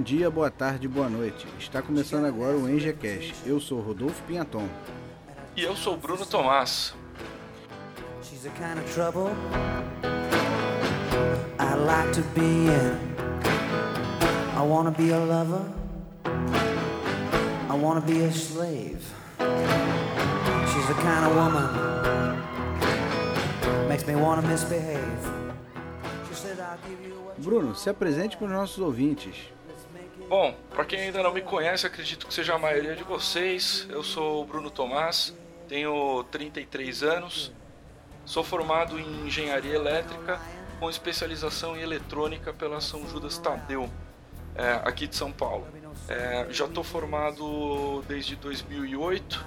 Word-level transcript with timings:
Bom 0.00 0.04
dia, 0.04 0.30
boa 0.30 0.50
tarde, 0.50 0.88
boa 0.88 1.10
noite. 1.10 1.46
Está 1.58 1.82
começando 1.82 2.24
agora 2.24 2.56
o 2.56 2.66
EngeCast. 2.66 3.34
Eu 3.44 3.60
sou 3.60 3.82
Rodolfo 3.82 4.22
Pinhaton. 4.22 4.66
E 5.54 5.62
eu 5.62 5.76
sou 5.76 5.94
Bruno 5.94 6.24
Tomás. 6.24 6.94
She's 8.22 8.40
the 8.40 8.48
kind 8.56 8.78
of 8.78 8.94
trouble 8.94 9.28
I 11.58 11.74
like 11.74 12.12
to 12.14 12.22
be 12.34 12.40
in. 12.40 12.96
I 14.56 14.62
wanna 14.66 14.90
be 14.90 15.12
a 15.12 15.18
lover. 15.18 15.66
I 17.68 17.76
wanna 17.76 18.00
be 18.00 18.24
a 18.24 18.32
slave. 18.32 19.04
She's 20.72 20.86
the 20.86 20.94
kind 21.02 21.26
of 21.26 21.36
woman 21.36 21.68
makes 23.86 24.06
me 24.06 24.14
wanna 24.14 24.40
misbehave. 24.48 25.30
She 26.26 26.34
said 26.34 26.58
I'll 26.58 26.78
give 26.88 27.06
you 27.06 27.16
what 27.22 27.38
Bruno, 27.38 27.74
se 27.74 27.90
apresente 27.90 28.38
para 28.38 28.46
os 28.46 28.52
nossos 28.54 28.78
ouvintes. 28.78 29.59
Bom, 30.30 30.54
para 30.70 30.84
quem 30.84 31.00
ainda 31.00 31.24
não 31.24 31.34
me 31.34 31.42
conhece, 31.42 31.84
acredito 31.84 32.24
que 32.24 32.32
seja 32.32 32.54
a 32.54 32.58
maioria 32.58 32.94
de 32.94 33.02
vocês. 33.02 33.84
Eu 33.90 34.04
sou 34.04 34.42
o 34.42 34.46
Bruno 34.46 34.70
Tomás, 34.70 35.34
tenho 35.68 36.22
33 36.30 37.02
anos, 37.02 37.50
sou 38.24 38.44
formado 38.44 38.96
em 38.96 39.26
engenharia 39.26 39.74
elétrica 39.74 40.40
com 40.78 40.88
especialização 40.88 41.76
em 41.76 41.80
eletrônica 41.80 42.52
pela 42.52 42.80
São 42.80 43.08
Judas 43.08 43.38
Tadeu, 43.38 43.90
é, 44.54 44.80
aqui 44.84 45.08
de 45.08 45.16
São 45.16 45.32
Paulo. 45.32 45.66
É, 46.08 46.46
já 46.48 46.66
estou 46.66 46.84
formado 46.84 48.04
desde 48.06 48.36
2008 48.36 49.44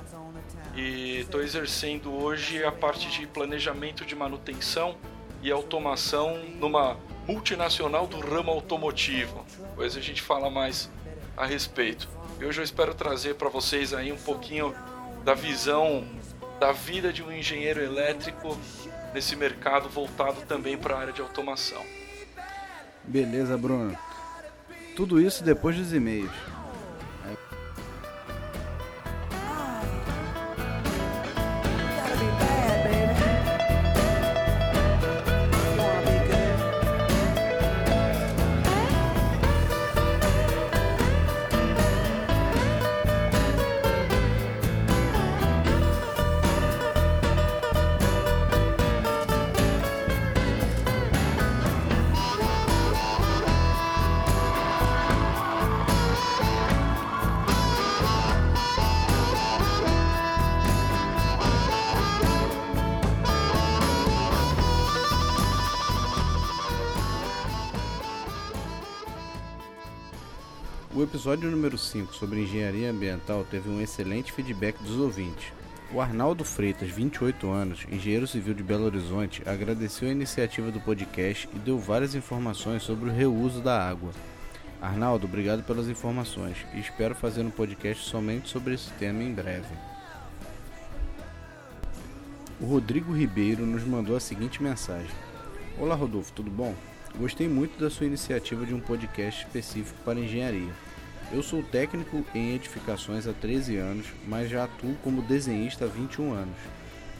e 0.75 1.19
estou 1.19 1.41
exercendo 1.41 2.13
hoje 2.13 2.61
a 2.61 2.73
parte 2.73 3.09
de 3.09 3.25
planejamento 3.25 4.03
de 4.03 4.17
manutenção 4.17 4.97
e 5.41 5.49
automação 5.49 6.43
numa 6.59 6.97
multinacional 7.27 8.07
do 8.07 8.19
ramo 8.19 8.51
automotivo. 8.51 9.45
Depois 9.69 9.95
a 9.95 10.01
gente 10.01 10.21
fala 10.21 10.49
mais 10.49 10.89
a 11.35 11.45
respeito. 11.45 12.07
E 12.39 12.45
hoje 12.45 12.59
eu 12.59 12.63
espero 12.63 12.93
trazer 12.93 13.35
para 13.35 13.49
vocês 13.49 13.93
aí 13.93 14.11
um 14.11 14.17
pouquinho 14.17 14.73
da 15.23 15.33
visão 15.33 16.05
da 16.59 16.71
vida 16.71 17.11
de 17.11 17.21
um 17.21 17.31
engenheiro 17.31 17.83
elétrico 17.83 18.57
nesse 19.13 19.35
mercado 19.35 19.89
voltado 19.89 20.41
também 20.47 20.77
para 20.77 20.95
a 20.95 20.99
área 20.99 21.13
de 21.13 21.21
automação. 21.21 21.81
Beleza, 23.03 23.57
Bruno. 23.57 23.97
Tudo 24.95 25.19
isso 25.19 25.43
depois 25.43 25.75
dos 25.75 25.93
e-mails. 25.93 26.31
O 71.03 71.05
episódio 71.05 71.51
número 71.51 71.77
5 71.77 72.15
sobre 72.15 72.43
engenharia 72.43 72.89
ambiental 72.89 73.45
teve 73.51 73.67
um 73.69 73.81
excelente 73.81 74.31
feedback 74.31 74.81
dos 74.81 74.97
ouvintes. 74.97 75.51
O 75.91 75.99
Arnaldo 75.99 76.45
Freitas, 76.45 76.89
28 76.89 77.51
anos, 77.51 77.85
engenheiro 77.91 78.25
civil 78.25 78.53
de 78.53 78.63
Belo 78.63 78.85
Horizonte, 78.85 79.43
agradeceu 79.45 80.07
a 80.07 80.13
iniciativa 80.13 80.71
do 80.71 80.79
podcast 80.79 81.49
e 81.53 81.59
deu 81.59 81.77
várias 81.77 82.15
informações 82.15 82.83
sobre 82.83 83.09
o 83.09 83.13
reuso 83.13 83.59
da 83.59 83.85
água. 83.85 84.11
Arnaldo, 84.81 85.27
obrigado 85.27 85.61
pelas 85.63 85.89
informações 85.89 86.55
e 86.73 86.79
espero 86.79 87.13
fazer 87.13 87.41
um 87.41 87.51
podcast 87.51 88.05
somente 88.05 88.47
sobre 88.47 88.73
esse 88.73 88.89
tema 88.91 89.21
em 89.21 89.33
breve. 89.33 89.75
O 92.61 92.65
Rodrigo 92.65 93.11
Ribeiro 93.11 93.65
nos 93.65 93.83
mandou 93.83 94.15
a 94.15 94.21
seguinte 94.21 94.63
mensagem: 94.63 95.11
Olá 95.77 95.95
Rodolfo, 95.95 96.31
tudo 96.31 96.49
bom? 96.49 96.73
Gostei 97.19 97.49
muito 97.49 97.77
da 97.77 97.89
sua 97.89 98.07
iniciativa 98.07 98.65
de 98.65 98.73
um 98.73 98.79
podcast 98.79 99.45
específico 99.45 99.99
para 100.05 100.17
engenharia. 100.17 100.71
Eu 101.33 101.41
sou 101.41 101.63
técnico 101.63 102.23
em 102.35 102.53
edificações 102.53 103.25
há 103.25 103.33
13 103.33 103.77
anos, 103.77 104.05
mas 104.27 104.51
já 104.51 104.65
atuo 104.65 104.93
como 105.03 105.23
desenhista 105.23 105.85
há 105.85 105.87
21 105.87 106.31
anos. 106.31 106.55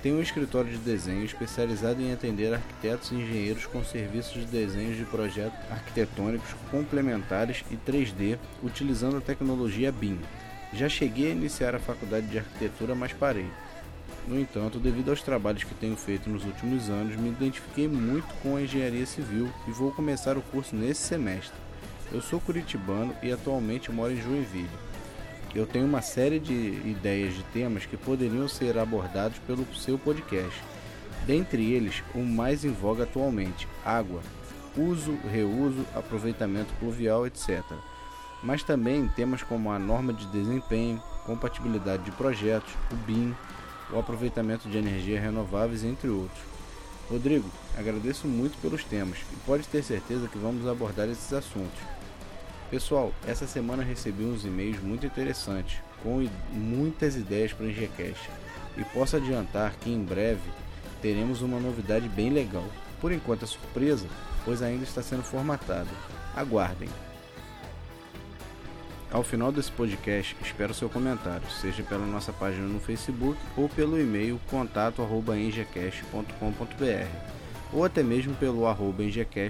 Tenho 0.04 0.18
um 0.18 0.22
escritório 0.22 0.70
de 0.70 0.78
desenho 0.78 1.26
especializado 1.26 2.00
em 2.00 2.14
atender 2.14 2.54
arquitetos 2.54 3.12
e 3.12 3.16
engenheiros 3.16 3.66
com 3.66 3.84
serviços 3.84 4.34
de 4.34 4.46
desenhos 4.46 4.98
de 4.98 5.06
projetos 5.06 5.58
arquitetônicos 5.72 6.54
complementares 6.70 7.64
e 7.72 7.76
3D, 7.76 8.38
utilizando 8.62 9.18
a 9.18 9.22
tecnologia 9.22 9.92
BIM. 9.92 10.20
Já 10.74 10.88
cheguei 10.88 11.32
a 11.32 11.36
iniciar 11.36 11.74
a 11.74 11.80
faculdade 11.80 12.28
de 12.28 12.38
arquitetura, 12.38 12.94
mas 12.94 13.14
parei. 13.14 13.48
No 14.28 14.40
entanto, 14.40 14.78
devido 14.78 15.10
aos 15.10 15.24
trabalhos 15.24 15.64
que 15.64 15.74
tenho 15.74 15.96
feito 15.96 16.30
nos 16.30 16.46
últimos 16.46 16.88
anos, 16.88 17.16
me 17.16 17.30
identifiquei 17.30 17.88
muito 17.88 18.32
com 18.44 18.58
a 18.58 18.62
engenharia 18.62 19.08
civil 19.08 19.50
e 19.68 19.72
vou 19.72 19.92
começar 19.92 20.38
o 20.38 20.42
curso 20.44 20.76
nesse 20.76 21.02
semestre. 21.02 21.63
Eu 22.14 22.22
sou 22.22 22.40
curitibano 22.40 23.16
e 23.24 23.32
atualmente 23.32 23.92
moro 23.92 24.14
em 24.14 24.22
Joinville. 24.22 24.70
Eu 25.56 25.66
tenho 25.66 25.86
uma 25.88 26.04
série 26.04 26.40
de 26.40 26.54
ideias 26.54 27.34
de 27.34 27.42
temas 27.46 27.88
que 27.88 27.98
poderiam 27.98 28.48
ser 28.48 28.78
abordados 28.78 29.40
pelo 29.40 29.66
seu 29.74 29.98
podcast. 29.98 30.62
Dentre 31.26 31.74
eles, 31.74 32.04
o 32.14 32.20
mais 32.20 32.64
em 32.64 32.72
voga 32.72 33.04
atualmente: 33.04 33.68
água, 33.84 34.22
uso, 34.78 35.18
reuso, 35.28 35.84
aproveitamento 35.96 36.72
pluvial, 36.76 37.26
etc. 37.26 37.64
Mas 38.44 38.62
também 38.62 39.08
temas 39.08 39.42
como 39.42 39.72
a 39.72 39.80
norma 39.80 40.14
de 40.14 40.28
desempenho, 40.28 41.02
compatibilidade 41.26 42.04
de 42.04 42.12
projetos, 42.12 42.74
o 42.92 42.96
BIM, 42.96 43.34
o 43.92 43.98
aproveitamento 43.98 44.70
de 44.70 44.78
energias 44.78 45.20
renováveis, 45.20 45.84
entre 45.84 46.10
outros. 46.10 46.44
Rodrigo, 47.10 47.50
agradeço 47.76 48.28
muito 48.28 48.56
pelos 48.62 48.84
temas 48.84 49.18
e 49.34 49.36
pode 49.48 49.68
ter 49.68 49.84
certeza 49.84 50.28
que 50.28 50.38
vamos 50.38 50.68
abordar 50.68 51.10
esses 51.10 51.34
assuntos. 51.34 51.93
Pessoal, 52.70 53.14
essa 53.28 53.46
semana 53.46 53.84
recebi 53.84 54.24
uns 54.24 54.46
e-mails 54.46 54.82
muito 54.82 55.06
interessantes, 55.06 55.80
com 56.02 56.28
muitas 56.52 57.16
ideias 57.16 57.54
para 57.54 57.66
o 57.66 57.70
Ingecast, 57.70 58.30
e 58.78 58.84
posso 58.86 59.16
adiantar 59.16 59.76
que 59.76 59.92
em 59.92 60.04
breve 60.04 60.42
teremos 61.02 61.42
uma 61.42 61.60
novidade 61.60 62.10
bem 62.10 62.32
legal. 62.32 62.66
Por 63.00 63.12
enquanto 63.12 63.44
é 63.44 63.48
surpresa, 63.48 64.08
pois 64.44 64.62
ainda 64.62 64.84
está 64.84 65.04
sendo 65.04 65.24
formatado. 65.24 65.90
Aguardem! 66.36 66.90
Ao 69.12 69.22
final 69.22 69.52
desse 69.52 69.72
podcast, 69.72 70.36
espero 70.42 70.74
seu 70.74 70.90
comentário, 70.90 71.48
seja 71.62 71.84
pela 71.84 72.04
nossa 72.04 72.34
página 72.34 72.66
no 72.66 72.80
Facebook 72.80 73.40
ou 73.56 73.70
pelo 73.70 74.02
e-mail 74.02 74.42
contato@engecast.com.br 74.50 77.08
ou 77.72 77.86
até 77.86 78.02
mesmo 78.02 78.34
pelo 78.36 78.66
arroba 78.66 79.04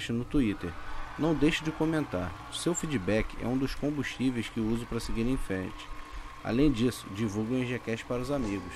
no 0.10 0.26
Twitter. 0.26 0.70
Não 1.18 1.36
deixe 1.36 1.64
de 1.64 1.72
comentar. 1.72 2.32
Seu 2.52 2.74
feedback 2.74 3.38
é 3.42 3.48
um 3.48 3.58
dos 3.58 3.76
combustíveis 3.76 4.50
que 4.50 4.60
uso 4.60 4.86
para 4.88 5.00
seguir 5.00 5.28
em 5.28 5.38
frente. 5.38 5.88
Além 6.44 6.72
disso, 6.72 7.06
divulgue 7.16 7.54
o 7.54 7.58
Engecast 7.58 8.04
para 8.06 8.22
os 8.22 8.32
amigos. 8.32 8.74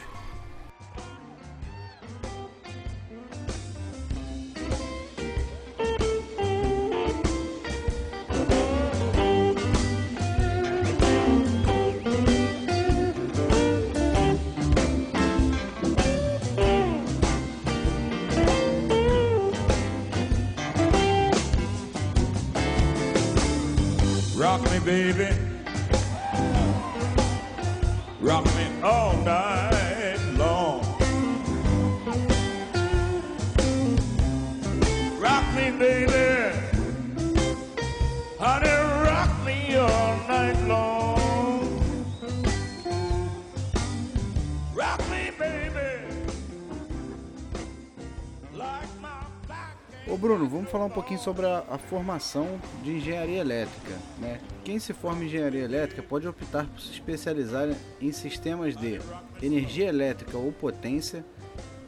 Um 50.87 50.89
pouquinho 50.89 51.19
sobre 51.19 51.45
a, 51.45 51.63
a, 51.69 51.77
formação 51.77 52.59
de 52.83 52.91
engenharia 52.91 53.39
elétrica. 53.39 53.93
Né? 54.17 54.39
Quem 54.63 54.79
se 54.79 54.93
forma 54.93 55.23
em 55.23 55.27
engenharia 55.27 55.63
elétrica 55.63 56.01
pode 56.01 56.27
optar 56.27 56.65
por 56.65 56.81
se 56.81 56.91
especializar 56.91 57.69
em 58.01 58.11
sistemas 58.11 58.75
de 58.75 58.99
energia 59.41 59.87
elétrica 59.87 60.37
ou 60.37 60.51
potência, 60.51 61.23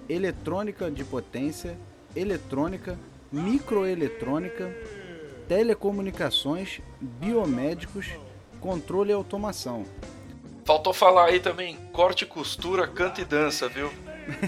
eletrônica 0.08 0.92
de 0.92 1.04
potência, 1.04 1.78
eletrônica, 2.16 2.98
microeletrônica, 3.32 4.74
telecomunicações, 5.48 6.80
biomédicos, 7.00 8.08
controle 8.60 9.12
e 9.12 9.14
automação. 9.14 9.86
Faltou 10.66 10.94
falar 10.94 11.26
aí 11.26 11.40
também 11.40 11.76
corte 11.92 12.24
e 12.24 12.28
costura, 12.28 12.88
canto 12.88 13.22
e 13.22 13.26
dança, 13.26 13.68
viu? 13.68 13.92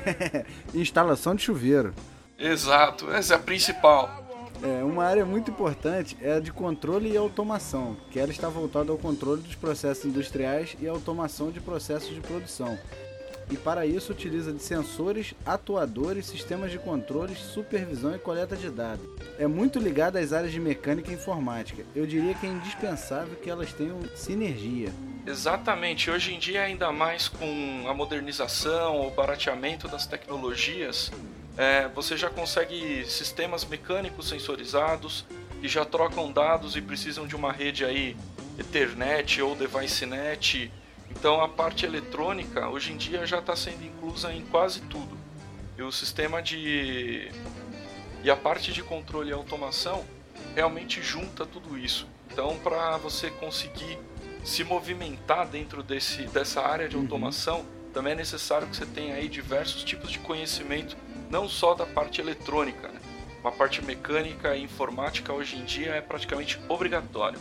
Instalação 0.73 1.33
de 1.33 1.41
chuveiro. 1.41 1.93
Exato, 2.37 3.11
essa 3.11 3.33
é 3.33 3.37
a 3.37 3.39
principal. 3.39 4.20
É, 4.63 4.83
uma 4.83 5.03
área 5.03 5.25
muito 5.25 5.49
importante 5.49 6.15
é 6.21 6.33
a 6.33 6.39
de 6.39 6.51
controle 6.51 7.11
e 7.11 7.17
automação, 7.17 7.97
que 8.11 8.19
ela 8.19 8.31
está 8.31 8.47
voltada 8.47 8.91
ao 8.91 8.97
controle 8.97 9.41
dos 9.41 9.55
processos 9.55 10.05
industriais 10.05 10.77
e 10.79 10.87
automação 10.87 11.49
de 11.49 11.59
processos 11.59 12.13
de 12.13 12.21
produção. 12.21 12.77
E 13.49 13.57
para 13.57 13.85
isso 13.85 14.13
utiliza 14.13 14.53
de 14.53 14.61
sensores, 14.61 15.33
atuadores, 15.45 16.27
sistemas 16.27 16.71
de 16.71 16.77
controle, 16.77 17.35
supervisão 17.35 18.15
e 18.15 18.19
coleta 18.19 18.55
de 18.55 18.69
dados. 18.69 19.05
É 19.37 19.47
muito 19.47 19.79
ligada 19.79 20.19
às 20.19 20.31
áreas 20.31 20.53
de 20.53 20.59
mecânica 20.59 21.11
e 21.11 21.15
informática. 21.15 21.83
Eu 21.95 22.05
diria 22.05 22.33
que 22.35 22.45
é 22.45 22.49
indispensável 22.49 23.35
que 23.35 23.49
elas 23.49 23.73
tenham 23.73 23.99
sinergia. 24.15 24.93
Exatamente. 25.25 26.09
Hoje 26.09 26.33
em 26.33 26.39
dia, 26.39 26.61
ainda 26.61 26.91
mais 26.91 27.27
com 27.27 27.85
a 27.89 27.93
modernização, 27.93 29.07
o 29.07 29.11
barateamento 29.11 29.87
das 29.87 30.05
tecnologias, 30.05 31.11
é, 31.57 31.87
você 31.89 32.15
já 32.15 32.29
consegue 32.29 33.05
sistemas 33.05 33.65
mecânicos 33.65 34.29
sensorizados 34.29 35.25
que 35.59 35.67
já 35.67 35.85
trocam 35.85 36.31
dados 36.31 36.75
e 36.75 36.81
precisam 36.81 37.27
de 37.27 37.35
uma 37.35 37.51
rede 37.51 37.85
aí 37.85 38.17
Ethernet 38.57 39.41
ou 39.41 39.55
DeviceNet. 39.55 40.71
Então 41.09 41.41
a 41.41 41.47
parte 41.47 41.85
eletrônica 41.85 42.67
hoje 42.69 42.93
em 42.93 42.97
dia 42.97 43.25
já 43.25 43.39
está 43.39 43.55
sendo 43.55 43.83
inclusa 43.83 44.33
em 44.33 44.41
quase 44.45 44.81
tudo. 44.81 45.17
E 45.77 45.83
o 45.83 45.91
sistema 45.91 46.41
de 46.41 47.31
e 48.23 48.29
a 48.29 48.35
parte 48.35 48.71
de 48.71 48.83
controle 48.83 49.29
e 49.29 49.33
automação 49.33 50.05
realmente 50.55 51.01
junta 51.01 51.45
tudo 51.45 51.77
isso. 51.77 52.07
Então 52.31 52.57
para 52.59 52.97
você 52.97 53.29
conseguir 53.29 53.99
se 54.43 54.63
movimentar 54.63 55.47
dentro 55.47 55.83
desse, 55.83 56.23
dessa 56.23 56.61
área 56.61 56.89
de 56.89 56.95
uhum. 56.95 57.03
automação, 57.03 57.59
uhum. 57.59 57.65
também 57.93 58.13
é 58.13 58.15
necessário 58.15 58.67
que 58.67 58.75
você 58.75 58.85
tenha 58.85 59.15
aí 59.15 59.27
diversos 59.27 59.83
tipos 59.83 60.11
de 60.11 60.17
conhecimento 60.19 60.97
não 61.31 61.47
só 61.47 61.73
da 61.73 61.85
parte 61.85 62.19
eletrônica, 62.19 62.89
né? 62.89 62.99
uma 63.41 63.51
parte 63.51 63.83
mecânica 63.83 64.55
e 64.55 64.63
informática 64.63 65.33
hoje 65.33 65.57
em 65.57 65.63
dia 65.63 65.91
é 65.91 66.01
praticamente 66.01 66.59
obrigatório. 66.67 67.39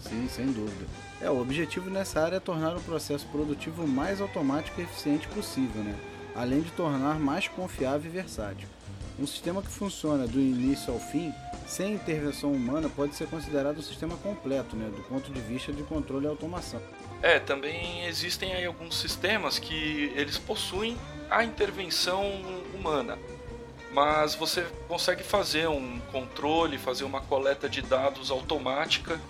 Sim, 0.00 0.26
sem 0.28 0.46
dúvida. 0.46 0.86
É, 1.20 1.30
o 1.30 1.38
objetivo 1.38 1.90
nessa 1.90 2.22
área 2.22 2.36
é 2.36 2.40
tornar 2.40 2.74
o 2.74 2.80
processo 2.80 3.26
produtivo 3.26 3.86
mais 3.86 4.20
automático 4.20 4.80
e 4.80 4.84
eficiente 4.84 5.28
possível, 5.28 5.84
né? 5.84 5.94
além 6.34 6.62
de 6.62 6.70
tornar 6.70 7.20
mais 7.20 7.46
confiável 7.46 8.10
e 8.10 8.14
versátil. 8.14 8.66
Um 9.18 9.26
sistema 9.26 9.60
que 9.60 9.68
funciona 9.68 10.26
do 10.26 10.40
início 10.40 10.90
ao 10.90 10.98
fim, 10.98 11.34
sem 11.66 11.92
intervenção 11.92 12.50
humana, 12.50 12.88
pode 12.88 13.14
ser 13.14 13.28
considerado 13.28 13.78
um 13.78 13.82
sistema 13.82 14.16
completo, 14.16 14.74
né? 14.74 14.88
do 14.88 15.02
ponto 15.02 15.30
de 15.30 15.40
vista 15.40 15.70
de 15.70 15.82
controle 15.82 16.24
e 16.24 16.28
automação. 16.28 16.80
É, 17.22 17.38
também 17.38 18.06
existem 18.06 18.54
aí 18.54 18.64
alguns 18.64 18.96
sistemas 18.98 19.58
que 19.58 20.12
eles 20.16 20.38
possuem 20.38 20.96
a 21.30 21.44
intervenção 21.44 22.24
humana, 22.74 23.18
mas 23.92 24.34
você 24.34 24.66
consegue 24.88 25.22
fazer 25.22 25.68
um 25.68 26.00
controle, 26.12 26.78
fazer 26.78 27.04
uma 27.04 27.20
coleta 27.20 27.68
de 27.68 27.82
dados 27.82 28.30
automática 28.30 29.20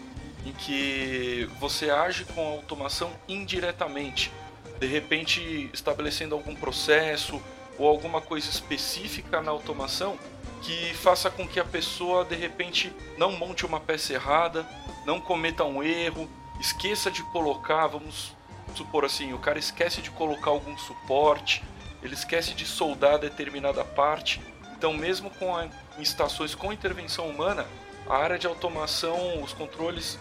em 0.46 0.52
que 0.52 1.48
você 1.58 1.90
age 1.90 2.25
com 2.26 2.40
a 2.46 2.50
automação 2.52 3.12
indiretamente, 3.28 4.32
de 4.78 4.87
repente 4.87 5.69
estabelecendo 5.72 6.34
algum 6.34 6.54
processo 6.54 7.42
ou 7.76 7.88
alguma 7.88 8.20
coisa 8.20 8.48
específica 8.48 9.42
na 9.42 9.50
automação 9.50 10.16
que 10.62 10.94
faça 10.94 11.31
com 11.31 11.46
que 11.46 11.58
a 11.58 11.64
pessoa 11.64 12.25
de 12.25 12.37
repente 12.37 12.92
não 13.16 13.32
monte 13.32 13.66
uma 13.66 13.81
peça 13.81 14.12
errada, 14.12 14.66
não 15.04 15.20
cometa 15.20 15.64
um 15.64 15.82
erro, 15.82 16.28
esqueça 16.60 17.10
de 17.10 17.22
colocar, 17.24 17.86
vamos 17.86 18.36
supor 18.74 19.04
assim, 19.04 19.32
o 19.32 19.38
cara 19.38 19.58
esquece 19.58 20.00
de 20.02 20.10
colocar 20.10 20.50
algum 20.50 20.76
suporte, 20.76 21.64
ele 22.02 22.14
esquece 22.14 22.54
de 22.54 22.66
soldar 22.66 23.18
determinada 23.18 23.84
parte. 23.84 24.40
Então, 24.76 24.92
mesmo 24.92 25.30
com 25.30 25.56
a, 25.56 25.66
em 25.66 26.02
estações 26.02 26.54
com 26.54 26.72
intervenção 26.72 27.28
humana, 27.28 27.66
a 28.08 28.16
área 28.16 28.38
de 28.38 28.46
automação, 28.46 29.42
os 29.42 29.52
controles, 29.52 30.18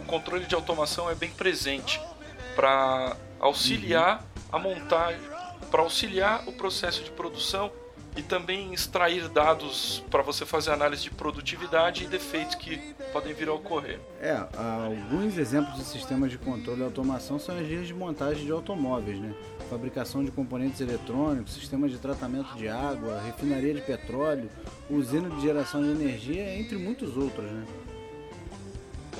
o 0.00 0.04
controle 0.04 0.44
de 0.44 0.54
automação 0.54 1.08
é 1.10 1.14
bem 1.14 1.30
presente 1.30 2.00
para 2.54 3.16
auxiliar 3.40 4.20
uhum. 4.20 4.24
a 4.52 4.58
montagem, 4.58 5.20
para 5.70 5.82
auxiliar 5.82 6.46
o 6.46 6.52
processo 6.52 7.02
de 7.02 7.10
produção 7.10 7.72
e 8.16 8.22
também 8.22 8.74
extrair 8.74 9.28
dados 9.28 10.04
para 10.10 10.22
você 10.22 10.44
fazer 10.44 10.70
análise 10.70 11.02
de 11.02 11.10
produtividade 11.10 12.04
e 12.04 12.06
defeitos 12.06 12.54
que 12.54 12.78
podem 13.12 13.32
vir 13.32 13.48
a 13.48 13.54
ocorrer. 13.54 13.98
É, 14.20 14.36
alguns 14.54 15.38
exemplos 15.38 15.76
de 15.76 15.84
sistemas 15.84 16.30
de 16.30 16.38
controle 16.38 16.80
e 16.80 16.84
automação 16.84 17.38
são 17.38 17.56
as 17.56 17.66
linhas 17.66 17.86
de 17.86 17.94
montagem 17.94 18.44
de 18.44 18.52
automóveis, 18.52 19.18
né? 19.18 19.34
Fabricação 19.70 20.22
de 20.22 20.30
componentes 20.30 20.80
eletrônicos, 20.80 21.54
sistemas 21.54 21.90
de 21.90 21.98
tratamento 21.98 22.54
de 22.56 22.68
água, 22.68 23.20
refinaria 23.24 23.72
de 23.72 23.80
petróleo, 23.80 24.50
usina 24.90 25.30
de 25.30 25.40
geração 25.40 25.82
de 25.82 25.90
energia, 25.90 26.54
entre 26.58 26.76
muitos 26.76 27.16
outros, 27.16 27.50
né? 27.50 27.64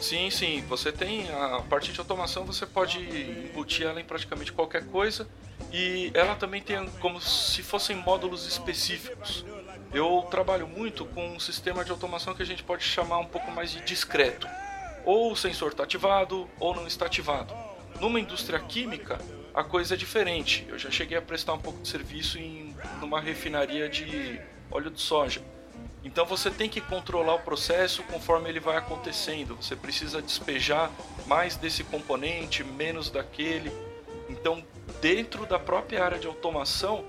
Sim, 0.00 0.30
sim. 0.30 0.60
Você 0.68 0.90
tem 0.90 1.30
a 1.30 1.60
parte 1.68 1.92
de 1.92 1.98
automação, 1.98 2.44
você 2.44 2.66
pode 2.66 2.98
embutir 2.98 3.86
ela 3.86 4.00
em 4.00 4.04
praticamente 4.04 4.52
qualquer 4.52 4.84
coisa 4.86 5.28
e 5.72 6.10
ela 6.14 6.34
também 6.34 6.60
tem 6.60 6.88
como 7.00 7.20
se 7.20 7.62
fossem 7.62 7.96
módulos 7.96 8.46
específicos. 8.46 9.44
Eu 9.92 10.26
trabalho 10.30 10.66
muito 10.66 11.04
com 11.04 11.34
um 11.34 11.40
sistema 11.40 11.84
de 11.84 11.90
automação 11.90 12.34
que 12.34 12.42
a 12.42 12.46
gente 12.46 12.62
pode 12.62 12.82
chamar 12.82 13.18
um 13.18 13.26
pouco 13.26 13.50
mais 13.52 13.70
de 13.70 13.80
discreto. 13.82 14.48
Ou 15.04 15.32
o 15.32 15.36
sensor 15.36 15.72
está 15.72 15.84
ativado 15.84 16.49
ou 16.58 16.75
não 16.75 16.87
está 16.87 17.06
ativado. 17.06 17.54
Numa 18.00 18.18
indústria 18.18 18.58
química, 18.58 19.18
a 19.54 19.62
coisa 19.62 19.94
é 19.94 19.96
diferente. 19.96 20.66
Eu 20.68 20.78
já 20.78 20.90
cheguei 20.90 21.16
a 21.16 21.22
prestar 21.22 21.52
um 21.52 21.58
pouco 21.58 21.80
de 21.82 21.88
serviço 21.88 22.38
em 22.38 22.75
numa 23.00 23.20
refinaria 23.20 23.88
de 23.88 24.40
óleo 24.70 24.90
de 24.90 25.00
soja. 25.00 25.42
Então 26.04 26.26
você 26.26 26.50
tem 26.50 26.68
que 26.68 26.80
controlar 26.80 27.35
o 27.35 27.40
processo 27.40 28.02
conforme 28.04 28.49
ele 28.49 28.61
vai 28.61 28.76
acontecendo. 28.76 29.56
Você 29.56 29.76
precisa 29.76 30.21
despejar 30.21 30.90
mais 31.26 31.56
desse 31.56 31.85
componente, 31.85 32.64
menos 32.64 33.09
daquele. 33.09 33.73
Então, 34.28 34.64
dentro 35.00 35.47
da 35.47 35.59
própria 35.59 36.04
área 36.04 36.18
de 36.18 36.26
automação, 36.26 37.04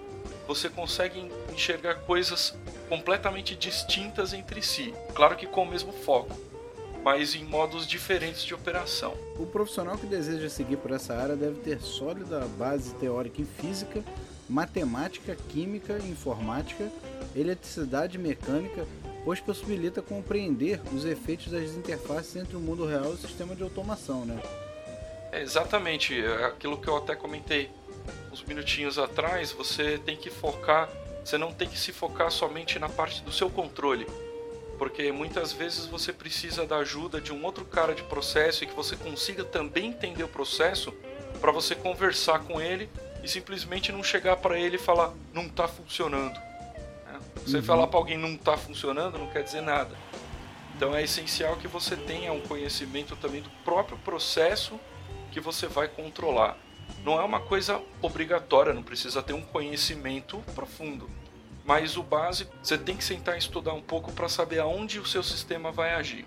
você 0.47 0.69
consegue 0.69 1.31
enxergar 1.51 1.95
coisas 2.01 2.55
completamente 2.89 3.55
distintas 3.55 4.33
entre 4.33 4.61
si. 4.61 4.93
Claro 5.15 5.35
que 5.35 5.47
com 5.47 5.63
o 5.63 5.69
mesmo 5.69 5.91
foco, 5.91 6.37
mas 7.03 7.33
em 7.33 7.43
modos 7.43 7.87
diferentes 7.87 8.43
de 8.43 8.53
operação. 8.53 9.13
O 9.37 9.45
profissional 9.45 9.97
que 9.97 10.05
deseja 10.05 10.49
seguir 10.49 10.77
por 10.77 10.91
essa 10.91 11.15
área 11.15 11.35
deve 11.35 11.59
ter 11.61 11.81
sólida 11.81 12.41
base 12.57 12.93
teórica 12.95 13.41
em 13.41 13.45
física, 13.45 14.03
matemática, 14.49 15.35
química, 15.49 15.97
informática 15.99 16.91
eletricidade 17.35 18.17
mecânica, 18.17 18.85
pois 19.23 19.39
possibilita 19.39 20.01
compreender 20.01 20.81
os 20.93 21.05
efeitos 21.05 21.51
das 21.51 21.71
interfaces 21.71 22.35
entre 22.35 22.55
o 22.55 22.59
mundo 22.59 22.85
real 22.85 23.11
e 23.11 23.13
o 23.13 23.17
sistema 23.17 23.55
de 23.55 23.63
automação, 23.63 24.25
né? 24.25 24.41
É 25.31 25.41
exatamente, 25.41 26.23
é 26.23 26.45
aquilo 26.45 26.77
que 26.77 26.87
eu 26.87 26.97
até 26.97 27.15
comentei 27.15 27.71
uns 28.31 28.43
minutinhos 28.43 28.99
atrás, 28.99 29.51
você 29.51 29.97
tem 29.97 30.15
que 30.15 30.29
focar, 30.29 30.89
você 31.23 31.37
não 31.37 31.51
tem 31.51 31.67
que 31.67 31.79
se 31.79 31.91
focar 31.91 32.29
somente 32.29 32.77
na 32.77 32.89
parte 32.89 33.23
do 33.23 33.31
seu 33.31 33.49
controle, 33.49 34.05
porque 34.77 35.11
muitas 35.11 35.51
vezes 35.51 35.85
você 35.85 36.11
precisa 36.11 36.65
da 36.65 36.77
ajuda 36.77 37.19
de 37.19 37.33
um 37.33 37.43
outro 37.43 37.65
cara 37.65 37.95
de 37.95 38.03
processo 38.03 38.63
e 38.63 38.67
que 38.67 38.75
você 38.75 38.95
consiga 38.95 39.43
também 39.43 39.87
entender 39.87 40.23
o 40.23 40.27
processo 40.27 40.93
para 41.39 41.51
você 41.51 41.73
conversar 41.73 42.39
com 42.39 42.61
ele 42.61 42.89
e 43.23 43.27
simplesmente 43.27 43.91
não 43.91 44.03
chegar 44.03 44.37
para 44.37 44.59
ele 44.59 44.75
e 44.75 44.79
falar 44.79 45.13
não 45.33 45.45
está 45.45 45.67
funcionando 45.67 46.39
você 47.45 47.57
uhum. 47.57 47.63
falar 47.63 47.87
para 47.87 47.99
alguém 47.99 48.17
não 48.17 48.33
está 48.33 48.57
funcionando 48.57 49.17
não 49.17 49.27
quer 49.27 49.43
dizer 49.43 49.61
nada. 49.61 49.95
Então 50.75 50.95
é 50.95 51.03
essencial 51.03 51.55
que 51.57 51.67
você 51.67 51.95
tenha 51.95 52.33
um 52.33 52.41
conhecimento 52.41 53.15
também 53.15 53.41
do 53.41 53.49
próprio 53.63 53.97
processo 53.99 54.79
que 55.31 55.39
você 55.39 55.67
vai 55.67 55.87
controlar. 55.87 56.57
Não 57.03 57.19
é 57.19 57.23
uma 57.23 57.39
coisa 57.39 57.81
obrigatória, 58.01 58.73
não 58.73 58.83
precisa 58.83 59.21
ter 59.21 59.33
um 59.33 59.41
conhecimento 59.41 60.39
profundo. 60.55 61.09
Mas 61.65 61.95
o 61.95 62.03
básico, 62.03 62.53
você 62.61 62.77
tem 62.77 62.97
que 62.97 63.03
sentar 63.03 63.35
e 63.35 63.39
estudar 63.39 63.73
um 63.73 63.81
pouco 63.81 64.11
para 64.11 64.27
saber 64.27 64.59
aonde 64.59 64.99
o 64.99 65.05
seu 65.05 65.23
sistema 65.23 65.71
vai 65.71 65.93
agir. 65.93 66.25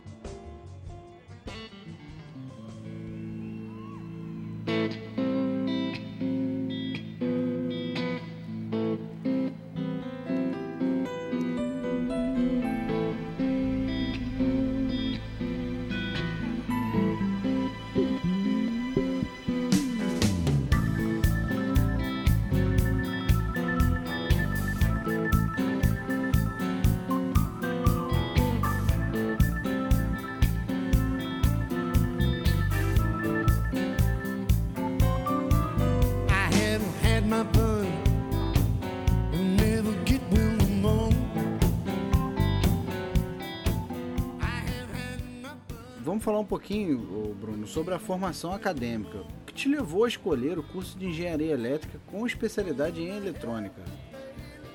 Falar 46.27 46.41
um 46.41 46.45
pouquinho, 46.45 46.99
Bruno, 47.41 47.69
sobre 47.69 47.95
a 47.95 48.01
formação 48.01 48.53
acadêmica. 48.53 49.19
O 49.19 49.45
que 49.47 49.55
te 49.55 49.69
levou 49.69 50.05
a 50.05 50.09
escolher 50.09 50.59
o 50.59 50.63
curso 50.65 50.99
de 50.99 51.07
engenharia 51.07 51.53
elétrica 51.53 52.01
com 52.09 52.27
especialidade 52.27 53.01
em 53.01 53.17
eletrônica? 53.17 53.81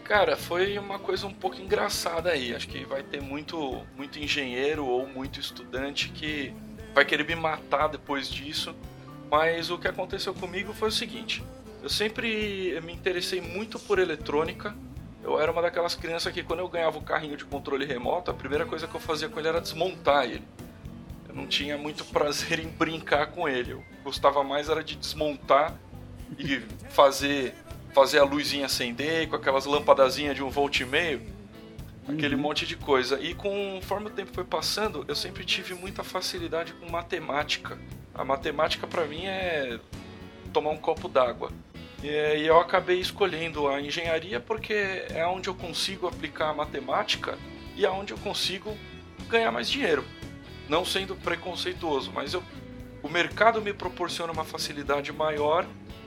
Cara, 0.05 0.37
foi 0.37 0.77
uma 0.77 0.97
coisa 0.97 1.27
um 1.27 1.33
pouco 1.33 1.59
engraçada 1.59 2.29
aí. 2.29 2.55
Acho 2.55 2.69
que 2.69 2.85
vai 2.85 3.03
ter 3.03 3.21
muito, 3.21 3.85
muito 3.97 4.17
engenheiro 4.17 4.85
ou 4.85 5.05
muito 5.05 5.41
estudante 5.41 6.07
que 6.07 6.53
vai 6.95 7.03
querer 7.03 7.27
me 7.27 7.35
matar 7.35 7.89
depois 7.89 8.29
disso. 8.29 8.73
Mas 9.29 9.69
o 9.69 9.77
que 9.77 9.89
aconteceu 9.89 10.33
comigo 10.33 10.71
foi 10.71 10.87
o 10.87 10.91
seguinte: 10.91 11.43
eu 11.83 11.89
sempre 11.89 12.79
me 12.79 12.93
interessei 12.93 13.41
muito 13.41 13.77
por 13.77 13.99
eletrônica. 13.99 14.73
Eu 15.21 15.37
era 15.37 15.51
uma 15.51 15.61
daquelas 15.61 15.95
crianças 15.95 16.31
que, 16.31 16.43
quando 16.43 16.61
eu 16.61 16.69
ganhava 16.69 16.97
o 16.97 17.01
carrinho 17.01 17.35
de 17.35 17.43
controle 17.43 17.85
remoto, 17.85 18.31
a 18.31 18.33
primeira 18.33 18.65
coisa 18.65 18.87
que 18.87 18.95
eu 18.95 19.01
fazia 19.01 19.27
com 19.27 19.37
ele 19.37 19.49
era 19.49 19.59
desmontar 19.59 20.23
ele. 20.23 20.43
Eu 21.31 21.35
não 21.37 21.47
tinha 21.47 21.77
muito 21.77 22.03
prazer 22.05 22.59
em 22.59 22.67
brincar 22.67 23.27
com 23.27 23.47
ele. 23.47 23.71
Eu 23.71 23.83
gostava 24.03 24.43
mais 24.43 24.67
era 24.67 24.83
de 24.83 24.97
desmontar 24.97 25.73
e 26.37 26.59
fazer 26.89 27.55
fazer 27.93 28.19
a 28.19 28.23
luzinha 28.23 28.67
acender 28.67 29.27
com 29.27 29.35
aquelas 29.35 29.65
lâmpadazinhas 29.65 30.33
de 30.33 30.41
um 30.41 30.49
volt 30.49 30.79
e 30.79 30.85
meio, 30.85 31.21
aquele 32.07 32.35
Uhum. 32.35 32.41
monte 32.41 32.65
de 32.65 32.77
coisa. 32.77 33.19
E 33.19 33.33
conforme 33.33 34.07
o 34.07 34.09
tempo 34.09 34.31
foi 34.33 34.45
passando, 34.45 35.03
eu 35.09 35.15
sempre 35.15 35.43
tive 35.43 35.73
muita 35.73 36.01
facilidade 36.01 36.71
com 36.73 36.89
matemática. 36.89 37.77
A 38.13 38.23
matemática 38.23 38.87
para 38.87 39.05
mim 39.05 39.25
é 39.25 39.77
tomar 40.53 40.69
um 40.69 40.77
copo 40.77 41.09
d'água. 41.09 41.51
E 42.01 42.07
e 42.07 42.47
eu 42.47 42.59
acabei 42.61 42.99
escolhendo 43.01 43.67
a 43.67 43.81
engenharia 43.81 44.39
porque 44.39 44.73
é 45.09 45.25
onde 45.27 45.49
eu 45.49 45.55
consigo 45.55 46.07
aplicar 46.07 46.49
a 46.49 46.53
matemática 46.53 47.37
e 47.75 47.85
é 47.85 47.89
onde 47.89 48.13
eu 48.13 48.17
consigo 48.19 48.75
ganhar 49.29 49.51
mais 49.51 49.69
dinheiro. 49.69 50.03
Não 50.69 50.85
sendo 50.85 51.15
preconceituoso, 51.15 52.11
mas 52.13 52.33
eu, 52.33 52.43
o 53.03 53.09
mercado 53.09 53.61
me 53.61 53.73
proporciona 53.73 54.31
uma 54.31 54.43
facilidade 54.43 55.11
maior 55.11 55.65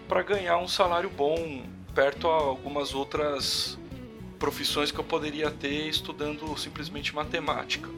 para 0.08 0.22
ganhar 0.22 0.58
um 0.58 0.68
salário 0.68 1.10
bom 1.10 1.64
perto 1.94 2.28
a 2.28 2.34
algumas 2.34 2.94
outras 2.94 3.78
profissões 4.38 4.90
que 4.90 4.98
eu 4.98 5.04
poderia 5.04 5.50
ter 5.50 5.88
estudando 5.88 6.56
simplesmente 6.58 7.14
matemática. 7.14 7.88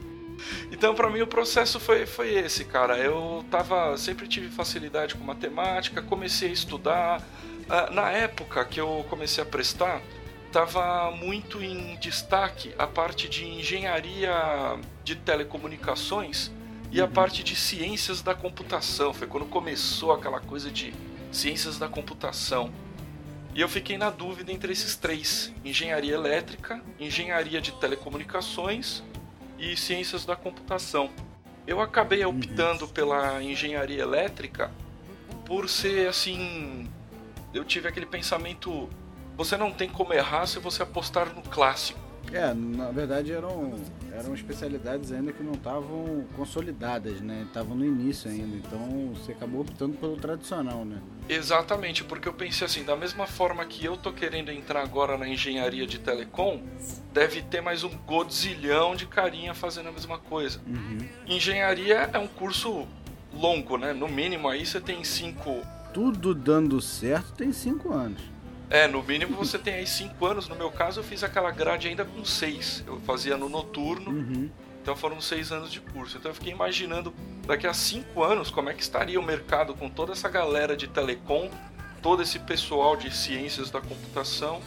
Então, 0.71 0.95
para 0.95 1.09
mim, 1.11 1.23
o 1.23 1.27
processo 1.27 1.81
foi, 1.81 2.07
foi 2.07 2.35
esse, 2.35 2.65
cara. 2.65 2.99
Eu 2.99 3.45
tava, 3.51 3.97
sempre 3.97 4.29
tive 4.29 4.49
facilidade 4.49 5.15
com 5.15 5.25
matemática, 5.25 6.03
comecei 6.03 6.51
a 6.51 6.53
estudar. 6.53 7.23
Ah, 7.69 7.91
na 7.91 8.11
época 8.11 8.65
que 8.65 8.81
eu 8.81 9.05
comecei 9.09 9.43
a 9.43 9.47
prestar, 9.47 10.03
estava 10.47 11.11
muito 11.11 11.63
em 11.63 11.97
destaque 11.97 12.75
a 12.79 12.87
parte 12.87 13.29
de 13.29 13.45
engenharia 13.45 14.79
de 15.07 15.15
telecomunicações 15.15 16.51
e 16.91 17.01
a 17.01 17.07
parte 17.07 17.45
de 17.45 17.55
ciências 17.55 18.23
da 18.23 18.35
computação. 18.35 19.15
Foi 19.15 19.29
quando 19.29 19.47
começou 19.47 20.13
aquela 20.13 20.41
coisa 20.41 20.69
de 20.69 20.93
ciências 21.31 21.79
da 21.79 21.89
computação. 21.89 22.73
E 23.55 23.61
eu 23.61 23.69
fiquei 23.69 23.97
na 23.97 24.11
dúvida 24.11 24.51
entre 24.51 24.73
esses 24.73 24.97
três: 24.97 25.53
engenharia 25.65 26.13
elétrica, 26.13 26.83
engenharia 26.99 27.61
de 27.61 27.71
telecomunicações 27.73 29.01
e 29.57 29.77
ciências 29.77 30.27
da 30.27 30.35
computação. 30.35 31.09
Eu 31.69 31.81
acabei 31.81 32.25
optando 32.25 32.89
pela 32.89 33.41
engenharia 33.41 34.03
elétrica 34.03 34.73
por 35.45 35.69
ser 35.69 36.09
assim. 36.09 36.91
Eu 37.55 37.65
tive 37.65 37.87
aquele 37.87 38.07
pensamento: 38.07 38.91
você 39.37 39.57
não 39.57 39.71
tem 39.71 39.89
como 39.89 40.13
errar 40.13 40.47
se 40.47 40.59
você 40.59 40.83
apostar 40.83 41.33
no 41.33 41.43
clássico. 41.43 42.06
É, 42.33 42.53
na 42.53 42.91
verdade 42.91 43.33
eram, 43.33 43.75
eram 44.13 44.35
especialidades 44.35 45.13
ainda 45.13 45.33
que 45.33 45.43
não 45.43 45.53
estavam 45.53 46.25
consolidadas, 46.37 47.21
né? 47.21 47.45
Estavam 47.47 47.77
no 47.77 47.85
início 47.85 48.31
ainda, 48.31 48.57
então 48.57 49.13
você 49.15 49.33
acabou 49.33 49.61
optando 49.61 49.97
pelo 49.97 50.17
tradicional, 50.17 50.85
né? 50.85 51.01
Exatamente, 51.29 52.05
porque 52.05 52.29
eu 52.29 52.33
pensei 52.33 52.67
assim, 52.67 52.85
da 52.85 52.97
mesma 52.97 53.27
forma 53.27 53.65
que 53.65 53.85
eu 53.85 53.97
tô 53.97 54.13
querendo 54.13 54.51
entrar 54.51 54.83
agora 54.83 55.17
na 55.17 55.29
engenharia 55.29 55.87
de 55.87 55.99
telecom, 55.99 56.61
deve 57.13 57.43
ter 57.43 57.61
mais 57.61 57.83
um 57.85 57.91
godzilhão 58.07 58.95
de 58.95 59.07
carinha 59.07 59.55
fazendo 59.55 59.89
a 59.89 59.93
mesma 59.93 60.19
coisa. 60.19 60.61
Uhum. 60.67 60.99
Engenharia 61.27 62.11
é 62.13 62.19
um 62.19 62.29
curso 62.29 62.87
longo, 63.33 63.77
né? 63.77 63.93
No 63.93 64.09
mínimo 64.09 64.49
aí 64.49 64.65
você 64.65 64.81
tem 64.81 65.03
cinco. 65.05 65.63
Tudo 65.93 66.35
dando 66.35 66.81
certo 66.81 67.33
tem 67.33 67.53
cinco 67.53 67.93
anos. 67.93 68.36
É, 68.69 68.89
no 68.89 69.03
mínimo 69.03 69.37
você 69.37 69.59
tem 69.59 69.75
aí 69.75 69.87
cinco 69.87 70.27
anos. 70.27 70.49
No 70.49 70.57
meu 70.57 70.71
caso, 70.71 71.01
eu 71.01 71.05
fiz 71.05 71.23
aquela 71.23 71.51
grade 71.51 71.89
ainda 71.89 72.05
com 72.05 72.25
seis. 72.25 72.83
Eu 72.87 73.01
fazia 73.01 73.37
no 73.37 73.49
noturno, 73.49 74.11
Uhum. 74.11 74.51
então 74.83 74.97
foram 74.97 75.21
seis 75.21 75.53
anos 75.53 75.71
de 75.71 75.81
curso. 75.81 76.17
Então 76.19 76.31
eu 76.31 76.35
fiquei 76.35 76.53
imaginando 76.53 77.15
daqui 77.47 77.67
a 77.67 77.73
cinco 77.75 78.25
anos 78.25 78.51
como 78.51 78.69
é 78.69 78.75
que 78.75 78.83
estaria 78.83 79.21
o 79.21 79.23
mercado 79.23 79.75
com 79.75 79.89
toda 79.89 80.13
essa 80.13 80.29
galera 80.29 80.77
de 80.77 80.89
telecom, 80.89 81.49
todo 82.03 82.23
esse 82.23 82.39
pessoal 82.41 82.97
de 82.97 83.15
ciências 83.15 83.71
da 83.71 83.81
computação. 83.81 84.61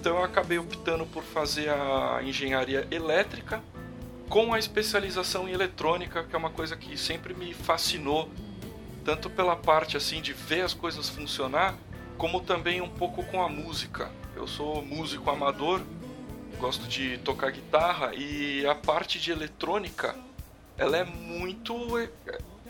Então 0.00 0.16
eu 0.16 0.24
acabei 0.24 0.58
optando 0.58 1.04
por 1.06 1.22
fazer 1.22 1.68
a 1.70 2.20
engenharia 2.22 2.86
elétrica 2.90 3.62
com 4.28 4.54
a 4.54 4.58
especialização 4.58 5.46
em 5.48 5.52
eletrônica, 5.52 6.24
que 6.24 6.34
é 6.34 6.38
uma 6.38 6.50
coisa 6.50 6.76
que 6.76 6.96
sempre 6.96 7.34
me 7.34 7.52
fascinou, 7.52 8.30
tanto 9.04 9.28
pela 9.28 9.54
parte 9.54 9.96
assim 9.98 10.20
de 10.22 10.32
ver 10.32 10.62
as 10.62 10.72
coisas 10.74 11.08
funcionar, 11.10 11.74
como 12.16 12.40
também 12.40 12.80
um 12.80 12.88
pouco 12.88 13.24
com 13.24 13.42
a 13.42 13.48
música. 13.48 14.10
Eu 14.36 14.46
sou 14.46 14.84
músico 14.84 15.30
amador, 15.30 15.82
gosto 16.58 16.86
de 16.86 17.18
tocar 17.18 17.50
guitarra 17.50 18.14
e 18.14 18.66
a 18.66 18.74
parte 18.74 19.18
de 19.18 19.30
eletrônica, 19.30 20.16
ela 20.76 20.96
é 20.96 21.04
muito 21.04 21.74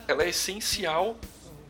ela 0.06 0.22
é 0.24 0.28
essencial 0.28 1.16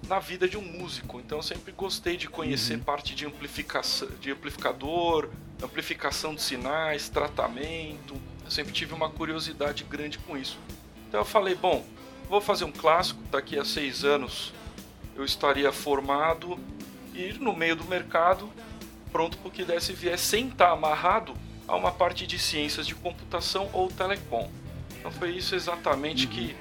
na 0.08 0.18
vida 0.18 0.48
de 0.48 0.56
um 0.56 0.62
músico. 0.62 1.20
Então 1.20 1.38
eu 1.38 1.42
sempre 1.42 1.72
gostei 1.72 2.16
de 2.16 2.28
conhecer 2.28 2.78
parte 2.80 3.14
de 3.14 3.26
amplificação, 3.26 4.08
de 4.20 4.30
amplificador, 4.30 5.30
amplificação 5.62 6.34
de 6.34 6.42
sinais, 6.42 7.08
tratamento. 7.08 8.14
Eu 8.44 8.50
sempre 8.50 8.72
tive 8.72 8.92
uma 8.92 9.08
curiosidade 9.08 9.84
grande 9.84 10.18
com 10.18 10.36
isso. 10.36 10.58
Então 11.08 11.20
eu 11.20 11.24
falei, 11.24 11.54
bom, 11.54 11.84
vou 12.28 12.40
fazer 12.40 12.64
um 12.64 12.72
clássico, 12.72 13.22
daqui 13.30 13.58
a 13.58 13.64
seis 13.64 14.04
anos 14.04 14.52
eu 15.16 15.24
estaria 15.24 15.70
formado 15.72 16.58
e 17.14 17.32
no 17.38 17.54
meio 17.54 17.76
do 17.76 17.84
mercado, 17.84 18.50
pronto 19.12 19.38
para 19.38 19.48
o 19.48 19.50
que 19.50 19.64
desse 19.64 19.92
vier, 19.92 20.18
sem 20.18 20.48
estar 20.48 20.70
amarrado 20.70 21.34
a 21.66 21.76
uma 21.76 21.92
parte 21.92 22.26
de 22.26 22.38
ciências 22.38 22.86
de 22.86 22.94
computação 22.94 23.70
ou 23.72 23.88
telecom. 23.88 24.50
Então 24.98 25.10
foi 25.12 25.30
isso 25.30 25.54
exatamente 25.54 26.26
que, 26.26 26.56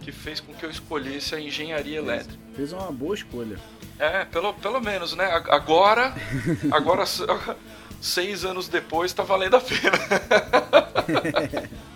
que 0.00 0.10
fez 0.10 0.40
com 0.40 0.52
que 0.52 0.64
eu 0.64 0.70
escolhesse 0.70 1.34
a 1.34 1.40
engenharia 1.40 1.98
elétrica. 1.98 2.38
Fez 2.54 2.72
uma 2.72 2.90
boa 2.90 3.14
escolha. 3.14 3.58
É, 3.98 4.24
pelo, 4.24 4.52
pelo 4.54 4.80
menos, 4.80 5.14
né? 5.14 5.26
Agora, 5.48 6.14
agora 6.72 7.04
seis 8.00 8.44
anos 8.44 8.68
depois, 8.68 9.12
tá 9.12 9.22
valendo 9.22 9.56
a 9.56 9.60
pena. 9.60 9.98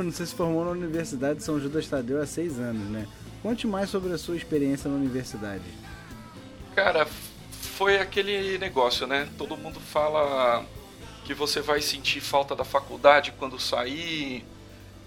Bruno, 0.00 0.12
você 0.12 0.24
se 0.24 0.34
formou 0.34 0.64
na 0.64 0.70
Universidade 0.70 1.40
de 1.40 1.44
São 1.44 1.60
Judas 1.60 1.86
Tadeu 1.86 2.22
há 2.22 2.26
seis 2.26 2.58
anos, 2.58 2.88
né? 2.88 3.06
Conte 3.42 3.66
mais 3.66 3.90
sobre 3.90 4.12
a 4.12 4.18
sua 4.18 4.34
experiência 4.34 4.90
na 4.90 4.96
universidade. 4.96 5.64
Cara, 6.74 7.06
foi 7.50 7.98
aquele 7.98 8.56
negócio, 8.56 9.06
né? 9.06 9.28
Todo 9.36 9.58
mundo 9.58 9.78
fala 9.78 10.64
que 11.24 11.34
você 11.34 11.60
vai 11.60 11.82
sentir 11.82 12.20
falta 12.20 12.56
da 12.56 12.64
faculdade 12.64 13.34
quando 13.38 13.58
sair. 13.58 14.42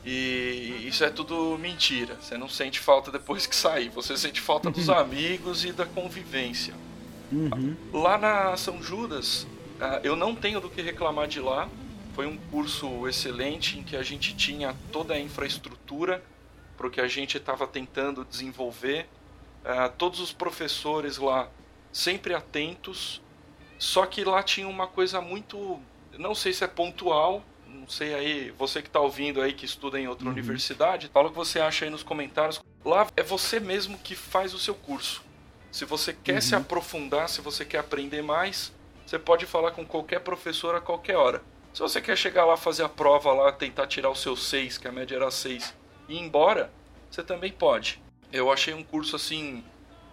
E 0.05 0.85
isso 0.87 1.03
é 1.03 1.09
tudo 1.09 1.57
mentira. 1.57 2.15
Você 2.21 2.37
não 2.37 2.47
sente 2.47 2.79
falta 2.79 3.11
depois 3.11 3.47
que 3.47 3.55
sair. 3.55 3.89
Você 3.89 4.15
sente 4.15 4.41
falta 4.41 4.69
dos 4.69 4.89
amigos 4.89 5.65
e 5.65 5.71
da 5.71 5.85
convivência. 5.87 6.75
Uhum. 7.31 7.75
Lá 7.91 8.17
na 8.19 8.55
São 8.57 8.83
Judas, 8.83 9.47
ah, 9.81 9.99
eu 10.03 10.15
não 10.15 10.35
tenho 10.35 10.61
do 10.61 10.69
que 10.69 10.83
reclamar 10.83 11.27
de 11.27 11.39
lá. 11.39 11.67
Foi 12.13 12.27
um 12.27 12.37
curso 12.51 13.07
excelente 13.07 13.79
em 13.79 13.83
que 13.83 13.95
a 13.95 14.03
gente 14.03 14.35
tinha 14.35 14.75
toda 14.91 15.15
a 15.15 15.19
infraestrutura 15.19 16.23
para 16.77 16.87
o 16.87 16.91
que 16.91 17.01
a 17.01 17.07
gente 17.07 17.37
estava 17.37 17.65
tentando 17.65 18.23
desenvolver. 18.23 19.07
Ah, 19.65 19.89
todos 19.89 20.19
os 20.19 20.31
professores 20.31 21.17
lá 21.17 21.49
sempre 21.91 22.35
atentos. 22.35 23.21
Só 23.79 24.05
que 24.05 24.23
lá 24.23 24.43
tinha 24.43 24.67
uma 24.67 24.87
coisa 24.87 25.19
muito. 25.19 25.79
Não 26.17 26.35
sei 26.35 26.53
se 26.53 26.63
é 26.63 26.67
pontual. 26.67 27.43
Não 27.67 27.89
sei 27.89 28.13
aí, 28.13 28.51
você 28.51 28.81
que 28.81 28.87
está 28.87 28.99
ouvindo 28.99 29.41
aí 29.41 29.51
que 29.51 29.65
estuda 29.65 29.99
em 29.99 30.07
outra 30.07 30.29
universidade, 30.29 31.09
fala 31.11 31.27
o 31.27 31.31
que 31.31 31.35
você 31.35 31.59
acha 31.59 31.83
aí 31.83 31.91
nos 31.91 32.03
comentários. 32.03 32.63
Lá 32.85 33.07
é 33.17 33.23
você 33.23 33.59
mesmo 33.59 33.97
que 33.97 34.15
faz 34.15 34.53
o 34.53 34.59
seu 34.59 34.75
curso. 34.75 35.23
Se 35.71 35.83
você 35.83 36.13
quer 36.13 36.41
se 36.41 36.55
aprofundar, 36.55 37.27
se 37.27 37.41
você 37.41 37.65
quer 37.65 37.79
aprender 37.79 38.21
mais, 38.21 38.71
você 39.05 39.17
pode 39.17 39.45
falar 39.47 39.71
com 39.71 39.83
qualquer 39.83 40.19
professor 40.19 40.75
a 40.75 40.81
qualquer 40.81 41.17
hora. 41.17 41.41
Se 41.73 41.81
você 41.81 41.99
quer 41.99 42.15
chegar 42.15 42.45
lá, 42.45 42.55
fazer 42.55 42.83
a 42.83 42.89
prova 42.89 43.33
lá, 43.33 43.51
tentar 43.51 43.87
tirar 43.87 44.11
o 44.11 44.15
seu 44.15 44.35
6, 44.35 44.77
que 44.77 44.87
a 44.87 44.91
média 44.91 45.15
era 45.15 45.31
6, 45.31 45.73
e 46.07 46.13
ir 46.13 46.19
embora, 46.19 46.71
você 47.09 47.23
também 47.23 47.51
pode. 47.51 47.99
Eu 48.31 48.51
achei 48.51 48.75
um 48.75 48.83
curso 48.83 49.15
assim 49.15 49.63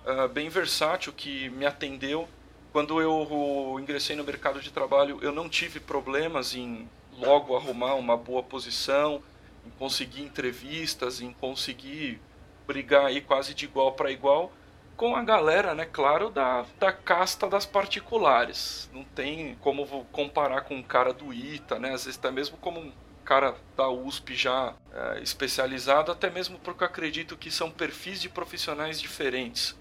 uh, 0.07 0.27
bem 0.27 0.49
versátil 0.49 1.13
que 1.13 1.51
me 1.51 1.67
atendeu. 1.67 2.27
Quando 2.73 2.99
eu 2.99 3.77
ingressei 3.79 4.17
no 4.17 4.25
mercado 4.25 4.59
de 4.61 4.71
trabalho, 4.71 5.19
eu 5.21 5.33
não 5.33 5.51
tive 5.51 5.79
problemas 5.81 6.55
em 6.55 6.89
logo 7.19 7.55
arrumar 7.55 7.95
uma 7.95 8.17
boa 8.17 8.43
posição, 8.43 9.23
em 9.67 9.71
conseguir 9.71 10.23
entrevistas, 10.23 11.21
em 11.21 11.31
conseguir 11.31 12.23
brigar 12.67 13.07
aí 13.07 13.21
quase 13.21 13.53
de 13.53 13.67
igual 13.67 13.93
para 13.93 14.11
igual 14.11 14.51
com 15.01 15.17
a 15.17 15.25
galera, 15.25 15.75
né, 15.75 15.87
claro, 15.87 16.29
da, 16.29 16.67
da 16.79 16.93
casta 16.93 17.49
das 17.49 17.65
particulares. 17.65 18.91
Não 18.93 19.03
tem 19.03 19.55
como 19.55 20.05
comparar 20.13 20.61
com 20.61 20.75
um 20.75 20.83
cara 20.83 21.11
do 21.11 21.33
ITA, 21.33 21.79
né, 21.79 21.95
às 21.95 22.05
vezes 22.05 22.19
até 22.19 22.31
mesmo 22.31 22.59
como 22.59 22.81
um 22.81 22.93
cara 23.25 23.55
da 23.75 23.89
USP 23.89 24.35
já 24.35 24.75
é, 24.93 25.23
especializado, 25.23 26.13
até 26.13 26.29
mesmo 26.29 26.59
porque 26.59 26.85
acredito 26.85 27.35
que 27.35 27.51
são 27.51 27.71
perfis 27.71 28.21
de 28.21 28.29
profissionais 28.29 29.01
diferentes. 29.01 29.75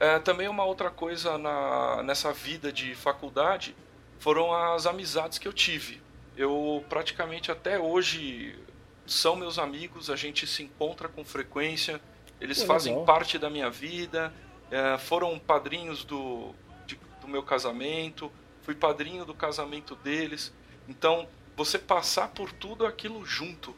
É, 0.00 0.18
também 0.18 0.48
uma 0.48 0.64
outra 0.64 0.88
coisa 0.88 1.36
na, 1.36 2.02
nessa 2.02 2.32
vida 2.32 2.72
de 2.72 2.94
faculdade 2.94 3.76
foram 4.18 4.50
as 4.50 4.86
amizades 4.86 5.36
que 5.36 5.46
eu 5.46 5.52
tive. 5.52 6.02
Eu 6.38 6.82
praticamente 6.88 7.52
até 7.52 7.78
hoje 7.78 8.63
são 9.06 9.36
meus 9.36 9.58
amigos, 9.58 10.10
a 10.10 10.16
gente 10.16 10.46
se 10.46 10.62
encontra 10.62 11.08
com 11.08 11.24
frequência, 11.24 12.00
eles 12.40 12.60
que 12.60 12.66
fazem 12.66 12.92
legal. 12.92 13.06
parte 13.06 13.38
da 13.38 13.50
minha 13.50 13.70
vida, 13.70 14.32
é, 14.70 14.98
foram 14.98 15.38
padrinhos 15.38 16.04
do, 16.04 16.54
de, 16.86 16.98
do 17.20 17.28
meu 17.28 17.42
casamento, 17.42 18.30
fui 18.62 18.74
padrinho 18.74 19.24
do 19.24 19.34
casamento 19.34 19.94
deles. 19.96 20.52
Então, 20.88 21.28
você 21.56 21.78
passar 21.78 22.28
por 22.28 22.50
tudo 22.52 22.86
aquilo 22.86 23.24
junto, 23.24 23.74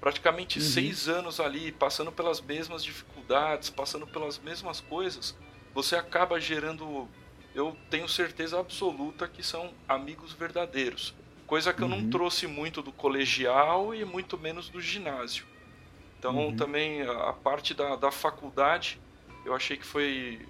praticamente 0.00 0.58
uhum. 0.58 0.64
seis 0.64 1.08
anos 1.08 1.40
ali, 1.40 1.70
passando 1.70 2.10
pelas 2.10 2.40
mesmas 2.40 2.82
dificuldades, 2.82 3.70
passando 3.70 4.06
pelas 4.06 4.38
mesmas 4.38 4.80
coisas, 4.80 5.36
você 5.74 5.94
acaba 5.94 6.40
gerando, 6.40 7.08
eu 7.54 7.76
tenho 7.88 8.08
certeza 8.08 8.58
absoluta 8.58 9.28
que 9.28 9.42
são 9.42 9.72
amigos 9.86 10.32
verdadeiros. 10.32 11.14
Coisa 11.50 11.72
que 11.72 11.82
uhum. 11.82 11.88
eu 11.88 11.96
não 11.96 12.04
uhum. 12.04 12.10
trouxe 12.10 12.46
muito 12.46 12.80
do 12.80 12.92
colegial 12.92 13.92
e 13.92 14.04
muito 14.04 14.38
menos 14.38 14.68
do 14.68 14.80
ginásio. 14.80 15.44
Então 16.16 16.36
uhum. 16.36 16.54
também 16.54 17.02
a 17.02 17.32
parte 17.32 17.74
da, 17.74 17.96
da 17.96 18.12
faculdade 18.12 19.00
eu 19.44 19.52
achei 19.52 19.76
que 19.76 19.84
foi, 19.84 20.46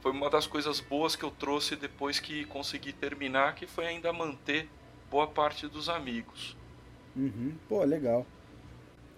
foi 0.00 0.10
uma 0.10 0.30
das 0.30 0.46
coisas 0.46 0.80
boas 0.80 1.14
que 1.14 1.22
eu 1.22 1.30
trouxe 1.30 1.76
depois 1.76 2.18
que 2.18 2.46
consegui 2.46 2.94
terminar, 2.94 3.54
que 3.54 3.66
foi 3.66 3.86
ainda 3.86 4.10
manter 4.10 4.70
boa 5.10 5.26
parte 5.26 5.68
dos 5.68 5.90
amigos. 5.90 6.56
Uhum. 7.14 7.52
Pô, 7.68 7.84
legal. 7.84 8.26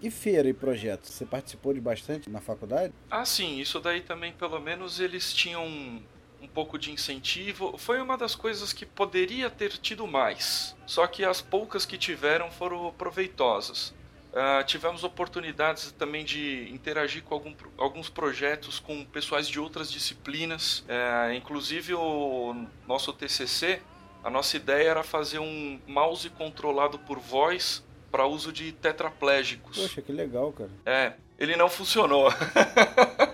E 0.01 0.11
feira 0.11 0.49
e 0.49 0.53
projetos? 0.53 1.11
Você 1.11 1.25
participou 1.25 1.73
de 1.73 1.79
bastante 1.79 2.29
na 2.29 2.41
faculdade? 2.41 2.93
Ah, 3.09 3.23
sim. 3.23 3.57
Isso 3.61 3.79
daí 3.79 4.01
também, 4.01 4.33
pelo 4.33 4.59
menos, 4.59 4.99
eles 4.99 5.33
tinham 5.33 6.03
um 6.45 6.47
pouco 6.47 6.77
de 6.77 6.91
incentivo. 6.91 7.77
Foi 7.77 7.99
uma 7.99 8.17
das 8.17 8.35
coisas 8.35 8.71
que 8.71 8.85
poderia 8.85 9.49
ter 9.49 9.71
tido 9.77 10.07
mais, 10.07 10.75
só 10.85 11.05
que 11.07 11.25
as 11.25 11.41
poucas 11.41 11.85
que 11.85 11.97
tiveram 11.97 12.49
foram 12.51 12.93
proveitosas. 12.93 13.93
Uh, 14.31 14.63
tivemos 14.65 15.03
oportunidades 15.03 15.93
também 15.93 16.25
de 16.25 16.69
interagir 16.69 17.23
com 17.23 17.33
algum, 17.33 17.53
alguns 17.77 18.09
projetos 18.09 18.79
com 18.79 19.05
pessoais 19.05 19.47
de 19.47 19.59
outras 19.59 19.89
disciplinas, 19.89 20.79
uh, 20.79 21.33
inclusive 21.33 21.93
o 21.93 22.67
nosso 22.85 23.13
TCC. 23.13 23.81
A 24.23 24.29
nossa 24.29 24.57
ideia 24.57 24.89
era 24.89 25.03
fazer 25.03 25.39
um 25.39 25.79
mouse 25.87 26.29
controlado 26.31 26.99
por 26.99 27.17
voz 27.17 27.83
para 28.11 28.25
uso 28.25 28.51
de 28.51 28.71
tetraplégicos. 28.73 29.77
Poxa, 29.77 30.01
que 30.01 30.11
legal, 30.11 30.51
cara. 30.51 30.69
É, 30.85 31.13
ele 31.39 31.55
não 31.55 31.69
funcionou. 31.69 32.29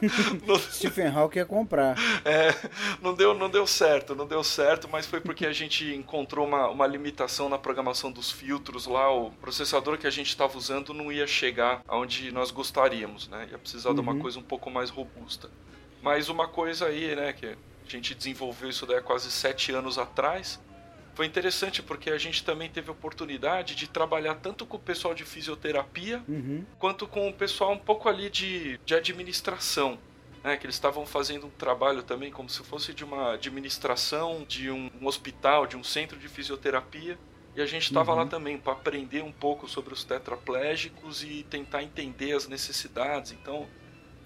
Stephen 0.72 1.08
Hawking 1.08 1.38
ia 1.38 1.46
comprar. 1.46 1.96
É, 2.24 2.54
não 3.02 3.14
deu, 3.14 3.34
não 3.34 3.50
deu 3.50 3.66
certo, 3.66 4.14
não 4.14 4.26
deu 4.26 4.42
certo, 4.44 4.88
mas 4.90 5.06
foi 5.06 5.20
porque 5.20 5.46
a 5.46 5.52
gente 5.52 5.94
encontrou 5.94 6.46
uma, 6.46 6.68
uma 6.68 6.86
limitação 6.86 7.48
na 7.48 7.58
programação 7.58 8.10
dos 8.10 8.30
filtros 8.30 8.86
lá. 8.86 9.10
O 9.10 9.30
processador 9.32 9.98
que 9.98 10.06
a 10.06 10.10
gente 10.10 10.28
estava 10.28 10.56
usando 10.56 10.94
não 10.94 11.10
ia 11.12 11.26
chegar 11.26 11.82
aonde 11.86 12.30
nós 12.32 12.50
gostaríamos, 12.50 13.28
né? 13.28 13.48
Ia 13.50 13.58
precisar 13.58 13.90
uhum. 13.90 13.94
de 13.94 14.00
uma 14.00 14.12
uhum. 14.12 14.20
coisa 14.20 14.38
um 14.38 14.42
pouco 14.42 14.70
mais 14.70 14.90
robusta. 14.90 15.50
Mas 16.02 16.28
uma 16.28 16.46
coisa 16.46 16.86
aí, 16.86 17.14
né, 17.14 17.32
que 17.32 17.46
a 17.46 17.56
gente 17.86 18.14
desenvolveu 18.14 18.70
isso 18.70 18.86
daí 18.86 18.98
há 18.98 19.02
quase 19.02 19.30
sete 19.30 19.72
anos 19.72 19.98
atrás, 19.98 20.60
foi 21.18 21.26
interessante 21.26 21.82
porque 21.82 22.10
a 22.10 22.16
gente 22.16 22.44
também 22.44 22.70
teve 22.70 22.90
a 22.90 22.92
oportunidade 22.92 23.74
de 23.74 23.88
trabalhar 23.88 24.36
tanto 24.36 24.64
com 24.64 24.76
o 24.76 24.80
pessoal 24.80 25.12
de 25.12 25.24
fisioterapia 25.24 26.22
uhum. 26.28 26.64
quanto 26.78 27.08
com 27.08 27.28
o 27.28 27.32
pessoal 27.32 27.72
um 27.72 27.78
pouco 27.78 28.08
ali 28.08 28.30
de, 28.30 28.78
de 28.86 28.94
administração. 28.94 29.98
Né, 30.44 30.56
que 30.56 30.64
eles 30.64 30.76
estavam 30.76 31.04
fazendo 31.04 31.48
um 31.48 31.50
trabalho 31.50 32.04
também 32.04 32.30
como 32.30 32.48
se 32.48 32.62
fosse 32.62 32.94
de 32.94 33.02
uma 33.02 33.32
administração 33.32 34.46
de 34.46 34.70
um, 34.70 34.88
um 35.02 35.08
hospital, 35.08 35.66
de 35.66 35.76
um 35.76 35.82
centro 35.82 36.16
de 36.16 36.28
fisioterapia. 36.28 37.18
E 37.56 37.60
a 37.60 37.66
gente 37.66 37.86
estava 37.86 38.12
uhum. 38.12 38.18
lá 38.18 38.26
também 38.26 38.56
para 38.56 38.74
aprender 38.74 39.24
um 39.24 39.32
pouco 39.32 39.68
sobre 39.68 39.92
os 39.92 40.04
tetraplégicos 40.04 41.24
e 41.24 41.44
tentar 41.50 41.82
entender 41.82 42.30
as 42.30 42.46
necessidades. 42.46 43.32
Então, 43.32 43.66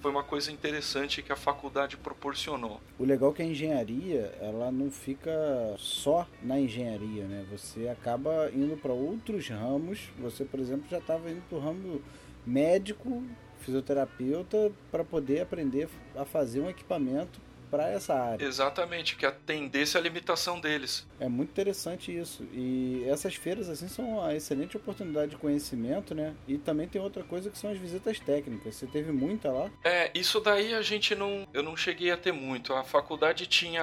foi 0.03 0.11
uma 0.11 0.25
coisa 0.25 0.51
interessante 0.51 1.23
que 1.23 1.33
a 1.33 1.37
faculdade 1.37 1.97
proporcionou. 1.97 2.81
O 2.99 3.05
legal 3.05 3.31
é 3.31 3.35
que 3.35 3.43
a 3.43 3.45
engenharia, 3.45 4.35
ela 4.41 4.73
não 4.73 4.91
fica 4.91 5.31
só 5.79 6.27
na 6.43 6.59
engenharia, 6.59 7.25
né? 7.25 7.47
Você 7.53 7.89
acaba 7.89 8.51
indo 8.53 8.77
para 8.77 8.93
outros 8.93 9.49
ramos. 9.49 10.11
Você, 10.19 10.45
por 10.45 10.59
exemplo, 10.59 10.87
já 10.91 10.99
estava 10.99 11.31
indo 11.31 11.41
para 11.49 11.57
o 11.57 11.61
ramo 11.61 12.03
médico, 12.45 13.23
fisioterapeuta, 13.61 14.73
para 14.91 15.05
poder 15.05 15.43
aprender 15.43 15.89
a 16.17 16.25
fazer 16.25 16.61
um 16.61 16.69
equipamento 16.69 17.41
para 17.73 17.89
essa 17.89 18.13
área. 18.13 18.45
Exatamente, 18.45 19.17
que 19.17 19.25
atendesse 19.25 19.97
a 19.97 20.01
limitação 20.01 20.61
deles. 20.61 21.07
É 21.19 21.27
muito 21.27 21.49
interessante 21.49 22.15
isso. 22.15 22.47
E 22.53 23.03
essas 23.09 23.35
feiras 23.35 23.71
assim 23.71 23.89
são 23.89 24.19
uma 24.19 24.35
excelente 24.35 24.77
oportunidade 24.77 25.31
de 25.31 25.39
conhecimento, 25.39 26.15
né? 26.15 26.35
E 26.47 26.59
também 26.59 26.87
tem 26.87 27.01
outra 27.01 27.25
coisa 27.25 27.49
que 27.49 27.57
são 27.57 27.71
as 27.71 27.79
visitas 27.79 28.21
técnicas. 28.21 28.77
Você 28.77 28.87
teve 28.87 29.11
muita 29.11 29.51
lá? 29.51 29.71
É, 29.83 30.11
isso 30.15 30.39
daí 30.39 30.75
a 30.75 30.83
gente 30.83 31.15
não, 31.15 31.49
eu 31.55 31.63
não 31.63 31.75
cheguei 31.75 32.11
a 32.11 32.17
ter 32.19 32.33
muito. 32.33 32.75
A 32.75 32.85
faculdade 32.85 33.47
tinha 33.47 33.83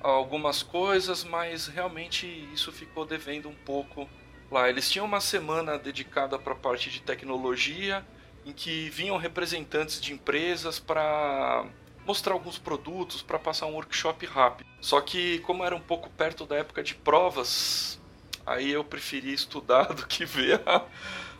algumas 0.00 0.62
coisas, 0.62 1.24
mas 1.24 1.66
realmente 1.66 2.26
isso 2.54 2.70
ficou 2.70 3.04
devendo 3.04 3.48
um 3.48 3.56
pouco 3.66 4.08
lá. 4.48 4.68
Eles 4.68 4.88
tinham 4.88 5.06
uma 5.06 5.20
semana 5.20 5.76
dedicada 5.76 6.38
para 6.38 6.52
a 6.52 6.56
parte 6.56 6.88
de 6.88 7.02
tecnologia, 7.02 8.06
em 8.46 8.52
que 8.52 8.88
vinham 8.90 9.16
representantes 9.16 10.00
de 10.00 10.12
empresas 10.12 10.78
para 10.78 11.66
mostrar 12.06 12.34
alguns 12.34 12.58
produtos 12.58 13.22
para 13.22 13.38
passar 13.38 13.66
um 13.66 13.74
workshop 13.74 14.26
rápido. 14.26 14.66
Só 14.80 15.00
que 15.00 15.38
como 15.40 15.64
era 15.64 15.74
um 15.74 15.80
pouco 15.80 16.10
perto 16.10 16.46
da 16.46 16.56
época 16.56 16.82
de 16.82 16.94
provas, 16.94 17.98
aí 18.46 18.70
eu 18.70 18.84
preferi 18.84 19.32
estudar 19.32 19.84
do 19.94 20.06
que 20.06 20.24
ver 20.24 20.60
a, 20.66 20.84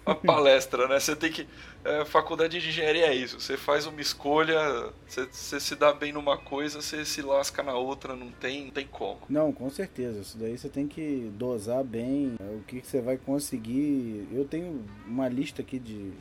a 0.06 0.14
palestra, 0.14 0.88
né? 0.88 0.98
Você 0.98 1.14
tem 1.14 1.30
que 1.30 1.46
é, 1.84 2.02
faculdade 2.06 2.58
de 2.58 2.68
engenharia 2.68 3.06
é 3.06 3.14
isso. 3.14 3.38
Você 3.38 3.58
faz 3.58 3.86
uma 3.86 4.00
escolha, 4.00 4.90
você, 5.06 5.26
você, 5.30 5.60
se 5.60 5.76
dá 5.76 5.92
bem 5.92 6.12
numa 6.12 6.38
coisa, 6.38 6.80
você 6.80 7.04
se 7.04 7.20
lasca 7.20 7.62
na 7.62 7.74
outra, 7.74 8.16
não 8.16 8.30
tem, 8.30 8.64
não 8.64 8.70
tem 8.70 8.86
como. 8.86 9.20
Não, 9.28 9.52
com 9.52 9.68
certeza. 9.68 10.20
Isso 10.20 10.38
daí 10.38 10.56
você 10.56 10.68
tem 10.70 10.88
que 10.88 11.30
dosar 11.34 11.84
bem 11.84 12.36
o 12.40 12.62
que, 12.66 12.80
que 12.80 12.86
você 12.86 13.02
vai 13.02 13.18
conseguir. 13.18 14.26
Eu 14.32 14.46
tenho 14.46 14.82
uma 15.06 15.28
lista 15.28 15.60
aqui 15.60 15.78
de 15.78 16.12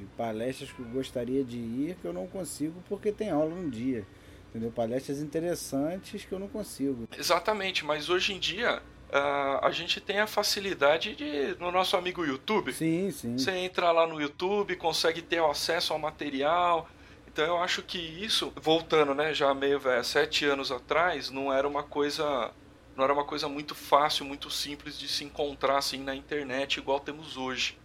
de 0.00 0.06
palestras 0.16 0.72
que 0.72 0.80
eu 0.80 0.86
gostaria 0.86 1.44
de 1.44 1.58
ir 1.58 1.96
que 2.00 2.06
eu 2.06 2.12
não 2.12 2.26
consigo 2.26 2.82
porque 2.88 3.12
tem 3.12 3.30
aula 3.30 3.54
no 3.54 3.70
dia. 3.70 4.06
Entendeu? 4.48 4.72
Palestras 4.72 5.20
interessantes 5.20 6.24
que 6.24 6.32
eu 6.32 6.38
não 6.38 6.48
consigo. 6.48 7.08
Exatamente, 7.16 7.84
mas 7.84 8.08
hoje 8.08 8.32
em 8.32 8.38
dia 8.38 8.82
Uh, 9.10 9.58
a 9.66 9.72
gente 9.72 10.00
tem 10.00 10.20
a 10.20 10.26
facilidade 10.28 11.16
de 11.16 11.56
no 11.58 11.72
nosso 11.72 11.96
amigo 11.96 12.24
YouTube. 12.24 12.72
Sim, 12.72 13.10
sim. 13.10 13.36
Você 13.36 13.50
entra 13.50 13.90
lá 13.90 14.06
no 14.06 14.20
YouTube, 14.20 14.76
consegue 14.76 15.20
ter 15.20 15.42
acesso 15.42 15.92
ao 15.92 15.98
material. 15.98 16.88
Então 17.26 17.44
eu 17.44 17.58
acho 17.58 17.82
que 17.82 17.98
isso, 17.98 18.52
voltando, 18.62 19.12
né, 19.12 19.34
já 19.34 19.52
meio 19.52 19.80
velho, 19.80 20.04
sete 20.04 20.44
anos 20.44 20.70
atrás, 20.70 21.28
não 21.28 21.52
era 21.52 21.66
uma 21.66 21.82
coisa, 21.82 22.52
não 22.96 23.02
era 23.02 23.12
uma 23.12 23.24
coisa 23.24 23.48
muito 23.48 23.74
fácil, 23.74 24.24
muito 24.24 24.48
simples 24.48 24.96
de 24.96 25.08
se 25.08 25.24
encontrar 25.24 25.78
assim 25.78 25.98
na 25.98 26.14
internet 26.14 26.76
igual 26.76 27.00
temos 27.00 27.36
hoje. 27.36 27.76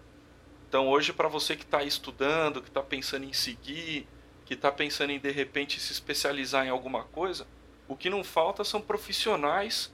Então 0.75 0.89
hoje 0.89 1.13
para 1.13 1.29
você 1.29 1.55
que 1.55 1.63
está 1.63 1.83
estudando, 1.83 2.61
que 2.61 2.67
está 2.67 2.81
pensando 2.81 3.23
em 3.23 3.31
seguir, 3.31 4.05
que 4.43 4.55
está 4.55 4.69
pensando 4.69 5.11
em 5.11 5.17
de 5.17 5.31
repente 5.31 5.79
se 5.79 5.93
especializar 5.93 6.65
em 6.65 6.69
alguma 6.69 7.05
coisa, 7.05 7.47
o 7.87 7.95
que 7.95 8.09
não 8.09 8.25
falta 8.25 8.61
são 8.65 8.81
profissionais 8.81 9.89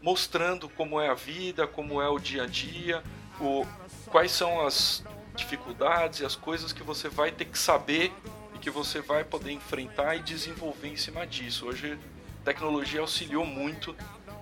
mostrando 0.00 0.70
como 0.70 0.98
é 0.98 1.10
a 1.10 1.14
vida, 1.14 1.66
como 1.66 2.00
é 2.00 2.08
o 2.08 2.18
dia 2.18 2.44
a 2.44 2.46
dia, 2.46 3.02
o, 3.38 3.66
quais 4.06 4.32
são 4.32 4.66
as 4.66 5.04
dificuldades 5.36 6.20
e 6.20 6.24
as 6.24 6.34
coisas 6.34 6.72
que 6.72 6.82
você 6.82 7.10
vai 7.10 7.30
ter 7.30 7.44
que 7.44 7.58
saber 7.58 8.10
e 8.54 8.58
que 8.58 8.70
você 8.70 9.02
vai 9.02 9.24
poder 9.24 9.52
enfrentar 9.52 10.16
e 10.16 10.22
desenvolver 10.22 10.88
em 10.88 10.96
cima 10.96 11.26
disso. 11.26 11.66
Hoje, 11.66 11.98
a 12.40 12.44
tecnologia 12.46 13.02
auxiliou 13.02 13.44
muito 13.44 13.94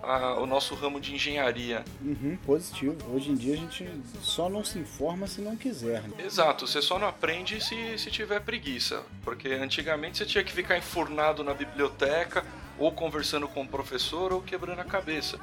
a, 0.02 0.34
o 0.40 0.46
nosso 0.46 0.74
ramo 0.74 1.00
de 1.00 1.14
engenharia. 1.14 1.84
Uhum, 2.00 2.36
positivo. 2.44 2.96
Hoje 3.12 3.30
em 3.30 3.34
dia 3.34 3.54
a 3.54 3.56
gente 3.56 3.88
só 4.22 4.48
não 4.48 4.64
se 4.64 4.78
informa 4.78 5.26
se 5.26 5.40
não 5.40 5.56
quiser. 5.56 6.02
Né? 6.02 6.24
Exato, 6.24 6.66
você 6.66 6.80
só 6.80 6.98
não 6.98 7.06
aprende 7.06 7.60
se, 7.62 7.98
se 7.98 8.10
tiver 8.10 8.40
preguiça. 8.40 9.02
Porque 9.22 9.48
antigamente 9.48 10.18
você 10.18 10.26
tinha 10.26 10.44
que 10.44 10.52
ficar 10.52 10.78
enfurnado 10.78 11.44
na 11.44 11.54
biblioteca, 11.54 12.44
ou 12.78 12.92
conversando 12.92 13.46
com 13.46 13.62
o 13.62 13.68
professor, 13.68 14.32
ou 14.32 14.40
quebrando 14.40 14.80
a 14.80 14.84
cabeça. 14.84 15.38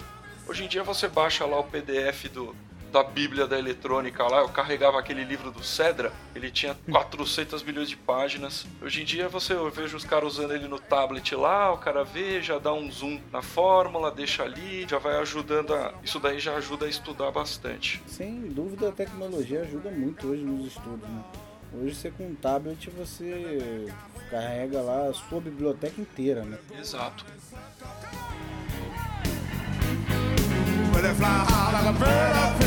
Hoje 0.48 0.63
em 0.63 0.67
dia 0.67 0.84
você 0.84 1.08
baixa 1.08 1.46
lá 1.46 1.60
o 1.60 1.63
PDF 1.63 2.30
do, 2.34 2.56
da 2.91 3.04
Bíblia 3.04 3.47
da 3.47 3.58
eletrônica 3.58 4.23
lá, 4.23 4.39
eu 4.39 4.50
carregava 4.50 5.00
aquele 5.00 5.23
livro 5.23 5.52
do 5.52 5.63
Cedra, 5.63 6.12
ele 6.36 6.50
tinha 6.52 6.76
400 6.89 7.63
milhões 7.63 7.89
de 7.89 7.95
páginas. 7.95 8.65
Hoje 8.82 9.02
em 9.02 9.06
dia 9.06 9.28
você 9.28 9.54
eu 9.54 9.69
vejo 9.69 9.97
os 9.97 10.04
caras 10.04 10.34
usando 10.34 10.54
ele 10.54 10.67
no 10.67 10.80
tablet 10.80 11.36
lá, 11.36 11.71
o 11.73 11.78
cara 11.78 12.04
vê, 12.04 12.41
já 12.41 12.58
dá 12.60 12.73
um 12.73 12.91
zoom 12.91 13.19
na 13.32 13.41
fórmula, 13.41 14.12
deixa 14.12 14.43
ali, 14.43 14.86
já 14.88 14.97
vai 14.97 15.17
ajudando 15.17 15.73
a. 15.73 15.93
Isso 16.04 16.19
daí 16.19 16.39
já 16.39 16.56
ajuda 16.56 16.86
a 16.86 16.89
estudar 16.89 17.32
bastante. 17.32 18.02
Sem 18.08 18.41
dúvida 18.50 18.89
a 18.89 18.91
tecnologia 18.91 19.62
ajuda 19.62 19.89
muito 19.91 20.28
hoje 20.28 20.43
nos 20.43 20.67
estudos, 20.67 21.08
né? 21.08 21.23
Hoje 21.73 21.95
você 21.95 22.10
com 22.12 22.28
um 22.28 22.36
tablet 22.36 22.89
você 22.89 23.88
carrega 24.30 24.82
lá 24.82 25.10
a 25.10 25.13
sua 25.13 25.41
biblioteca 25.41 26.00
inteira, 26.00 26.43
né? 26.43 26.58
Exato. 26.80 27.26
Will 30.97 32.66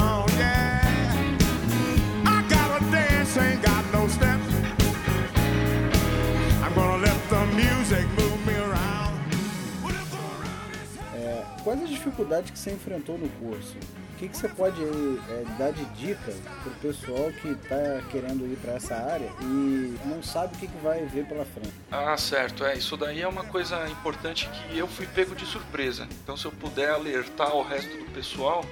quais 11.71 11.83
as 11.83 11.89
dificuldades 11.89 12.51
que 12.51 12.59
você 12.59 12.71
enfrentou 12.71 13.17
no 13.17 13.29
curso? 13.29 13.77
O 14.13 14.17
que, 14.17 14.27
que 14.27 14.37
você 14.37 14.49
pode 14.49 14.79
é, 14.83 15.43
dar 15.57 15.71
de 15.71 15.83
dica 15.95 16.31
pro 16.61 16.71
pessoal 16.81 17.31
que 17.41 17.47
está 17.47 18.01
querendo 18.11 18.45
ir 18.45 18.57
para 18.57 18.73
essa 18.73 18.93
área 18.93 19.31
e 19.41 19.97
não 20.05 20.21
sabe 20.21 20.53
o 20.55 20.59
que, 20.59 20.67
que 20.67 20.77
vai 20.83 21.03
ver 21.05 21.25
pela 21.25 21.43
frente? 21.45 21.73
Ah, 21.89 22.15
certo. 22.17 22.63
É, 22.63 22.75
isso 22.75 22.95
daí 22.95 23.21
é 23.21 23.27
uma 23.27 23.45
coisa 23.45 23.89
importante 23.89 24.47
que 24.49 24.77
eu 24.77 24.87
fui 24.87 25.07
pego 25.07 25.33
de 25.33 25.45
surpresa. 25.45 26.07
Então, 26.23 26.37
se 26.37 26.45
eu 26.45 26.51
puder 26.51 26.91
alertar 26.91 27.55
o 27.55 27.63
resto 27.63 27.97
do 27.97 28.11
pessoal, 28.11 28.63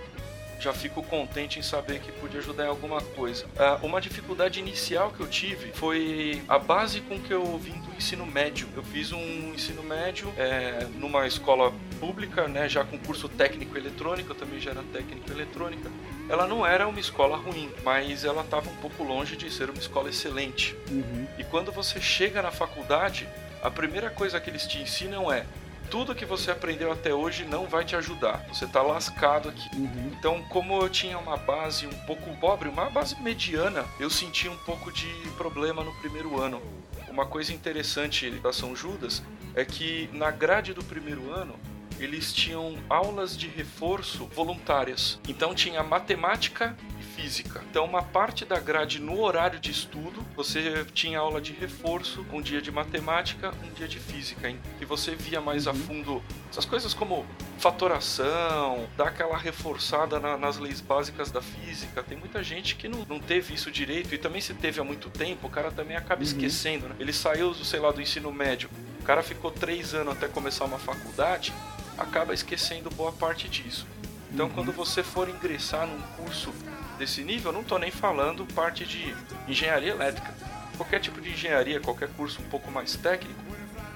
já 0.60 0.74
fico 0.74 1.02
contente 1.02 1.58
em 1.58 1.62
saber 1.62 2.00
que 2.00 2.12
pude 2.12 2.38
ajudar 2.38 2.65
em 2.65 2.67
alguma 2.67 3.02
coisa. 3.02 3.45
Ah, 3.58 3.80
uma 3.82 4.02
dificuldade 4.02 4.60
inicial 4.60 5.12
que 5.12 5.22
eu 5.22 5.28
tive 5.28 5.72
foi 5.74 6.41
a 6.48 6.60
base 6.60 7.02
com 7.02 7.19
que 7.19 7.34
eu 7.34 7.58
vim 7.58 7.80
do 7.80 7.95
ensino 7.95 8.26
médio. 8.26 8.67
Eu 8.76 8.84
fiz 8.84 9.12
um 9.12 9.54
ensino 9.54 9.82
médio 9.82 10.32
é, 10.38 10.86
numa 10.95 11.26
escola 11.26 11.74
pública, 12.00 12.48
né, 12.48 12.67
já 12.67 12.84
com 12.84 12.98
curso 12.98 13.30
técnico 13.30 13.78
eletrônico, 13.78 14.32
eu 14.32 14.36
também 14.36 14.60
já 14.60 14.72
era 14.72 14.84
técnico 14.91 15.32
eletrônica. 15.32 15.89
Ela 16.28 16.45
não 16.45 16.65
era 16.65 16.88
uma 16.88 17.00
escola 17.00 17.38
ruim, 17.38 17.72
mas 17.84 18.24
ela 18.24 18.41
estava 18.41 18.69
um 18.69 18.76
pouco 18.76 19.04
longe 19.04 19.36
de 19.36 19.52
ser 19.52 19.69
uma 19.69 19.80
escola 19.80 20.10
excelente. 20.10 20.76
Uhum. 20.91 21.28
E 21.38 21.43
quando 21.43 21.72
você 21.72 22.00
chega 22.00 22.41
na 22.41 22.52
faculdade, 22.52 23.28
a 23.63 23.72
primeira 23.72 24.10
coisa 24.10 24.39
que 24.39 24.50
eles 24.50 24.67
te 24.67 24.80
ensinam 24.80 25.32
é 25.32 25.45
tudo 25.89 26.15
que 26.15 26.25
você 26.25 26.52
aprendeu 26.52 26.91
até 26.91 27.13
hoje 27.13 27.45
não 27.45 27.67
vai 27.67 27.84
te 27.84 27.95
ajudar. 27.95 28.45
Você 28.47 28.65
está 28.65 28.82
lascado 28.82 29.49
aqui. 29.49 29.69
Uhum. 29.75 30.12
Então, 30.17 30.43
como 30.43 30.82
eu 30.82 30.89
tinha 30.89 31.17
uma 31.17 31.38
base 31.38 31.88
um 31.88 32.06
pouco 32.06 32.36
pobre, 32.38 32.69
uma 32.69 32.89
base 32.89 33.19
mediana, 33.21 33.86
eu 33.99 34.10
senti 34.10 34.47
um 34.47 34.58
pouco 34.58 34.91
de 34.91 35.08
problema 35.38 35.84
no 35.84 35.93
primeiro 35.99 36.39
ano. 36.39 36.62
Uma 37.10 37.25
coisa 37.25 37.52
interessante 37.54 38.30
da 38.32 38.54
São 38.54 38.75
Judas 38.75 39.23
é 39.56 39.65
que 39.65 40.10
na 40.13 40.32
grade 40.32 40.73
do 40.73 40.84
primeiro 40.84 41.32
ano 41.32 41.56
eles 41.99 42.32
tinham 42.32 42.78
aulas 42.89 43.38
de 43.38 43.47
reforço 43.47 44.25
voluntárias. 44.28 45.19
Então 45.28 45.54
tinha 45.54 45.84
matemática 45.84 46.78
física. 47.19 47.62
Então 47.69 47.86
uma 47.86 48.01
parte 48.01 48.45
da 48.45 48.60
grade 48.60 48.99
no 48.99 49.19
horário 49.21 49.60
de 49.60 49.71
estudo, 49.71 50.25
você 50.36 50.86
tinha 50.93 51.19
aula 51.19 51.41
de 51.41 51.51
reforço, 51.53 52.25
um 52.32 52.41
dia 52.41 52.62
de 52.62 52.71
matemática, 52.71 53.53
um 53.63 53.73
dia 53.73 53.88
de 53.88 53.99
física, 53.99 54.49
hein? 54.49 54.60
E 54.79 54.86
você 54.86 55.15
via 55.15 55.41
mais 55.41 55.67
a 55.67 55.73
fundo 55.73 56.23
essas 56.49 56.65
coisas 56.65 56.93
como 56.93 57.25
fatoração, 57.58 58.88
dar 58.97 59.10
aquela 59.10 59.38
reforçada 59.38 60.19
na- 60.19 60.38
nas 60.38 60.58
leis 60.58 60.79
básicas 60.82 61.29
da 61.32 61.41
física. 61.41 62.01
Tem 62.01 62.17
muita 62.17 62.41
gente 62.43 62.75
que 62.75 62.88
não, 62.88 63.05
não 63.08 63.19
teve 63.19 63.53
isso 63.53 63.69
direito 63.69 64.13
e 64.15 64.17
também 64.17 64.41
se 64.41 64.53
teve 64.53 64.79
há 64.79 64.84
muito 64.84 65.10
tempo, 65.10 65.47
o 65.47 65.49
cara 65.49 65.71
também 65.71 65.97
acaba 65.97 66.23
esquecendo, 66.23 66.88
né? 66.88 66.95
Ele 66.99 67.13
saiu, 67.13 67.53
sei 67.53 67.79
lá, 67.79 67.91
do 67.91 68.01
ensino 68.01 68.32
médio, 68.32 68.69
o 68.99 69.03
cara 69.03 69.21
ficou 69.21 69.51
três 69.51 69.93
anos 69.93 70.13
até 70.13 70.27
começar 70.27 70.65
uma 70.65 70.79
faculdade, 70.79 71.53
acaba 71.97 72.34
esquecendo 72.34 72.89
boa 72.89 73.12
parte 73.12 73.47
disso. 73.49 73.86
Então, 74.32 74.50
quando 74.50 74.72
você 74.72 75.02
for 75.04 75.28
ingressar 75.28 75.88
num 75.88 76.02
curso 76.18 76.54
desse 76.98 77.24
nível, 77.24 77.50
eu 77.50 77.54
não 77.54 77.62
estou 77.62 77.80
nem 77.80 77.92
falando 77.92 78.46
parte 78.54 78.86
de 78.86 79.15
engenharia 79.48 79.92
elétrica. 79.92 80.34
Qualquer 80.78 81.00
tipo 81.00 81.20
de 81.20 81.32
engenharia, 81.32 81.80
qualquer 81.80 82.10
curso 82.10 82.42
um 82.42 82.46
pouco 82.46 82.72
mais 82.72 82.96
técnico, 82.96 83.39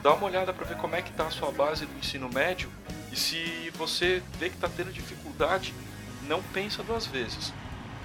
dá 0.01 0.13
uma 0.13 0.25
olhada 0.25 0.51
para 0.51 0.65
ver 0.65 0.77
como 0.77 0.95
é 0.95 1.01
que 1.01 1.11
está 1.11 1.27
a 1.27 1.31
sua 1.31 1.51
base 1.51 1.85
do 1.85 1.97
ensino 1.97 2.29
médio 2.29 2.69
e 3.11 3.15
se 3.15 3.71
você 3.75 4.23
vê 4.39 4.49
que 4.49 4.55
está 4.55 4.67
tendo 4.67 4.91
dificuldade, 4.91 5.73
não 6.27 6.41
pensa 6.41 6.81
duas 6.81 7.05
vezes. 7.05 7.53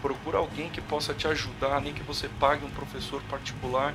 Procura 0.02 0.38
alguém 0.38 0.68
que 0.68 0.80
possa 0.80 1.14
te 1.14 1.26
ajudar, 1.26 1.80
nem 1.80 1.94
que 1.94 2.02
você 2.02 2.28
pague 2.38 2.64
um 2.64 2.70
professor 2.70 3.22
particular, 3.22 3.94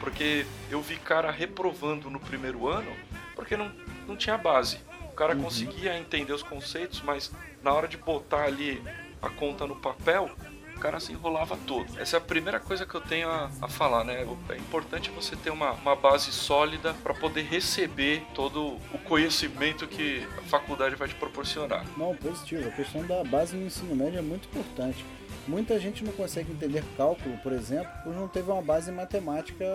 porque 0.00 0.46
eu 0.70 0.82
vi 0.82 0.96
cara 0.96 1.30
reprovando 1.30 2.10
no 2.10 2.20
primeiro 2.20 2.68
ano 2.68 2.92
porque 3.34 3.56
não, 3.56 3.72
não 4.06 4.16
tinha 4.16 4.36
base. 4.36 4.78
O 5.04 5.14
cara 5.14 5.34
conseguia 5.34 5.98
entender 5.98 6.32
os 6.32 6.42
conceitos, 6.42 7.00
mas 7.00 7.32
na 7.62 7.72
hora 7.72 7.88
de 7.88 7.96
botar 7.96 8.44
ali 8.44 8.82
a 9.22 9.28
conta 9.28 9.66
no 9.66 9.76
papel, 9.76 10.30
o 10.76 10.80
cara 10.80 10.98
se 10.98 11.12
enrolava 11.12 11.58
todo. 11.66 11.86
Essa 12.00 12.16
é 12.16 12.18
a 12.18 12.20
primeira 12.22 12.58
coisa 12.58 12.86
que 12.86 12.94
eu 12.94 13.02
tenho 13.02 13.28
a, 13.28 13.50
a 13.60 13.68
falar, 13.68 14.02
né? 14.02 14.26
É 14.48 14.56
importante 14.56 15.10
você 15.10 15.36
ter 15.36 15.50
uma, 15.50 15.72
uma 15.72 15.94
base 15.94 16.32
sólida 16.32 16.94
para 17.02 17.12
poder 17.12 17.42
receber 17.42 18.22
todo 18.34 18.78
o 18.92 18.98
conhecimento 19.04 19.86
que 19.86 20.26
a 20.38 20.42
faculdade 20.42 20.96
vai 20.96 21.06
te 21.06 21.14
proporcionar. 21.14 21.84
Não, 21.98 22.16
positivo. 22.16 22.66
A 22.66 22.72
questão 22.72 23.06
da 23.06 23.22
base 23.22 23.54
no 23.54 23.66
ensino 23.66 23.94
médio 23.94 24.18
é 24.18 24.22
muito 24.22 24.48
importante. 24.48 25.04
Muita 25.46 25.78
gente 25.78 26.02
não 26.02 26.12
consegue 26.12 26.52
entender 26.52 26.82
cálculo, 26.96 27.36
por 27.38 27.52
exemplo, 27.52 27.90
por 28.02 28.14
não 28.14 28.28
teve 28.28 28.50
uma 28.50 28.62
base 28.62 28.90
matemática 28.90 29.66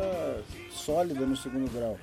sólida 0.71 1.25
no 1.25 1.37
segundo 1.37 1.71
grau. 1.71 1.99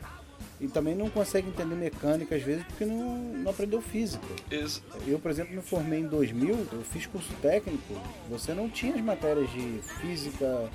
E 0.62 0.68
também 0.68 0.94
não 0.94 1.11
consegue 1.11 1.48
entender 1.48 1.75
mecânica 1.75 2.37
às 2.37 2.42
vezes 2.42 2.64
porque 2.64 2.85
não, 2.85 3.16
não 3.18 3.51
aprendeu 3.51 3.83
física. 3.83 4.25
Ex- 4.51 4.81
Eu, 5.07 5.18
por 5.18 5.31
exemplo, 5.31 5.53
me 5.55 5.61
formei 5.61 5.98
em 6.01 6.07
2000, 6.07 6.68
eu 6.72 6.83
fiz 6.83 7.05
curso 7.05 7.33
técnico, 7.42 7.94
você 8.31 8.55
não 8.55 8.68
tinha 8.68 8.94
as 8.94 9.01
matérias 9.01 9.51
de 9.51 9.81
física, 10.01 10.70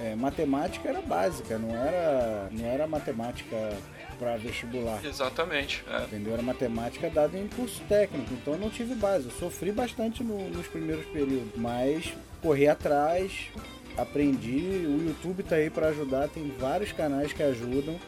é, 0.00 0.14
matemática 0.14 0.88
era 0.88 1.02
básica, 1.02 1.58
não 1.58 1.74
era, 1.74 2.48
não 2.52 2.64
era 2.66 2.86
matemática 2.86 3.56
para 4.18 4.36
vestibular. 4.36 5.04
exatamente. 5.04 5.82
é. 5.90 6.04
Entendeu? 6.04 6.32
Era 6.34 6.42
matemática 6.42 7.10
dada 7.10 7.36
em 7.36 7.48
curso 7.48 7.82
técnico, 7.88 8.32
então 8.34 8.54
eu 8.54 8.60
não 8.60 8.70
tive 8.70 8.94
base. 8.94 9.24
Eu 9.24 9.32
sofri 9.32 9.72
bastante 9.72 10.22
no- 10.22 10.48
nos 10.50 10.68
primeiros 10.68 11.04
períodos, 11.06 11.50
mas 11.56 12.14
corri 12.40 12.68
atrás, 12.68 13.48
aprendi. 13.98 14.86
O 14.86 15.08
YouTube 15.08 15.42
tá 15.42 15.56
aí 15.56 15.68
para 15.70 15.88
ajudar, 15.88 16.28
tem 16.28 16.48
vários 16.58 16.92
canais 16.92 17.32
que 17.32 17.42
ajudam, 17.42 17.98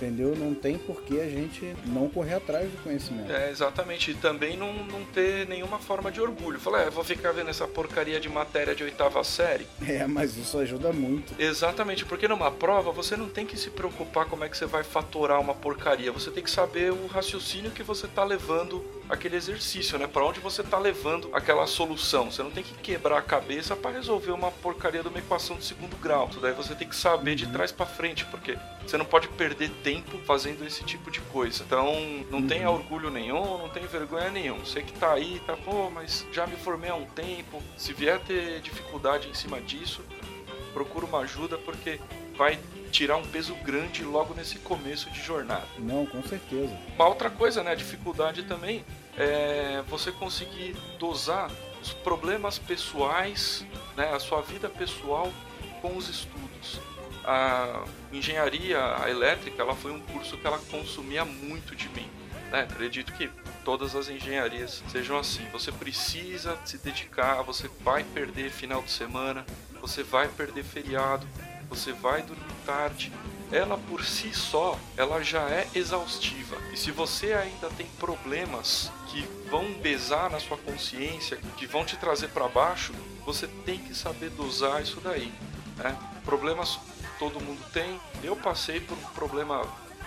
entendeu? 0.00 0.34
Não 0.34 0.54
tem 0.54 0.78
por 0.78 1.02
que 1.02 1.20
a 1.20 1.28
gente 1.28 1.74
não 1.84 2.08
correr 2.08 2.34
atrás 2.34 2.70
do 2.70 2.82
conhecimento. 2.82 3.30
É, 3.30 3.50
exatamente. 3.50 4.12
E 4.12 4.14
também 4.14 4.56
não, 4.56 4.72
não 4.72 5.04
ter 5.04 5.46
nenhuma 5.46 5.78
forma 5.78 6.10
de 6.10 6.20
orgulho. 6.20 6.58
Falar, 6.58 6.82
é, 6.82 6.90
vou 6.90 7.04
ficar 7.04 7.32
vendo 7.32 7.50
essa 7.50 7.68
porcaria 7.68 8.18
de 8.18 8.28
matéria 8.28 8.74
de 8.74 8.82
oitava 8.82 9.22
série. 9.22 9.66
É, 9.86 10.06
mas 10.06 10.36
isso 10.36 10.58
ajuda 10.58 10.92
muito. 10.92 11.34
Exatamente, 11.38 12.04
porque 12.04 12.26
numa 12.26 12.50
prova 12.50 12.90
você 12.90 13.16
não 13.16 13.28
tem 13.28 13.44
que 13.44 13.58
se 13.58 13.70
preocupar 13.70 14.24
como 14.26 14.44
é 14.44 14.48
que 14.48 14.56
você 14.56 14.66
vai 14.66 14.82
fatorar 14.82 15.40
uma 15.40 15.54
porcaria. 15.54 16.10
Você 16.10 16.30
tem 16.30 16.42
que 16.42 16.50
saber 16.50 16.92
o 16.92 17.06
raciocínio 17.06 17.70
que 17.70 17.82
você 17.82 18.06
está 18.06 18.24
levando 18.24 18.82
aquele 19.08 19.36
exercício, 19.36 19.98
né? 19.98 20.06
Para 20.06 20.24
onde 20.24 20.40
você 20.40 20.62
está 20.62 20.78
levando 20.78 21.28
aquela 21.32 21.66
solução. 21.66 22.30
Você 22.30 22.42
não 22.42 22.50
tem 22.50 22.62
que 22.62 22.74
quebrar 22.74 23.18
a 23.18 23.22
cabeça 23.22 23.76
para 23.76 23.90
resolver 23.90 24.30
uma 24.30 24.50
porcaria 24.50 25.02
de 25.02 25.08
uma 25.08 25.18
equação 25.18 25.56
de 25.56 25.64
segundo 25.64 25.96
grau. 25.96 26.28
Isso 26.30 26.40
daí 26.40 26.52
você 26.52 26.74
tem 26.74 26.88
que 26.88 26.96
saber 26.96 27.34
de 27.34 27.46
trás 27.48 27.72
para 27.72 27.86
frente, 27.86 28.24
porque 28.26 28.56
você 28.86 28.96
não 28.96 29.04
pode 29.04 29.28
perder 29.28 29.70
tempo 29.82 29.89
tempo 29.90 30.18
fazendo 30.24 30.64
esse 30.64 30.84
tipo 30.84 31.10
de 31.10 31.20
coisa. 31.20 31.64
Então, 31.64 31.92
não 32.30 32.46
tenha 32.46 32.70
orgulho 32.70 33.10
nenhum, 33.10 33.58
não 33.58 33.68
tenha 33.68 33.86
vergonha 33.88 34.30
nenhum. 34.30 34.58
Você 34.60 34.82
que 34.82 34.92
tá 34.92 35.12
aí, 35.12 35.40
tá, 35.44 35.56
pô, 35.56 35.90
mas 35.90 36.24
já 36.32 36.46
me 36.46 36.56
formei 36.56 36.90
há 36.90 36.94
um 36.94 37.06
tempo. 37.06 37.60
Se 37.76 37.92
vier 37.92 38.20
ter 38.20 38.60
dificuldade 38.60 39.28
em 39.28 39.34
cima 39.34 39.60
disso, 39.60 40.02
procura 40.72 41.04
uma 41.06 41.18
ajuda 41.20 41.58
porque 41.58 41.98
vai 42.36 42.58
tirar 42.92 43.16
um 43.16 43.26
peso 43.26 43.54
grande 43.56 44.04
logo 44.04 44.32
nesse 44.34 44.58
começo 44.60 45.10
de 45.10 45.20
jornada. 45.20 45.66
Não, 45.78 46.06
com 46.06 46.22
certeza. 46.22 46.76
Uma 46.94 47.08
outra 47.08 47.28
coisa, 47.28 47.62
né, 47.62 47.74
dificuldade 47.74 48.44
também 48.44 48.84
é 49.16 49.82
você 49.88 50.12
conseguir 50.12 50.76
dosar 50.98 51.50
os 51.82 51.92
problemas 51.92 52.58
pessoais, 52.58 53.64
né, 53.96 54.12
a 54.12 54.20
sua 54.20 54.40
vida 54.40 54.68
pessoal 54.68 55.32
com 55.82 55.96
os 55.96 56.08
estudos. 56.08 56.80
A 57.24 57.84
engenharia 58.12 58.78
a 58.96 59.10
elétrica, 59.10 59.62
ela 59.62 59.74
foi 59.74 59.92
um 59.92 60.00
curso 60.00 60.36
que 60.36 60.46
ela 60.46 60.58
consumia 60.70 61.24
muito 61.24 61.76
de 61.76 61.88
mim. 61.90 62.08
Né? 62.50 62.62
Acredito 62.62 63.12
que 63.12 63.30
todas 63.64 63.94
as 63.94 64.08
engenharias 64.08 64.82
sejam 64.88 65.18
assim. 65.18 65.46
Você 65.52 65.70
precisa 65.70 66.58
se 66.64 66.78
dedicar, 66.78 67.42
você 67.42 67.70
vai 67.82 68.04
perder 68.04 68.50
final 68.50 68.82
de 68.82 68.90
semana, 68.90 69.44
você 69.80 70.02
vai 70.02 70.28
perder 70.28 70.64
feriado, 70.64 71.26
você 71.68 71.92
vai 71.92 72.22
dormir 72.22 72.44
tarde. 72.66 73.12
Ela 73.52 73.78
por 73.78 74.04
si 74.04 74.32
só, 74.32 74.78
ela 74.96 75.22
já 75.22 75.48
é 75.48 75.68
exaustiva. 75.74 76.56
E 76.72 76.76
se 76.76 76.90
você 76.90 77.32
ainda 77.32 77.68
tem 77.70 77.86
problemas 77.98 78.90
que 79.08 79.22
vão 79.48 79.72
pesar 79.74 80.30
na 80.30 80.38
sua 80.38 80.56
consciência, 80.56 81.36
que 81.56 81.66
vão 81.66 81.84
te 81.84 81.96
trazer 81.96 82.28
para 82.28 82.48
baixo, 82.48 82.92
você 83.24 83.46
tem 83.64 83.78
que 83.78 83.94
saber 83.94 84.30
dosar 84.30 84.82
isso 84.82 85.00
daí. 85.00 85.32
Né? 85.76 85.96
Problemas 86.24 86.78
todo 87.20 87.38
mundo 87.38 87.62
tem. 87.70 88.00
Eu 88.24 88.34
passei 88.34 88.80
por 88.80 88.96
um 88.96 89.02
problema 89.14 89.62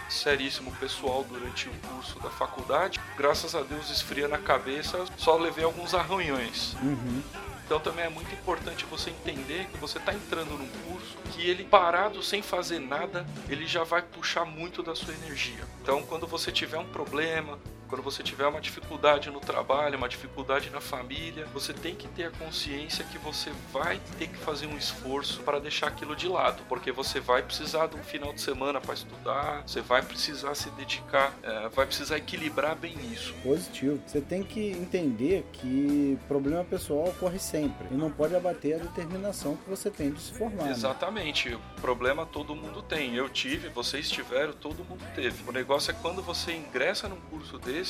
seríssimo 0.09 0.71
pessoal 0.73 1.23
durante 1.23 1.69
o 1.69 1.71
curso 1.87 2.19
da 2.19 2.29
faculdade. 2.31 2.99
Graças 3.15 3.55
a 3.55 3.61
Deus 3.61 3.89
esfria 3.89 4.27
na 4.27 4.39
cabeça, 4.39 5.05
só 5.15 5.37
levei 5.37 5.63
alguns 5.63 5.93
arranhões. 5.93 6.73
Uhum. 6.81 7.21
Então 7.65 7.79
também 7.79 8.05
é 8.05 8.09
muito 8.09 8.33
importante 8.33 8.85
você 8.85 9.09
entender 9.09 9.67
que 9.67 9.77
você 9.77 9.97
está 9.97 10.13
entrando 10.13 10.57
num 10.57 10.67
curso 10.85 11.15
que 11.31 11.47
ele 11.47 11.63
parado 11.63 12.21
sem 12.21 12.41
fazer 12.41 12.79
nada, 12.79 13.25
ele 13.47 13.65
já 13.65 13.83
vai 13.83 14.01
puxar 14.01 14.43
muito 14.43 14.83
da 14.83 14.95
sua 14.95 15.13
energia. 15.13 15.63
Então 15.81 16.03
quando 16.03 16.27
você 16.27 16.51
tiver 16.51 16.77
um 16.77 16.87
problema, 16.87 17.57
quando 17.93 18.01
você 18.01 18.23
tiver 18.23 18.47
uma 18.47 18.59
dificuldade 18.59 19.29
no 19.29 19.39
trabalho, 19.39 19.99
uma 19.99 20.09
dificuldade 20.09 20.67
na 20.71 20.81
família, 20.81 21.45
você 21.53 21.71
tem 21.71 21.93
que 21.93 22.07
ter 22.07 22.23
a 22.23 22.31
consciência 22.31 23.05
que 23.05 23.19
você 23.19 23.51
vai 23.71 24.01
ter 24.17 24.29
que 24.29 24.37
fazer 24.37 24.65
um 24.65 24.75
esforço 24.75 25.43
para 25.43 25.59
deixar 25.59 25.89
aquilo 25.89 26.15
de 26.15 26.27
lado, 26.27 26.63
porque 26.67 26.91
você 26.91 27.19
vai 27.19 27.43
precisar 27.43 27.85
de 27.85 27.95
um 27.95 28.03
final 28.03 28.33
de 28.33 28.41
semana 28.41 28.81
para 28.81 28.95
estudar, 28.95 29.61
você 29.63 29.79
vai 29.79 30.01
precisar 30.01 30.55
se 30.55 30.71
dedicar, 30.71 31.37
é, 31.43 31.69
vai 31.69 31.85
precisar 31.85 32.17
equilibrar 32.17 32.75
bem 32.75 32.95
isso. 33.11 33.31
Positivo. 33.43 34.01
Você 34.07 34.21
tem 34.21 34.41
que 34.41 34.71
entender 34.71 35.45
que 35.53 36.17
problema 36.27 36.63
pessoal 36.63 37.09
ocorre 37.09 37.37
sempre 37.37 37.89
e 37.91 37.93
não 37.93 38.09
pode 38.09 38.35
abater 38.35 38.73
a 38.73 38.77
determinação 38.79 39.55
que 39.55 39.69
você 39.69 39.91
tem 39.91 40.09
de 40.09 40.19
se 40.19 40.33
formar. 40.33 40.63
né? 40.63 40.71
Exatamente. 40.71 41.53
O 41.53 41.59
problema 41.79 42.25
todo 42.25 42.55
mundo 42.55 42.81
tem. 42.81 43.15
Eu 43.15 43.29
tive, 43.29 43.69
vocês 43.69 44.09
tiveram, 44.09 44.51
todo 44.53 44.83
mundo 44.83 45.05
teve. 45.13 45.47
O 45.47 45.51
negócio 45.51 45.91
é 45.91 45.93
quando 45.93 46.23
você 46.23 46.53
ingressa 46.53 47.07
num 47.07 47.21
curso 47.29 47.59
desse, 47.59 47.82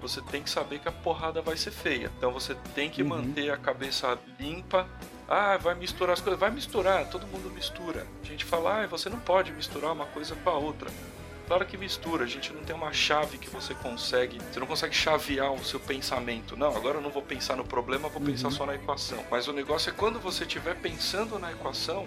você 0.00 0.20
tem 0.22 0.42
que 0.42 0.48
saber 0.50 0.78
que 0.78 0.88
a 0.88 0.92
porrada 0.92 1.42
vai 1.42 1.56
ser 1.56 1.70
feia. 1.70 2.10
Então 2.16 2.32
você 2.32 2.54
tem 2.74 2.88
que 2.88 3.02
Uhum. 3.02 3.08
manter 3.08 3.50
a 3.50 3.56
cabeça 3.56 4.18
limpa. 4.38 4.86
Ah, 5.28 5.56
vai 5.58 5.74
misturar 5.74 6.14
as 6.14 6.20
coisas. 6.20 6.40
Vai 6.40 6.50
misturar, 6.50 7.08
todo 7.10 7.26
mundo 7.26 7.50
mistura. 7.50 8.06
A 8.22 8.26
gente 8.26 8.44
fala, 8.44 8.82
ah, 8.82 8.86
você 8.86 9.08
não 9.08 9.20
pode 9.20 9.52
misturar 9.52 9.92
uma 9.92 10.06
coisa 10.06 10.34
com 10.36 10.50
a 10.50 10.54
outra. 10.54 10.90
Claro 11.46 11.66
que 11.66 11.76
mistura, 11.76 12.22
a 12.24 12.28
gente 12.28 12.52
não 12.52 12.62
tem 12.62 12.76
uma 12.76 12.92
chave 12.92 13.36
que 13.36 13.50
você 13.50 13.74
consegue, 13.74 14.38
você 14.38 14.60
não 14.60 14.68
consegue 14.68 14.94
chavear 14.94 15.52
o 15.52 15.64
seu 15.64 15.80
pensamento. 15.80 16.56
Não, 16.56 16.76
agora 16.76 16.98
eu 16.98 17.02
não 17.02 17.10
vou 17.10 17.22
pensar 17.22 17.56
no 17.56 17.64
problema, 17.64 18.08
vou 18.08 18.22
pensar 18.22 18.52
só 18.52 18.64
na 18.64 18.76
equação. 18.76 19.24
Mas 19.28 19.48
o 19.48 19.52
negócio 19.52 19.90
é 19.90 19.92
quando 19.92 20.20
você 20.20 20.44
estiver 20.44 20.76
pensando 20.76 21.40
na 21.40 21.50
equação, 21.50 22.06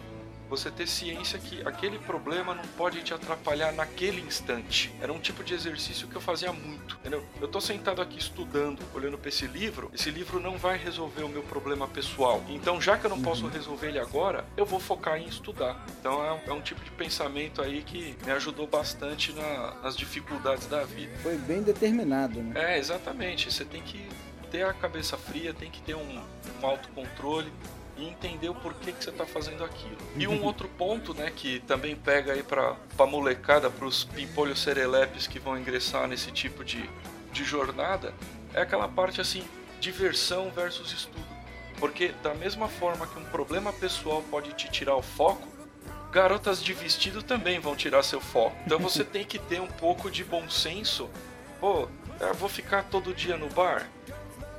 você 0.55 0.69
ter 0.69 0.87
ciência 0.87 1.39
que 1.39 1.61
aquele 1.67 1.97
problema 1.97 2.53
não 2.53 2.63
pode 2.77 3.01
te 3.01 3.13
atrapalhar 3.13 3.71
naquele 3.73 4.21
instante. 4.21 4.93
Era 5.01 5.11
um 5.11 5.19
tipo 5.19 5.43
de 5.43 5.53
exercício 5.53 6.07
que 6.07 6.15
eu 6.15 6.21
fazia 6.21 6.53
muito, 6.53 6.95
entendeu? 6.97 7.25
Eu 7.41 7.47
tô 7.47 7.59
sentado 7.59 8.01
aqui 8.01 8.19
estudando, 8.19 8.79
olhando 8.93 9.17
para 9.17 9.29
esse 9.29 9.47
livro, 9.47 9.89
esse 9.93 10.11
livro 10.11 10.39
não 10.39 10.57
vai 10.57 10.77
resolver 10.77 11.23
o 11.23 11.29
meu 11.29 11.41
problema 11.43 11.87
pessoal. 11.87 12.43
Então, 12.49 12.79
já 12.79 12.97
que 12.97 13.05
eu 13.05 13.09
não 13.09 13.21
posso 13.21 13.47
resolver 13.47 13.87
ele 13.87 13.99
agora, 13.99 14.45
eu 14.55 14.65
vou 14.65 14.79
focar 14.79 15.17
em 15.19 15.25
estudar. 15.25 15.83
Então, 15.99 16.23
é 16.23 16.31
um, 16.33 16.39
é 16.47 16.53
um 16.53 16.61
tipo 16.61 16.83
de 16.83 16.91
pensamento 16.91 17.61
aí 17.61 17.81
que 17.83 18.15
me 18.25 18.31
ajudou 18.31 18.67
bastante 18.67 19.33
na- 19.33 19.75
nas 19.81 19.95
dificuldades 19.97 20.67
da 20.67 20.83
vida. 20.83 21.11
Foi 21.23 21.35
bem 21.37 21.63
determinado, 21.63 22.41
né? 22.41 22.75
É, 22.75 22.77
exatamente. 22.77 23.51
Você 23.51 23.65
tem 23.65 23.81
que 23.81 24.07
ter 24.51 24.63
a 24.65 24.73
cabeça 24.73 25.17
fria, 25.17 25.53
tem 25.53 25.71
que 25.71 25.81
ter 25.81 25.95
um, 25.95 26.21
um 26.61 26.65
autocontrole 26.67 27.51
e 28.03 28.09
entender 28.09 28.49
o 28.49 28.55
porquê 28.55 28.91
que 28.91 29.03
você 29.03 29.09
está 29.09 29.25
fazendo 29.25 29.63
aquilo. 29.63 29.97
E 30.15 30.27
um 30.27 30.43
outro 30.43 30.67
ponto, 30.67 31.13
né, 31.13 31.31
que 31.35 31.59
também 31.61 31.95
pega 31.95 32.33
aí 32.33 32.43
para 32.43 32.75
a 32.97 33.05
molecada, 33.05 33.69
para 33.69 33.85
os 33.85 34.03
pimpolhos 34.03 34.61
serelepes 34.61 35.25
que 35.27 35.39
vão 35.39 35.57
ingressar 35.57 36.07
nesse 36.07 36.31
tipo 36.31 36.63
de, 36.63 36.89
de 37.31 37.43
jornada, 37.43 38.13
é 38.53 38.61
aquela 38.61 38.87
parte 38.87 39.21
assim, 39.21 39.43
diversão 39.79 40.51
versus 40.51 40.91
estudo. 40.91 41.33
Porque 41.79 42.13
da 42.21 42.33
mesma 42.33 42.67
forma 42.67 43.07
que 43.07 43.19
um 43.19 43.25
problema 43.25 43.73
pessoal 43.73 44.23
pode 44.29 44.53
te 44.53 44.69
tirar 44.69 44.95
o 44.95 45.01
foco, 45.01 45.47
garotas 46.11 46.63
de 46.63 46.73
vestido 46.73 47.23
também 47.23 47.59
vão 47.59 47.75
tirar 47.75 48.03
seu 48.03 48.21
foco. 48.21 48.55
Então 48.65 48.79
você 48.79 49.03
tem 49.05 49.25
que 49.25 49.39
ter 49.39 49.59
um 49.59 49.67
pouco 49.67 50.11
de 50.11 50.23
bom 50.23 50.49
senso. 50.49 51.09
Pô, 51.59 51.87
eu 52.19 52.33
vou 52.35 52.49
ficar 52.49 52.83
todo 52.83 53.13
dia 53.13 53.37
no 53.37 53.49
bar? 53.49 53.89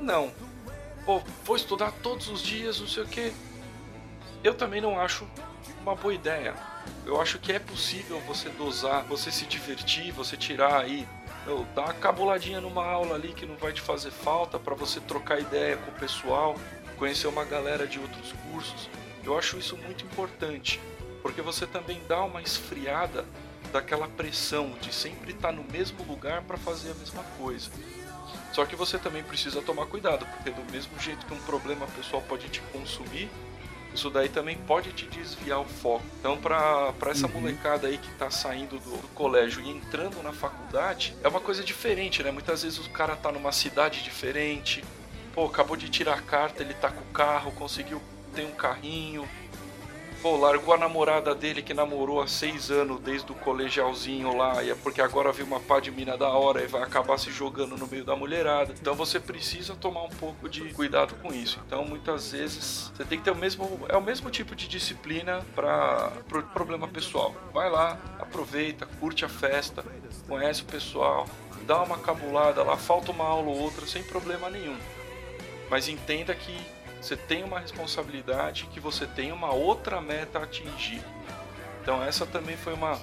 Não. 0.00 0.32
Pô, 1.04 1.20
vou 1.44 1.54
estudar 1.54 1.92
todos 2.02 2.28
os 2.28 2.40
dias, 2.40 2.80
não 2.80 2.88
sei 2.88 3.02
o 3.02 3.06
que. 3.06 3.32
Eu 4.42 4.54
também 4.54 4.80
não 4.80 4.98
acho 4.98 5.26
uma 5.82 5.94
boa 5.94 6.14
ideia. 6.14 6.54
Eu 7.04 7.20
acho 7.20 7.38
que 7.38 7.52
é 7.52 7.58
possível 7.58 8.18
você 8.20 8.48
dosar, 8.48 9.04
você 9.04 9.30
se 9.30 9.44
divertir, 9.44 10.12
você 10.12 10.36
tirar 10.36 10.80
aí, 10.80 11.06
meu, 11.44 11.66
dar 11.74 11.84
uma 11.84 11.94
cabuladinha 11.94 12.60
numa 12.60 12.84
aula 12.84 13.16
ali 13.16 13.34
que 13.34 13.44
não 13.44 13.56
vai 13.56 13.72
te 13.72 13.82
fazer 13.82 14.10
falta 14.10 14.58
para 14.58 14.74
você 14.74 14.98
trocar 15.00 15.38
ideia 15.38 15.76
com 15.76 15.90
o 15.90 15.94
pessoal, 15.94 16.56
conhecer 16.96 17.26
uma 17.26 17.44
galera 17.44 17.86
de 17.86 17.98
outros 17.98 18.32
cursos. 18.50 18.88
Eu 19.22 19.38
acho 19.38 19.58
isso 19.58 19.76
muito 19.76 20.04
importante, 20.04 20.80
porque 21.20 21.42
você 21.42 21.66
também 21.66 22.00
dá 22.08 22.24
uma 22.24 22.40
esfriada 22.40 23.26
daquela 23.70 24.08
pressão 24.08 24.70
de 24.80 24.92
sempre 24.92 25.32
estar 25.32 25.52
no 25.52 25.64
mesmo 25.64 26.02
lugar 26.04 26.42
para 26.42 26.56
fazer 26.56 26.92
a 26.92 26.94
mesma 26.94 27.22
coisa. 27.38 27.70
Só 28.54 28.64
que 28.64 28.76
você 28.76 28.98
também 28.98 29.22
precisa 29.24 29.60
tomar 29.60 29.86
cuidado, 29.86 30.24
porque 30.26 30.50
do 30.50 30.70
mesmo 30.70 30.96
jeito 31.00 31.26
que 31.26 31.34
um 31.34 31.40
problema 31.40 31.88
pessoal 31.88 32.22
pode 32.22 32.48
te 32.48 32.60
consumir, 32.72 33.28
isso 33.92 34.08
daí 34.10 34.28
também 34.28 34.56
pode 34.56 34.92
te 34.92 35.06
desviar 35.06 35.60
o 35.60 35.64
foco. 35.64 36.04
Então, 36.20 36.36
para 36.36 36.94
essa 37.10 37.26
molecada 37.26 37.88
aí 37.88 37.98
que 37.98 38.08
tá 38.12 38.30
saindo 38.30 38.78
do, 38.78 38.96
do 38.96 39.08
colégio 39.08 39.60
e 39.60 39.68
entrando 39.68 40.22
na 40.22 40.32
faculdade, 40.32 41.16
é 41.24 41.28
uma 41.28 41.40
coisa 41.40 41.64
diferente, 41.64 42.22
né? 42.22 42.30
Muitas 42.30 42.62
vezes 42.62 42.78
o 42.78 42.90
cara 42.90 43.16
tá 43.16 43.32
numa 43.32 43.50
cidade 43.50 44.04
diferente, 44.04 44.84
pô, 45.34 45.46
acabou 45.46 45.76
de 45.76 45.88
tirar 45.88 46.14
a 46.14 46.22
carta, 46.22 46.62
ele 46.62 46.74
tá 46.74 46.90
com 46.90 47.02
o 47.02 47.12
carro, 47.12 47.50
conseguiu 47.52 48.00
ter 48.36 48.44
um 48.44 48.52
carrinho, 48.52 49.28
Pô, 50.24 50.38
largou 50.38 50.72
a 50.72 50.78
namorada 50.78 51.34
dele 51.34 51.60
que 51.60 51.74
namorou 51.74 52.18
há 52.18 52.26
seis 52.26 52.70
anos 52.70 52.98
desde 53.00 53.30
o 53.30 53.34
colegialzinho 53.34 54.34
lá, 54.34 54.64
e 54.64 54.70
é 54.70 54.74
porque 54.74 55.02
agora 55.02 55.30
viu 55.30 55.44
uma 55.44 55.60
pá 55.60 55.80
de 55.80 55.90
mina 55.90 56.16
da 56.16 56.30
hora 56.30 56.62
e 56.62 56.66
vai 56.66 56.82
acabar 56.82 57.18
se 57.18 57.30
jogando 57.30 57.76
no 57.76 57.86
meio 57.86 58.06
da 58.06 58.16
mulherada. 58.16 58.72
Então 58.80 58.94
você 58.94 59.20
precisa 59.20 59.76
tomar 59.76 60.02
um 60.02 60.08
pouco 60.08 60.48
de 60.48 60.72
cuidado 60.72 61.14
com 61.16 61.30
isso. 61.30 61.60
Então 61.66 61.84
muitas 61.84 62.32
vezes 62.32 62.90
você 62.96 63.04
tem 63.04 63.18
que 63.18 63.24
ter 63.24 63.32
o 63.32 63.36
mesmo. 63.36 63.84
É 63.86 63.98
o 63.98 64.00
mesmo 64.00 64.30
tipo 64.30 64.56
de 64.56 64.66
disciplina 64.66 65.44
para 65.54 66.10
pro 66.26 66.42
problema 66.42 66.88
pessoal. 66.88 67.34
Vai 67.52 67.68
lá, 67.70 67.98
aproveita, 68.18 68.86
curte 68.98 69.26
a 69.26 69.28
festa, 69.28 69.84
conhece 70.26 70.62
o 70.62 70.64
pessoal, 70.64 71.26
dá 71.66 71.82
uma 71.82 71.98
cabulada 71.98 72.62
lá, 72.62 72.78
falta 72.78 73.12
uma 73.12 73.26
aula 73.26 73.50
ou 73.50 73.58
outra 73.58 73.84
sem 73.84 74.02
problema 74.02 74.48
nenhum. 74.48 74.78
Mas 75.68 75.86
entenda 75.86 76.34
que 76.34 76.58
você 77.04 77.16
tem 77.16 77.44
uma 77.44 77.60
responsabilidade, 77.60 78.66
que 78.72 78.80
você 78.80 79.06
tem 79.06 79.30
uma 79.30 79.52
outra 79.52 80.00
meta 80.00 80.38
a 80.38 80.44
atingir. 80.44 81.02
Então 81.82 82.02
essa 82.02 82.24
também 82.24 82.56
foi 82.56 82.72
uma, 82.72 82.98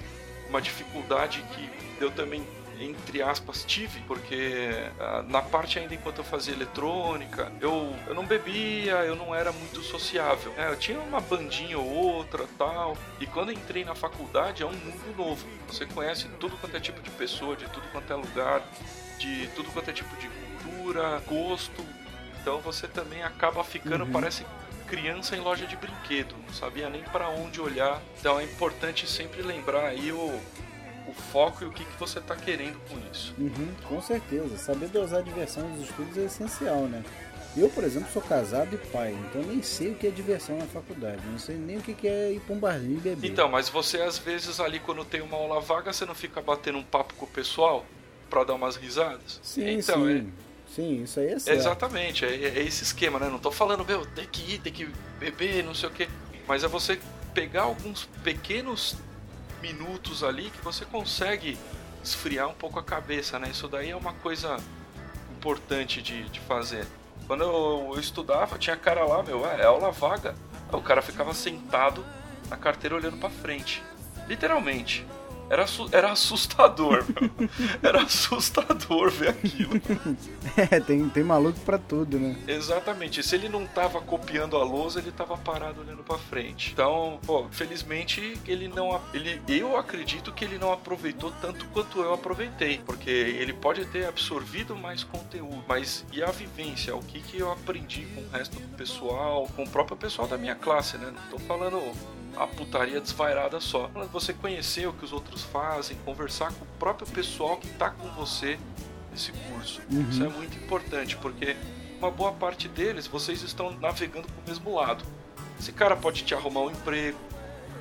uma 0.49 0.59
dificuldade 0.59 1.45
que 1.53 1.69
eu 2.03 2.09
também, 2.09 2.43
entre 2.79 3.21
aspas, 3.21 3.63
tive, 3.63 3.99
porque 4.07 4.71
ah, 4.99 5.23
na 5.27 5.43
parte 5.43 5.77
ainda 5.77 5.93
enquanto 5.93 6.17
eu 6.17 6.23
fazia 6.23 6.51
eletrônica, 6.51 7.51
eu, 7.61 7.95
eu 8.07 8.15
não 8.15 8.25
bebia, 8.25 8.93
eu 9.05 9.15
não 9.15 9.35
era 9.35 9.51
muito 9.51 9.83
sociável. 9.83 10.51
É, 10.57 10.69
eu 10.69 10.77
tinha 10.77 10.99
uma 10.99 11.21
bandinha 11.21 11.77
ou 11.77 11.87
outra 11.87 12.47
tal, 12.57 12.97
e 13.19 13.27
quando 13.27 13.51
entrei 13.51 13.85
na 13.85 13.93
faculdade 13.93 14.63
é 14.63 14.65
um 14.65 14.71
mundo 14.71 15.15
novo. 15.15 15.45
Você 15.67 15.85
conhece 15.85 16.27
tudo 16.39 16.57
quanto 16.57 16.75
é 16.75 16.79
tipo 16.79 17.03
de 17.03 17.11
pessoa, 17.11 17.55
de 17.55 17.69
tudo 17.69 17.87
quanto 17.91 18.11
é 18.11 18.15
lugar, 18.15 18.63
de 19.19 19.45
tudo 19.55 19.71
quanto 19.71 19.91
é 19.91 19.93
tipo 19.93 20.15
de 20.17 20.27
cultura, 20.27 21.21
gosto, 21.27 21.85
então 22.41 22.59
você 22.59 22.87
também 22.87 23.23
acaba 23.23 23.63
ficando, 23.63 24.05
parece 24.07 24.45
criança 24.87 25.35
em 25.37 25.39
loja 25.39 25.65
de 25.65 25.75
brinquedo, 25.77 26.35
não 26.45 26.53
sabia 26.53 26.89
nem 26.89 27.01
para 27.03 27.29
onde 27.29 27.61
olhar. 27.61 28.01
Então 28.19 28.39
é 28.39 28.43
importante 28.43 29.07
sempre 29.07 29.41
lembrar 29.41 29.85
aí 29.85 30.11
o, 30.11 30.39
o 31.07 31.13
foco 31.31 31.63
e 31.63 31.67
o 31.67 31.71
que, 31.71 31.85
que 31.85 31.99
você 31.99 32.19
está 32.19 32.35
querendo 32.35 32.77
com 32.89 32.97
isso. 33.11 33.33
Uhum, 33.37 33.73
com 33.87 34.01
certeza. 34.01 34.57
Saber 34.57 34.89
dosar 34.89 35.19
a 35.19 35.23
diversão 35.23 35.69
nos 35.69 35.87
estudos 35.87 36.17
é 36.17 36.25
essencial, 36.25 36.81
né? 36.81 37.03
Eu, 37.55 37.69
por 37.69 37.83
exemplo, 37.83 38.09
sou 38.11 38.21
casado 38.21 38.73
e 38.73 38.77
pai, 38.77 39.11
então 39.29 39.41
nem 39.41 39.61
sei 39.61 39.91
o 39.91 39.95
que 39.95 40.07
é 40.07 40.09
diversão 40.09 40.57
na 40.57 40.65
faculdade. 40.65 41.21
Não 41.29 41.39
sei 41.39 41.57
nem 41.57 41.77
o 41.77 41.81
que 41.81 42.07
é 42.07 42.33
ir 42.33 42.39
pra 42.39 42.55
um 42.55 42.59
barzinho 42.59 42.97
e 42.97 43.01
beber. 43.01 43.29
Então, 43.29 43.49
mas 43.49 43.69
você 43.69 44.01
às 44.01 44.17
vezes 44.17 44.59
ali 44.59 44.79
quando 44.79 45.03
tem 45.03 45.21
uma 45.21 45.37
aula 45.37 45.59
vaga, 45.59 45.91
você 45.91 46.05
não 46.05 46.15
fica 46.15 46.41
batendo 46.41 46.77
um 46.77 46.83
papo 46.83 47.13
com 47.15 47.25
o 47.25 47.29
pessoal 47.29 47.85
para 48.29 48.45
dar 48.45 48.53
umas 48.53 48.77
risadas? 48.77 49.39
Sim, 49.43 49.79
então, 49.79 50.05
sim. 50.05 50.31
Sim, 50.75 51.03
isso 51.03 51.19
aí 51.19 51.27
é 51.27 51.39
certo. 51.39 51.57
exatamente, 51.57 52.25
é, 52.25 52.29
é 52.29 52.63
esse 52.63 52.83
esquema, 52.83 53.19
né? 53.19 53.29
Não 53.29 53.39
tô 53.39 53.51
falando, 53.51 53.83
meu, 53.83 54.05
tem 54.05 54.25
que 54.25 54.53
ir, 54.53 54.59
tem 54.59 54.71
que 54.71 54.89
beber, 55.19 55.63
não 55.63 55.73
sei 55.73 55.89
o 55.89 55.91
quê. 55.91 56.07
Mas 56.47 56.63
é 56.63 56.67
você 56.67 56.99
pegar 57.33 57.63
alguns 57.63 58.05
pequenos 58.23 58.95
minutos 59.61 60.23
ali 60.23 60.49
que 60.49 60.63
você 60.63 60.85
consegue 60.85 61.57
esfriar 62.03 62.47
um 62.47 62.53
pouco 62.53 62.79
a 62.79 62.83
cabeça, 62.83 63.37
né? 63.37 63.49
Isso 63.49 63.67
daí 63.67 63.89
é 63.89 63.95
uma 63.95 64.13
coisa 64.13 64.57
importante 65.37 66.01
de, 66.01 66.23
de 66.29 66.39
fazer. 66.41 66.85
Quando 67.27 67.43
eu, 67.43 67.91
eu 67.93 67.99
estudava, 67.99 68.57
tinha 68.57 68.75
cara 68.75 69.03
lá, 69.05 69.21
meu, 69.21 69.45
é, 69.45 69.61
é 69.61 69.65
aula 69.65 69.91
vaga. 69.91 70.35
O 70.71 70.81
cara 70.81 71.01
ficava 71.01 71.33
sentado 71.33 72.03
na 72.49 72.57
carteira 72.57 72.95
olhando 72.95 73.17
pra 73.17 73.29
frente. 73.29 73.83
Literalmente. 74.27 75.05
Era, 75.51 75.65
era 75.91 76.11
assustador, 76.13 77.03
meu. 77.09 77.49
Era 77.83 78.03
assustador 78.03 79.11
ver 79.11 79.29
aquilo. 79.31 79.73
É, 80.71 80.79
tem, 80.79 81.07
tem 81.09 81.23
maluco 81.23 81.59
pra 81.61 81.77
tudo, 81.77 82.19
né? 82.19 82.35
Exatamente. 82.47 83.21
Se 83.23 83.35
ele 83.35 83.47
não 83.47 83.65
tava 83.65 84.01
copiando 84.01 84.57
a 84.57 84.63
lousa, 84.63 84.99
ele 84.99 85.11
tava 85.11 85.37
parado 85.37 85.81
olhando 85.81 86.03
pra 86.03 86.17
frente. 86.17 86.71
Então, 86.71 87.19
pô, 87.25 87.47
felizmente 87.51 88.37
ele 88.47 88.67
não. 88.67 88.99
Ele, 89.13 89.41
eu 89.47 89.77
acredito 89.77 90.31
que 90.31 90.45
ele 90.45 90.57
não 90.57 90.71
aproveitou 90.71 91.31
tanto 91.41 91.65
quanto 91.67 92.01
eu 92.01 92.13
aproveitei. 92.13 92.79
Porque 92.85 93.09
ele 93.09 93.53
pode 93.53 93.85
ter 93.85 94.05
absorvido 94.05 94.75
mais 94.75 95.03
conteúdo. 95.03 95.63
Mas 95.67 96.05
e 96.11 96.23
a 96.23 96.31
vivência? 96.31 96.95
O 96.95 97.03
que, 97.03 97.21
que 97.21 97.39
eu 97.39 97.51
aprendi 97.51 98.05
com 98.13 98.21
o 98.21 98.29
resto 98.29 98.59
do 98.59 98.77
pessoal, 98.77 99.47
com 99.55 99.63
o 99.63 99.69
próprio 99.69 99.97
pessoal 99.97 100.27
da 100.27 100.37
minha 100.37 100.55
classe, 100.55 100.97
né? 100.97 101.13
Não 101.13 101.29
tô 101.29 101.39
falando 101.39 101.77
a 102.35 102.47
putaria 102.47 102.99
desvairada 102.99 103.59
só. 103.59 103.89
Você 104.11 104.33
conhecer 104.33 104.87
o 104.87 104.93
que 104.93 105.05
os 105.05 105.13
outros 105.13 105.43
fazem, 105.43 105.97
conversar 106.05 106.53
com 106.53 106.65
o 106.65 106.67
próprio 106.79 107.07
pessoal 107.07 107.57
que 107.57 107.67
tá 107.69 107.89
com 107.89 108.07
você 108.09 108.57
nesse 109.11 109.31
curso. 109.31 109.81
Uhum. 109.91 110.09
Isso 110.09 110.23
é 110.23 110.29
muito 110.29 110.57
importante, 110.57 111.17
porque 111.17 111.55
uma 111.99 112.09
boa 112.09 112.31
parte 112.31 112.67
deles, 112.67 113.07
vocês 113.07 113.41
estão 113.41 113.71
navegando 113.79 114.27
pro 114.27 114.47
mesmo 114.47 114.73
lado. 114.73 115.03
Esse 115.59 115.71
cara 115.71 115.95
pode 115.95 116.23
te 116.23 116.33
arrumar 116.33 116.61
um 116.61 116.71
emprego, 116.71 117.19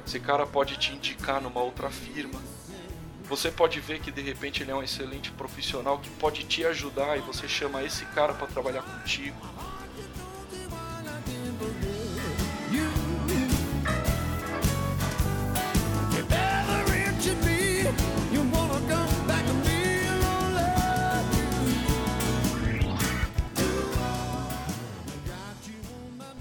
esse 0.07 0.21
cara 0.21 0.47
pode 0.47 0.77
te 0.77 0.93
indicar 0.93 1.41
numa 1.41 1.61
outra 1.61 1.89
firma. 1.89 2.41
Você 3.25 3.51
pode 3.51 3.79
ver 3.79 4.01
que 4.01 4.11
de 4.11 4.21
repente 4.21 4.63
ele 4.63 4.73
é 4.73 4.75
um 4.75 4.83
excelente 4.83 5.31
profissional 5.31 5.99
que 5.99 6.11
pode 6.11 6.45
te 6.45 6.67
ajudar 6.67 7.17
e 7.17 7.21
você 7.21 7.47
chama 7.49 7.83
esse 7.85 8.05
cara 8.07 8.35
para 8.35 8.49
trabalhar 8.49 8.83
contigo. 8.83 9.37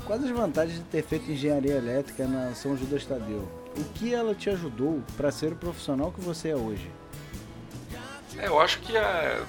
Quais 0.10 0.24
as 0.24 0.32
vantagens 0.32 0.80
de 0.80 0.86
ter 0.86 1.04
feito 1.04 1.32
engenharia 1.32 1.76
elétrica 1.76 2.26
na 2.26 2.56
São 2.56 2.76
Judas 2.76 3.06
Tadeu? 3.06 3.48
O 3.78 3.84
que 3.93 4.12
ela 4.12 4.34
te 4.34 4.50
ajudou 4.50 5.04
para 5.15 5.32
ser 5.32 5.54
o 5.54 5.56
profissional 5.56 6.12
que 6.12 6.19
você 6.19 6.50
é 6.50 6.56
hoje? 6.56 6.89
É, 8.36 8.48
eu 8.48 8.60
acho 8.60 8.80
que 8.80 8.98
é, 8.98 9.39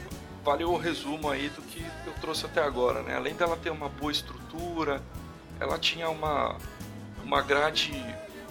valeu 0.45 0.71
o 0.71 0.77
resumo 0.77 1.31
aí 1.31 1.49
do 1.49 1.63
que 1.63 1.83
eu 2.07 2.13
trouxe 2.21 2.45
até 2.45 2.63
agora, 2.63 3.01
né? 3.01 3.17
Além 3.17 3.35
dela 3.35 3.57
ter 3.57 3.71
uma 3.71 3.89
boa 3.89 4.13
estrutura, 4.13 5.01
ela 5.59 5.79
tinha 5.79 6.11
uma, 6.11 6.59
uma 7.25 7.41
grade 7.41 7.95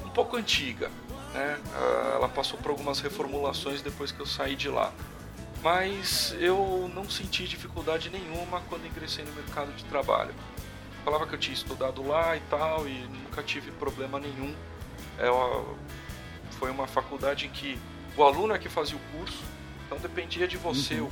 um 0.04 0.10
pouco 0.10 0.36
antiga, 0.36 0.90
né? 1.32 1.60
Ah, 1.76 2.14
Ela 2.16 2.28
passou 2.28 2.58
por 2.58 2.72
algumas 2.72 3.00
reformulações 3.02 3.84
depois 3.84 4.12
que 4.12 4.20
eu 4.20 4.26
saí 4.26 4.56
de 4.56 4.68
lá. 4.68 4.92
Mas 5.62 6.36
eu 6.40 6.90
não 6.92 7.08
senti 7.08 7.48
dificuldade 7.48 8.10
nenhuma 8.10 8.64
quando 8.68 8.88
ingressei 8.88 9.24
no 9.24 9.32
mercado 9.34 9.72
de 9.76 9.86
trabalho. 9.86 10.34
Falava 11.04 11.26
que 11.26 11.34
eu 11.34 11.40
tinha 11.40 11.54
estudado 11.54 12.06
lá 12.06 12.36
e 12.36 12.42
tal, 12.50 12.88
e 12.88 12.94
nunca 13.08 13.42
tive 13.42 13.72
problema 13.72 14.20
nenhum. 14.20 14.54
É 15.18 15.30
uma- 15.30 15.66
foi 16.52 16.70
uma 16.70 16.88
faculdade 16.88 17.46
em 17.46 17.50
que 17.50 17.80
o 18.18 18.24
aluno 18.24 18.54
é 18.54 18.60
que 18.60 18.70
fazia 18.70 18.98
o 18.98 19.18
curso, 19.18 19.42
então 19.86 19.98
dependia 19.98 20.48
de 20.48 20.58
você 20.58 20.96
o, 20.96 21.06
o 21.06 21.12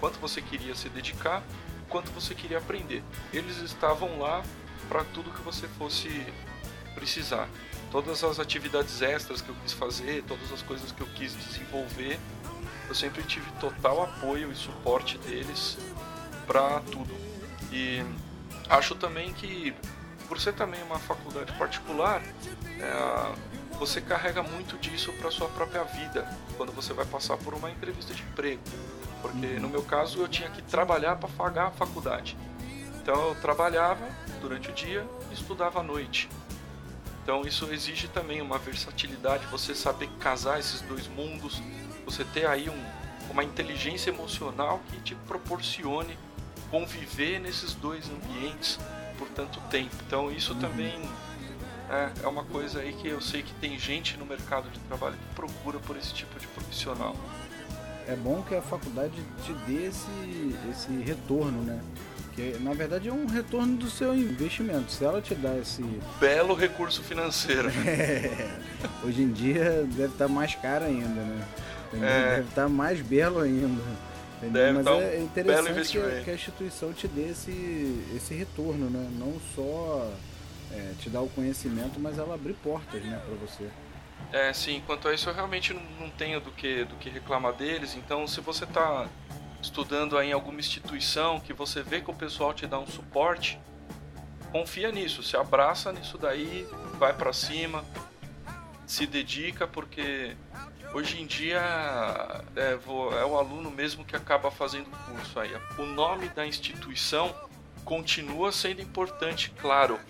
quanto 0.00 0.18
você 0.18 0.40
queria 0.40 0.74
se 0.74 0.88
dedicar, 0.88 1.42
o 1.82 1.88
quanto 1.88 2.10
você 2.12 2.34
queria 2.34 2.58
aprender. 2.58 3.02
Eles 3.32 3.58
estavam 3.58 4.18
lá 4.18 4.42
para 4.88 5.04
tudo 5.04 5.30
que 5.30 5.42
você 5.42 5.68
fosse 5.68 6.08
precisar. 6.94 7.48
Todas 7.90 8.24
as 8.24 8.40
atividades 8.40 9.00
extras 9.02 9.40
que 9.40 9.48
eu 9.48 9.54
quis 9.62 9.72
fazer, 9.72 10.24
todas 10.26 10.50
as 10.52 10.62
coisas 10.62 10.90
que 10.92 11.00
eu 11.00 11.06
quis 11.08 11.34
desenvolver, 11.36 12.18
eu 12.88 12.94
sempre 12.94 13.22
tive 13.22 13.50
total 13.60 14.02
apoio 14.02 14.50
e 14.50 14.54
suporte 14.56 15.18
deles 15.18 15.76
para 16.46 16.80
tudo. 16.90 17.14
E 17.72 18.02
acho 18.68 18.94
também 18.94 19.32
que, 19.32 19.74
por 20.28 20.40
ser 20.40 20.54
também 20.54 20.82
uma 20.82 20.98
faculdade 20.98 21.52
particular, 21.54 22.22
é, 22.80 23.76
você 23.78 24.00
carrega 24.00 24.42
muito 24.42 24.78
disso 24.78 25.12
para 25.14 25.30
sua 25.30 25.48
própria 25.48 25.84
vida 25.84 26.28
quando 26.56 26.72
você 26.72 26.92
vai 26.92 27.04
passar 27.04 27.36
por 27.36 27.54
uma 27.54 27.70
entrevista 27.70 28.14
de 28.14 28.22
emprego. 28.22 28.62
Porque 29.20 29.46
no 29.60 29.68
meu 29.68 29.82
caso 29.82 30.20
eu 30.20 30.28
tinha 30.28 30.48
que 30.50 30.62
trabalhar 30.62 31.16
para 31.16 31.28
pagar 31.28 31.66
a 31.68 31.70
faculdade. 31.70 32.36
Então 33.02 33.28
eu 33.28 33.34
trabalhava 33.36 34.04
durante 34.40 34.70
o 34.70 34.72
dia 34.72 35.06
e 35.30 35.34
estudava 35.34 35.80
à 35.80 35.82
noite. 35.82 36.28
Então 37.22 37.42
isso 37.42 37.68
exige 37.72 38.08
também 38.08 38.40
uma 38.40 38.58
versatilidade, 38.58 39.46
você 39.46 39.74
saber 39.74 40.08
casar 40.20 40.60
esses 40.60 40.80
dois 40.80 41.08
mundos, 41.08 41.60
você 42.04 42.24
ter 42.24 42.46
aí 42.46 42.70
um, 42.70 42.84
uma 43.30 43.42
inteligência 43.42 44.10
emocional 44.10 44.80
que 44.88 45.00
te 45.00 45.14
proporcione 45.26 46.16
conviver 46.76 47.40
nesses 47.40 47.72
dois 47.72 48.04
ambientes 48.10 48.78
por 49.16 49.28
tanto 49.28 49.58
tempo. 49.70 49.94
Então 50.06 50.30
isso 50.30 50.54
também 50.56 50.92
é, 51.88 52.10
é 52.22 52.28
uma 52.28 52.44
coisa 52.44 52.80
aí 52.80 52.92
que 52.92 53.08
eu 53.08 53.20
sei 53.20 53.42
que 53.42 53.54
tem 53.54 53.78
gente 53.78 54.18
no 54.18 54.26
mercado 54.26 54.68
de 54.68 54.78
trabalho 54.80 55.14
que 55.14 55.34
procura 55.34 55.78
por 55.78 55.96
esse 55.96 56.12
tipo 56.12 56.38
de 56.38 56.46
profissional. 56.48 57.16
É 58.06 58.14
bom 58.14 58.42
que 58.42 58.54
a 58.54 58.60
faculdade 58.60 59.14
te 59.42 59.52
dê 59.66 59.86
esse, 59.86 60.54
esse 60.70 60.92
retorno, 61.02 61.62
né? 61.62 61.80
Que 62.34 62.58
na 62.60 62.74
verdade 62.74 63.08
é 63.08 63.12
um 63.12 63.26
retorno 63.26 63.78
do 63.78 63.88
seu 63.88 64.14
investimento. 64.14 64.92
Se 64.92 65.02
ela 65.02 65.22
te 65.22 65.34
dá 65.34 65.56
esse. 65.56 65.82
Belo 66.20 66.54
recurso 66.54 67.02
financeiro. 67.02 67.70
Hoje 69.02 69.22
em 69.22 69.32
dia 69.32 69.88
deve 69.96 70.12
estar 70.12 70.28
mais 70.28 70.54
caro 70.54 70.84
ainda, 70.84 71.08
né? 71.08 71.48
É. 71.94 72.36
Deve 72.36 72.48
estar 72.48 72.68
mais 72.68 73.00
belo 73.00 73.40
ainda. 73.40 73.82
Entendeu? 74.36 74.62
Deve 74.62 74.72
Mas 74.72 74.84
tá 74.84 74.94
um 74.94 75.00
é 75.00 75.18
interessante 75.20 75.92
que 75.92 75.98
a, 75.98 76.24
que 76.24 76.30
a 76.30 76.34
instituição 76.34 76.92
te 76.92 77.08
dê 77.08 77.30
esse, 77.30 78.04
esse 78.14 78.34
retorno, 78.34 78.90
né? 78.90 79.08
Não 79.18 79.34
só 79.54 80.12
é, 80.72 80.92
te 81.00 81.08
dar 81.08 81.22
o 81.22 81.28
conhecimento, 81.28 81.98
mas 81.98 82.18
ela 82.18 82.34
abrir 82.34 82.54
portas, 82.54 83.02
né, 83.02 83.20
para 83.24 83.34
você. 83.36 83.68
É, 84.32 84.52
sim, 84.52 84.82
quanto 84.86 85.08
a 85.08 85.14
isso 85.14 85.28
eu 85.28 85.34
realmente 85.34 85.72
não, 85.72 85.82
não 86.00 86.10
tenho 86.10 86.40
do 86.40 86.50
que, 86.50 86.84
do 86.84 86.96
que 86.96 87.08
reclamar 87.08 87.52
deles. 87.54 87.94
Então, 87.94 88.26
se 88.26 88.40
você 88.40 88.64
está 88.64 89.08
estudando 89.62 90.18
aí 90.18 90.30
em 90.30 90.32
alguma 90.32 90.60
instituição 90.60 91.40
que 91.40 91.52
você 91.52 91.82
vê 91.82 92.00
que 92.00 92.10
o 92.10 92.14
pessoal 92.14 92.52
te 92.52 92.66
dá 92.66 92.78
um 92.78 92.86
suporte, 92.86 93.58
confia 94.52 94.90
nisso, 94.90 95.22
se 95.22 95.36
abraça 95.36 95.92
nisso 95.92 96.18
daí, 96.18 96.66
vai 96.98 97.12
para 97.12 97.32
cima, 97.32 97.84
se 98.86 99.06
dedica, 99.06 99.66
porque 99.66 100.36
hoje 100.96 101.20
em 101.20 101.26
dia 101.26 101.60
é, 102.56 102.74
vo- 102.76 103.12
é 103.12 103.24
o 103.24 103.36
aluno 103.36 103.70
mesmo 103.70 104.02
que 104.04 104.16
acaba 104.16 104.50
fazendo 104.50 104.86
o 104.88 105.12
curso 105.12 105.38
aí. 105.38 105.52
O 105.78 105.82
nome 105.84 106.28
da 106.30 106.46
instituição 106.46 107.34
continua 107.84 108.50
sendo 108.50 108.80
importante, 108.80 109.50
claro, 109.60 110.00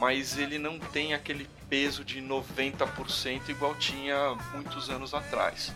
mas 0.00 0.36
ele 0.36 0.58
não 0.58 0.80
tem 0.80 1.14
aquele 1.14 1.48
peso 1.68 2.04
de 2.04 2.20
90% 2.20 3.48
igual 3.50 3.74
tinha 3.76 4.34
muitos 4.52 4.90
anos 4.90 5.14
atrás. 5.14 5.72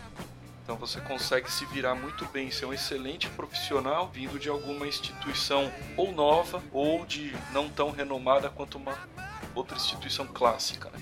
Então 0.64 0.76
você 0.76 1.00
consegue 1.00 1.50
se 1.50 1.64
virar 1.66 1.94
muito 1.94 2.26
bem, 2.26 2.50
ser 2.50 2.66
um 2.66 2.72
excelente 2.72 3.28
profissional 3.30 4.08
vindo 4.12 4.36
de 4.36 4.48
alguma 4.48 4.84
instituição 4.88 5.72
ou 5.96 6.10
nova 6.10 6.60
ou 6.72 7.06
de 7.06 7.32
não 7.52 7.68
tão 7.68 7.92
renomada 7.92 8.50
quanto 8.50 8.76
uma 8.78 8.98
outra 9.54 9.76
instituição 9.76 10.26
clássica. 10.26 10.90
né? 10.90 10.98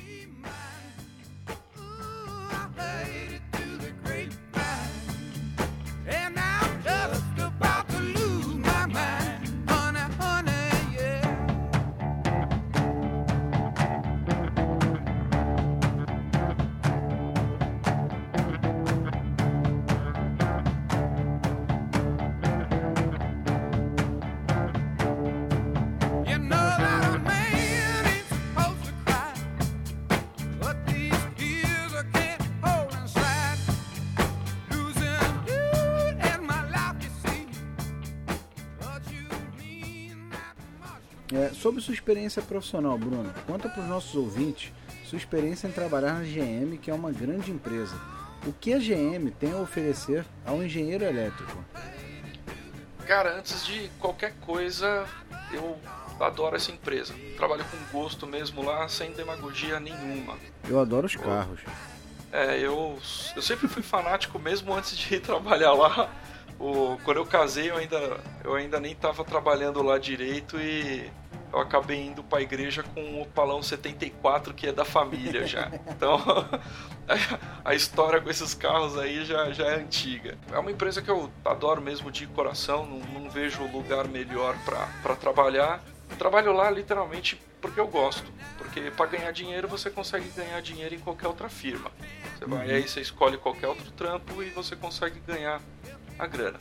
Sobre 41.65 41.81
sua 41.81 41.95
experiência 41.95 42.43
profissional, 42.43 42.99
Bruno, 42.99 43.33
conta 43.47 43.71
para 43.71 43.81
os 43.81 43.89
nossos 43.89 44.15
ouvintes 44.15 44.71
sua 45.07 45.17
experiência 45.17 45.67
em 45.67 45.73
trabalhar 45.73 46.13
na 46.13 46.21
GM, 46.21 46.77
que 46.77 46.91
é 46.91 46.95
uma 46.95 47.11
grande 47.11 47.51
empresa. 47.51 47.99
O 48.47 48.53
que 48.53 48.75
a 48.75 48.79
GM 48.79 49.31
tem 49.31 49.51
a 49.51 49.57
oferecer 49.57 50.27
ao 50.45 50.63
engenheiro 50.63 51.07
elétrico? 51.07 51.65
Cara, 53.07 53.39
antes 53.39 53.65
de 53.65 53.89
qualquer 53.99 54.35
coisa, 54.43 55.07
eu 55.55 55.79
adoro 56.21 56.55
essa 56.55 56.71
empresa. 56.71 57.15
Trabalho 57.35 57.65
com 57.65 57.99
gosto 57.99 58.27
mesmo 58.27 58.63
lá, 58.63 58.87
sem 58.87 59.13
demagogia 59.13 59.81
nenhuma. 59.81 60.37
Eu 60.69 60.79
adoro 60.79 61.07
os 61.07 61.17
carros. 61.17 61.61
É, 62.31 62.59
eu, 62.59 62.99
eu 63.35 63.41
sempre 63.41 63.69
fui 63.69 63.83
fanático 63.83 64.39
mesmo 64.39 64.75
antes 64.75 64.99
de 64.99 65.15
ir 65.15 65.21
trabalhar 65.25 65.73
lá. 65.73 66.11
O, 66.61 66.99
quando 67.05 67.17
eu 67.17 67.27
casei, 67.27 67.71
eu 67.71 67.77
ainda, 67.79 68.21
eu 68.45 68.55
ainda 68.55 68.79
nem 68.79 68.93
estava 68.93 69.25
trabalhando 69.25 69.83
lá 69.83 69.97
direito 69.97 70.61
e 70.61 71.11
eu 71.55 71.61
acabei 71.61 72.05
indo 72.05 72.23
para 72.23 72.39
a 72.41 72.43
igreja 72.43 72.83
com 72.83 73.23
o 73.23 73.27
Palão 73.27 73.63
74, 73.63 74.53
que 74.53 74.67
é 74.67 74.73
da 74.73 74.85
família 74.85 75.47
já. 75.47 75.71
Então, 75.89 76.21
a 77.65 77.75
história 77.75 78.21
com 78.21 78.29
esses 78.29 78.55
carros 78.55 78.99
aí 78.99 79.25
já, 79.25 79.53
já 79.53 79.67
é 79.67 79.77
antiga. 79.77 80.37
É 80.53 80.59
uma 80.59 80.73
empresa 80.73 81.01
que 81.01 81.09
eu 81.09 81.31
adoro 81.45 81.81
mesmo 81.81 82.11
de 82.11 82.27
coração, 82.27 82.85
não, 82.85 82.99
não 83.21 83.31
vejo 83.31 83.65
lugar 83.69 84.09
melhor 84.09 84.57
para 84.65 85.15
trabalhar. 85.15 85.81
Eu 86.11 86.17
trabalho 86.17 86.53
lá 86.53 86.69
literalmente 86.71 87.41
porque 87.61 87.79
eu 87.79 87.87
gosto. 87.87 88.31
Porque 88.59 88.91
para 88.91 89.07
ganhar 89.07 89.31
dinheiro 89.31 89.69
você 89.69 89.89
consegue 89.89 90.29
ganhar 90.31 90.61
dinheiro 90.61 90.97
em 90.97 90.99
qualquer 90.99 91.29
outra 91.29 91.49
firma. 91.49 91.93
Você 92.37 92.47
vai 92.47 92.67
uhum. 92.67 92.75
aí, 92.75 92.89
você 92.89 93.01
escolhe 93.01 93.39
qualquer 93.39 93.69
outro 93.69 93.93
trampo 93.93 94.43
e 94.43 94.51
você 94.51 94.75
consegue 94.75 95.21
ganhar 95.21 95.63
a 96.19 96.27
grana. 96.27 96.59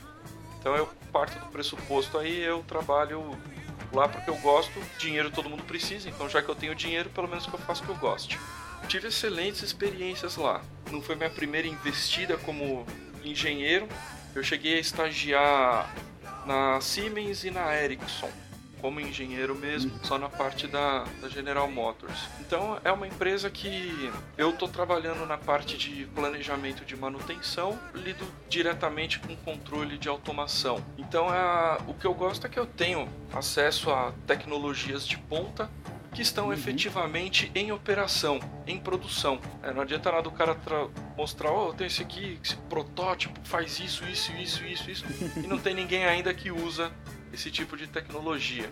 Então 0.60 0.76
eu 0.76 0.88
parto 1.12 1.36
do 1.40 1.46
pressuposto 1.46 2.16
aí, 2.16 2.40
eu 2.40 2.62
trabalho 2.62 3.36
lá 3.94 4.08
porque 4.08 4.28
eu 4.28 4.36
gosto, 4.36 4.72
dinheiro 4.98 5.30
todo 5.30 5.48
mundo 5.48 5.62
precisa, 5.64 6.08
então 6.08 6.28
já 6.28 6.42
que 6.42 6.48
eu 6.48 6.54
tenho 6.54 6.74
dinheiro, 6.74 7.08
pelo 7.10 7.28
menos 7.28 7.46
que 7.46 7.54
eu 7.54 7.58
faço 7.60 7.82
o 7.82 7.86
que 7.86 7.92
eu 7.92 7.96
goste. 7.96 8.38
Tive 8.88 9.08
excelentes 9.08 9.62
experiências 9.62 10.36
lá. 10.36 10.62
Não 10.90 11.00
foi 11.00 11.14
minha 11.14 11.30
primeira 11.30 11.66
investida 11.66 12.36
como 12.36 12.86
engenheiro. 13.24 13.88
Eu 14.34 14.42
cheguei 14.42 14.76
a 14.76 14.80
estagiar 14.80 15.90
na 16.44 16.80
Siemens 16.80 17.44
e 17.44 17.50
na 17.50 17.74
Ericsson 17.74 18.30
como 18.84 19.00
engenheiro 19.00 19.54
mesmo, 19.54 19.90
só 20.02 20.18
na 20.18 20.28
parte 20.28 20.66
da, 20.66 21.04
da, 21.18 21.26
General 21.26 21.70
Motors. 21.70 22.28
Então 22.38 22.78
é 22.84 22.92
uma 22.92 23.06
empresa 23.06 23.48
que 23.48 24.12
eu 24.36 24.50
estou 24.50 24.68
trabalhando 24.68 25.24
na 25.24 25.38
parte 25.38 25.78
de 25.78 26.04
planejamento 26.14 26.84
de 26.84 26.94
manutenção, 26.94 27.78
lido 27.94 28.26
diretamente 28.46 29.20
com 29.20 29.34
controle 29.36 29.96
de 29.96 30.06
automação. 30.06 30.84
Então 30.98 31.34
é, 31.34 31.78
o 31.86 31.94
que 31.94 32.06
eu 32.06 32.12
gosto 32.12 32.46
é 32.46 32.50
que 32.50 32.58
eu 32.58 32.66
tenho 32.66 33.08
acesso 33.32 33.90
a 33.90 34.12
tecnologias 34.26 35.08
de 35.08 35.16
ponta 35.16 35.70
que 36.12 36.20
estão 36.20 36.48
uhum. 36.48 36.52
efetivamente 36.52 37.50
em 37.54 37.72
operação, 37.72 38.38
em 38.66 38.78
produção. 38.78 39.40
É, 39.62 39.72
não 39.72 39.80
adianta 39.80 40.12
nada 40.12 40.28
o 40.28 40.32
cara 40.32 40.54
mostrar, 41.16 41.50
oh, 41.50 41.72
tem 41.72 41.86
esse 41.86 42.02
aqui, 42.02 42.38
esse 42.44 42.56
protótipo, 42.68 43.40
faz 43.44 43.80
isso, 43.80 44.04
isso, 44.04 44.30
isso, 44.32 44.62
isso, 44.62 44.90
isso, 44.90 45.04
e 45.42 45.46
não 45.46 45.58
tem 45.58 45.74
ninguém 45.74 46.04
ainda 46.04 46.34
que 46.34 46.52
usa 46.52 46.92
esse 47.34 47.50
tipo 47.50 47.76
de 47.76 47.86
tecnologia. 47.86 48.70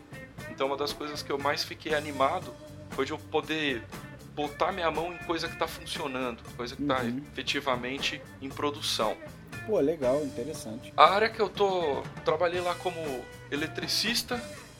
Então, 0.51 0.69
uma 0.69 0.77
das 0.77 0.93
coisas 0.93 1.23
que 1.23 1.31
eu 1.31 1.39
mais 1.39 1.63
fiquei 1.65 1.95
animado 1.95 2.55
foi 2.91 3.05
de 3.05 3.13
eu 3.13 3.19
poder 3.19 3.83
botar 4.35 4.73
minha 4.73 4.91
mão 4.91 5.13
em 5.13 5.19
coisa 5.19 5.47
que 5.47 5.55
está 5.55 5.67
funcionando, 5.67 6.43
coisa 6.57 6.75
que 6.75 6.83
está 6.83 7.03
uhum. 7.03 7.23
efetivamente 7.33 8.23
em 8.41 8.49
produção. 8.49 9.17
Pô, 9.67 9.79
legal, 9.79 10.25
interessante. 10.25 10.93
A 10.97 11.11
área 11.11 11.29
que 11.29 11.41
eu 11.41 11.49
tô 11.49 12.03
trabalhei 12.25 12.61
lá 12.61 12.75
como 12.75 12.97
eletricista, 13.51 14.37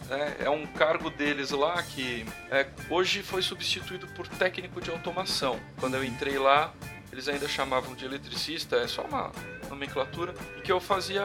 né, 0.09 0.37
é 0.41 0.51
um 0.51 0.67
cargo 0.67 1.11
deles 1.11 1.51
lá 1.51 1.81
que 1.83 2.25
é, 2.51 2.67
hoje 2.91 3.23
foi 3.23 3.43
substituído 3.43 4.07
por 4.09 4.27
técnico 4.27 4.81
de 4.81 4.91
automação. 4.91 5.61
Quando 5.79 5.97
eu 5.97 6.05
entrei 6.05 6.39
lá, 6.39 6.73
eles 7.13 7.29
ainda 7.29 7.47
chamavam 7.47 7.95
de 7.95 8.07
eletricista, 8.07 8.77
é 8.77 8.89
só 8.89 9.03
uma 9.03 9.31
nomenclatura, 9.69 10.35
e 10.57 10.63
que 10.63 10.73
eu 10.73 10.81
fazia, 10.81 11.23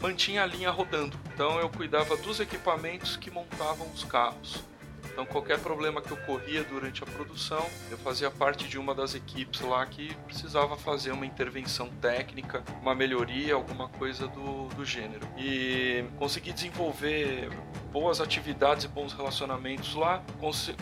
mantinha 0.00 0.42
a 0.42 0.46
linha 0.46 0.70
rodando. 0.70 1.16
Então 1.32 1.60
eu 1.60 1.68
cuidava 1.68 2.16
dos 2.16 2.40
equipamentos 2.40 3.16
que 3.16 3.30
montavam 3.30 3.86
os 3.92 4.02
carros. 4.02 4.64
Então 5.12 5.26
qualquer 5.26 5.58
problema 5.58 6.00
que 6.00 6.12
ocorria 6.12 6.64
durante 6.64 7.02
a 7.02 7.06
produção, 7.06 7.64
eu 7.90 7.98
fazia 7.98 8.30
parte 8.30 8.66
de 8.66 8.78
uma 8.78 8.94
das 8.94 9.14
equipes 9.14 9.60
lá 9.60 9.84
que 9.84 10.14
precisava 10.26 10.76
fazer 10.76 11.12
uma 11.12 11.26
intervenção 11.26 11.88
técnica, 12.00 12.62
uma 12.80 12.94
melhoria, 12.94 13.54
alguma 13.54 13.88
coisa 13.88 14.26
do, 14.28 14.68
do 14.68 14.84
gênero. 14.84 15.26
E 15.36 16.04
consegui 16.18 16.52
desenvolver 16.52 17.50
boas 17.92 18.20
atividades 18.20 18.84
e 18.84 18.88
bons 18.88 19.12
relacionamentos 19.12 19.94
lá. 19.94 20.22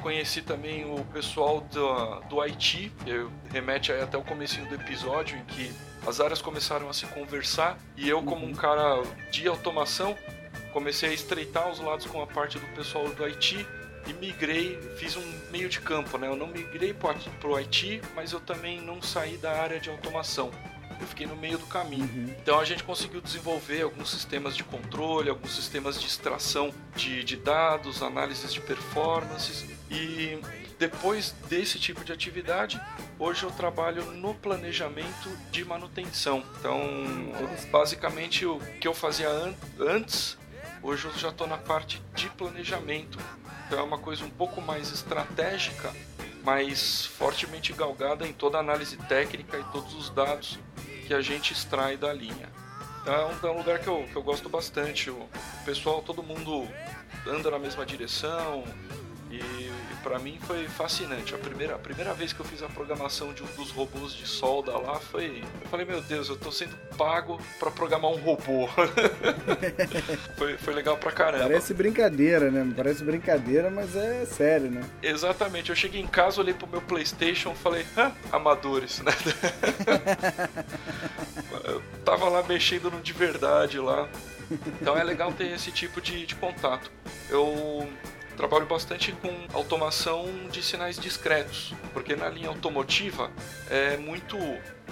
Conheci 0.01 0.43
também 0.43 0.85
o 0.85 1.05
pessoal 1.07 1.61
do, 1.61 2.21
do 2.29 2.41
Haiti, 2.41 2.93
que 3.05 3.27
remete 3.53 3.93
até 3.93 4.17
o 4.17 4.23
começo 4.23 4.61
do 4.67 4.75
episódio 4.75 5.37
em 5.37 5.45
que 5.45 5.73
as 6.07 6.21
áreas 6.21 6.41
começaram 6.41 6.89
a 6.89 6.93
se 6.93 7.07
conversar 7.07 7.79
e 7.97 8.09
eu 8.09 8.23
como 8.23 8.47
um 8.47 8.55
cara 8.55 9.03
de 9.31 9.47
automação 9.47 10.17
comecei 10.73 11.11
a 11.11 11.13
estreitar 11.13 11.69
os 11.69 11.79
lados 11.81 12.07
com 12.07 12.23
a 12.23 12.27
parte 12.27 12.59
do 12.59 12.67
pessoal 12.75 13.09
do 13.11 13.25
Haiti 13.25 13.67
e 14.07 14.13
migrei, 14.15 14.79
fiz 14.97 15.17
um 15.17 15.33
meio 15.51 15.69
de 15.69 15.81
campo, 15.81 16.17
né? 16.19 16.29
Eu 16.29 16.37
não 16.37 16.47
migrei 16.47 16.95
para 16.95 17.15
o 17.49 17.57
Haiti, 17.57 18.01
mas 18.15 18.33
eu 18.33 18.41
também 18.41 18.81
não 18.81 19.01
saí 19.01 19.37
da 19.37 19.53
área 19.53 19.79
de 19.79 19.91
automação. 19.91 20.51
Eu 21.01 21.07
fiquei 21.07 21.27
no 21.27 21.37
meio 21.37 21.57
do 21.57 21.67
caminho. 21.67 22.05
Uhum. 22.05 22.35
Então 22.43 22.61
a 22.61 22.65
gente 22.65 22.83
conseguiu 22.83 23.21
desenvolver 23.21 23.83
alguns 23.83 24.11
sistemas 24.11 24.55
de 24.55 24.63
controle, 24.63 25.31
alguns 25.31 25.55
sistemas 25.55 25.99
de 25.99 26.07
extração 26.07 26.73
de, 26.95 27.25
de 27.25 27.37
dados, 27.37 28.03
análises 28.03 28.53
de 28.53 28.61
performances. 28.61 29.65
E 29.91 30.39
depois 30.81 31.35
desse 31.47 31.79
tipo 31.79 32.03
de 32.03 32.11
atividade, 32.11 32.81
hoje 33.19 33.45
eu 33.45 33.51
trabalho 33.51 34.03
no 34.13 34.35
planejamento 34.35 35.31
de 35.51 35.63
manutenção. 35.63 36.43
Então, 36.59 36.81
basicamente, 37.71 38.47
o 38.47 38.59
que 38.81 38.89
eu 38.89 38.95
fazia 38.95 39.29
an 39.29 39.55
antes, 39.79 40.39
hoje 40.83 41.07
eu 41.07 41.13
já 41.17 41.29
estou 41.29 41.47
na 41.47 41.59
parte 41.59 42.03
de 42.15 42.29
planejamento. 42.31 43.19
Então 43.67 43.79
é 43.79 43.83
uma 43.83 43.99
coisa 43.99 44.25
um 44.25 44.31
pouco 44.31 44.61
mais 44.61 44.93
estratégica, 44.93 45.95
mas 46.43 47.07
fortemente 47.07 47.73
galgada 47.73 48.27
em 48.27 48.33
toda 48.33 48.57
a 48.57 48.61
análise 48.61 48.97
técnica 48.97 49.59
e 49.59 49.65
todos 49.65 49.95
os 49.95 50.11
dados 50.11 50.59
que 51.07 51.15
a 51.15 51.21
gente 51.21 51.53
extrai 51.53 51.97
da 51.97 52.13
linha. 52.13 52.49
Então 53.03 53.15
é 53.15 53.27
um, 53.27 53.49
é 53.49 53.57
lugar 53.57 53.79
que 53.79 53.89
eu, 53.89 54.07
que 54.11 54.17
eu 54.17 54.23
gosto 54.23 54.49
bastante. 54.49 55.11
O 55.11 55.29
pessoal, 55.65 56.03
todo 56.03 56.23
mundo 56.23 56.69
anda 57.27 57.51
na 57.51 57.59
mesma 57.59 57.87
direção, 57.87 58.65
e 59.37 59.71
para 60.03 60.19
mim 60.19 60.39
foi 60.43 60.67
fascinante. 60.67 61.35
A 61.35 61.39
primeira, 61.39 61.75
a 61.75 61.79
primeira 61.79 62.13
vez 62.15 62.33
que 62.33 62.41
eu 62.41 62.47
fiz 62.47 62.63
a 62.63 62.69
programação 62.69 63.33
de 63.33 63.43
um 63.43 63.47
dos 63.57 63.71
robôs 63.71 64.13
de 64.13 64.27
solda 64.27 64.77
lá 64.79 64.99
foi. 64.99 65.43
Eu 65.63 65.69
falei, 65.69 65.87
meu 65.87 66.01
Deus, 66.01 66.29
eu 66.29 66.37
tô 66.37 66.51
sendo 66.51 66.77
pago 66.97 67.41
para 67.59 67.71
programar 67.71 68.11
um 68.11 68.17
robô. 68.17 68.69
foi, 70.37 70.57
foi 70.57 70.75
legal 70.75 70.97
pra 70.97 71.13
caramba. 71.13 71.45
Parece 71.45 71.75
brincadeira, 71.75 72.51
né? 72.51 72.73
Parece 72.77 73.05
brincadeira, 73.05 73.71
mas 73.71 73.95
é 73.95 74.25
sério, 74.25 74.71
né? 74.71 74.83
Exatamente. 75.03 75.71
Eu 75.71 75.77
cheguei 75.77 76.01
em 76.01 76.07
casa, 76.07 76.41
olhei 76.41 76.55
pro 76.55 76.67
meu 76.67 76.81
PlayStation 76.81 77.55
falei, 77.55 77.87
hã? 77.97 78.13
Amadores, 78.33 79.01
né? 79.01 79.13
eu 81.65 81.83
tava 82.05 82.29
lá 82.29 82.43
mexendo 82.43 82.91
no 82.91 83.01
de 83.01 83.13
verdade 83.13 83.79
lá. 83.79 84.09
Então 84.81 84.97
é 84.97 85.05
legal 85.05 85.33
ter 85.33 85.53
esse 85.53 85.71
tipo 85.71 86.01
de, 86.01 86.27
de 86.27 86.35
contato. 86.35 86.91
Eu 87.29 87.89
trabalho 88.41 88.65
bastante 88.65 89.13
com 89.13 89.31
automação 89.53 90.27
de 90.51 90.63
sinais 90.63 90.99
discretos, 90.99 91.75
porque 91.93 92.17
na 92.17 92.31
linha 92.31 92.49
automotiva 92.49 93.31
é 93.69 93.99
muito 93.99 94.39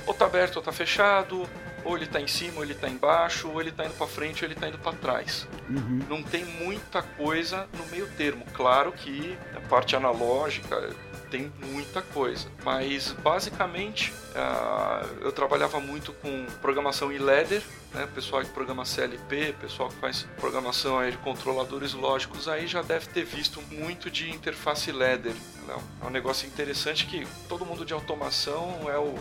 ou 0.07 0.13
tá 0.13 0.27
aberto 0.27 0.57
ou 0.57 0.63
tá 0.63 0.71
fechado, 0.71 1.49
ou 1.83 1.97
ele 1.97 2.07
tá 2.07 2.21
em 2.21 2.27
cima 2.27 2.59
ou 2.59 2.63
ele 2.63 2.75
tá 2.75 2.89
embaixo, 2.89 3.49
ou 3.49 3.59
ele 3.59 3.73
tá 3.73 3.87
indo 3.87 3.95
para 3.95 4.07
frente 4.07 4.45
ou 4.45 4.51
ele 4.51 4.55
tá 4.55 4.69
indo 4.69 4.79
para 4.79 4.93
trás. 4.93 5.49
Uhum. 5.69 6.01
Não 6.11 6.23
tem 6.23 6.45
muita 6.45 7.01
coisa 7.03 7.67
no 7.73 7.87
meio 7.87 8.07
termo. 8.19 8.45
Claro 8.53 8.93
que 8.93 9.39
a 9.57 9.61
parte 9.61 9.97
analógica 9.97 10.95
tem 11.31 11.51
muita 11.73 12.03
coisa. 12.03 12.49
Mas 12.63 13.13
basicamente 13.13 14.13
uh, 14.39 15.07
eu 15.20 15.32
trabalhava 15.32 15.80
muito 15.80 16.12
com 16.14 16.47
programação 16.61 17.12
em 17.12 17.18
ladder, 17.18 17.62
né? 17.93 18.09
pessoal 18.14 18.43
que 18.43 18.51
programa 18.51 18.84
CLP, 18.84 19.55
pessoal 19.61 19.89
que 19.89 19.97
faz 19.97 20.26
programação 20.41 20.99
aí 20.99 21.12
de 21.12 21.18
controladores 21.18 21.93
lógicos 21.95 22.49
aí 22.49 22.66
já 22.66 22.82
deve 22.82 23.07
ter 23.07 23.24
visto 23.24 23.61
muito 23.70 24.11
de 24.11 24.30
interface 24.30 24.93
ladder. 24.93 25.34
Né? 25.66 25.76
É 26.03 26.07
um 26.07 26.11
negócio 26.11 26.47
interessante 26.47 27.07
que 27.07 27.26
todo 27.49 27.66
mundo 27.66 27.84
de 27.84 27.93
automação 27.93 28.89
é 28.89 28.99
o 28.99 29.14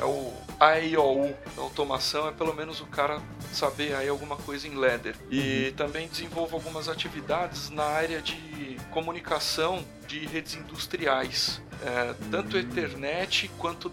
é 0.00 0.04
o 0.04 0.32
AIOU 0.58 1.34
da 1.54 1.62
automação, 1.62 2.28
é 2.28 2.32
pelo 2.32 2.52
menos 2.52 2.80
o 2.80 2.86
cara 2.86 3.20
saber 3.52 3.94
aí 3.94 4.08
alguma 4.08 4.36
coisa 4.36 4.66
em 4.66 4.74
ladder. 4.74 5.14
E 5.30 5.68
uhum. 5.68 5.76
também 5.76 6.08
desenvolvo 6.08 6.56
algumas 6.56 6.88
atividades 6.88 7.70
na 7.70 7.84
área 7.84 8.20
de 8.20 8.76
comunicação 8.90 9.84
de 10.06 10.26
redes 10.26 10.54
industriais, 10.54 11.62
é, 11.82 12.14
tanto 12.30 12.56
Ethernet 12.56 13.50
quanto 13.58 13.88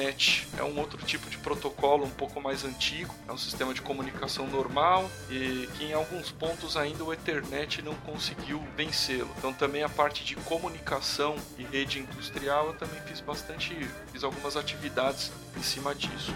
DeviceNet. 0.00 0.46
É 0.58 0.64
um 0.64 0.78
outro 0.78 1.04
tipo 1.04 1.28
de 1.28 1.38
protocolo 1.38 2.04
um 2.04 2.10
pouco 2.10 2.40
mais 2.40 2.64
antigo, 2.64 3.14
é 3.28 3.32
um 3.32 3.38
sistema 3.38 3.74
de 3.74 3.82
comunicação 3.82 4.46
normal 4.46 5.10
e 5.28 5.68
que 5.76 5.84
em 5.84 5.92
alguns 5.92 6.30
pontos 6.30 6.76
ainda 6.76 7.04
o 7.04 7.12
Ethernet 7.12 7.82
não 7.82 7.94
conseguiu 7.96 8.62
vencê-lo. 8.76 9.30
Então 9.38 9.52
também 9.52 9.82
a 9.82 9.88
parte 9.88 10.24
de 10.24 10.34
comunicação 10.36 11.36
e 11.58 11.64
rede 11.64 12.00
industrial 12.00 12.68
eu 12.68 12.74
também 12.74 13.00
fiz 13.02 13.20
bastante, 13.20 13.74
fiz 14.12 14.24
algumas 14.24 14.56
atividades 14.56 15.30
em 15.56 15.62
cima 15.62 15.94
disso. 15.94 16.34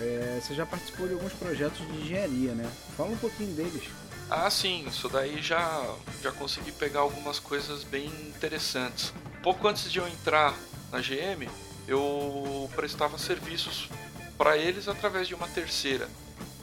É, 0.00 0.40
você 0.40 0.54
já 0.54 0.66
participou 0.66 1.06
de 1.06 1.14
alguns 1.14 1.32
projetos 1.32 1.78
de 1.86 2.00
engenharia, 2.00 2.52
né? 2.52 2.70
Fala 2.96 3.10
um 3.10 3.16
pouquinho 3.16 3.54
deles. 3.54 3.84
Ah, 4.30 4.48
sim, 4.48 4.86
isso 4.88 5.08
daí 5.08 5.42
já, 5.42 5.94
já 6.22 6.32
consegui 6.32 6.72
pegar 6.72 7.00
algumas 7.00 7.38
coisas 7.38 7.84
bem 7.84 8.06
interessantes. 8.06 9.12
Pouco 9.42 9.68
antes 9.68 9.90
de 9.90 9.98
eu 9.98 10.08
entrar 10.08 10.54
na 10.90 11.00
GM, 11.00 11.48
eu 11.86 12.70
prestava 12.74 13.18
serviços 13.18 13.88
para 14.38 14.56
eles 14.56 14.88
através 14.88 15.28
de 15.28 15.34
uma 15.34 15.48
terceira 15.48 16.08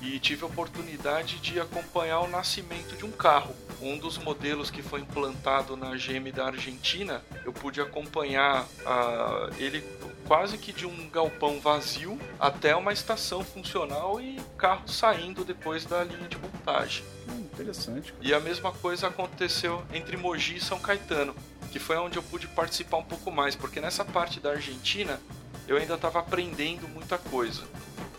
e 0.01 0.17
tive 0.19 0.43
a 0.43 0.47
oportunidade 0.47 1.39
de 1.39 1.59
acompanhar 1.59 2.21
o 2.21 2.27
nascimento 2.27 2.95
de 2.95 3.05
um 3.05 3.11
carro. 3.11 3.53
Um 3.81 3.97
dos 3.97 4.17
modelos 4.17 4.69
que 4.69 4.81
foi 4.81 5.01
implantado 5.01 5.77
na 5.77 5.95
GM 5.95 6.31
da 6.33 6.47
Argentina, 6.47 7.21
eu 7.45 7.53
pude 7.53 7.79
acompanhar 7.79 8.67
ah, 8.85 9.49
ele 9.57 9.81
quase 10.29 10.59
que 10.59 10.71
de 10.71 10.85
um 10.85 11.09
galpão 11.09 11.59
vazio 11.59 12.15
até 12.39 12.75
uma 12.75 12.93
estação 12.93 13.43
funcional 13.43 14.21
e 14.21 14.39
carro 14.59 14.87
saindo 14.87 15.43
depois 15.43 15.85
da 15.85 16.03
linha 16.03 16.27
de 16.27 16.37
montagem. 16.37 17.03
Hum, 17.27 17.47
interessante. 17.51 18.13
E 18.21 18.31
a 18.31 18.39
mesma 18.39 18.71
coisa 18.71 19.07
aconteceu 19.07 19.83
entre 19.91 20.15
Mogi 20.15 20.57
e 20.57 20.61
São 20.61 20.79
Caetano, 20.79 21.35
que 21.71 21.79
foi 21.79 21.97
onde 21.97 22.19
eu 22.19 22.21
pude 22.21 22.45
participar 22.45 22.97
um 22.97 23.03
pouco 23.03 23.31
mais, 23.31 23.55
porque 23.55 23.81
nessa 23.81 24.05
parte 24.05 24.39
da 24.39 24.51
Argentina 24.51 25.19
eu 25.67 25.77
ainda 25.77 25.95
estava 25.95 26.19
aprendendo 26.19 26.87
muita 26.87 27.17
coisa. 27.17 27.63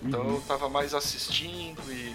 Então 0.03 0.31
eu 0.31 0.39
estava 0.39 0.69
mais 0.69 0.95
assistindo 0.95 1.81
e 1.93 2.13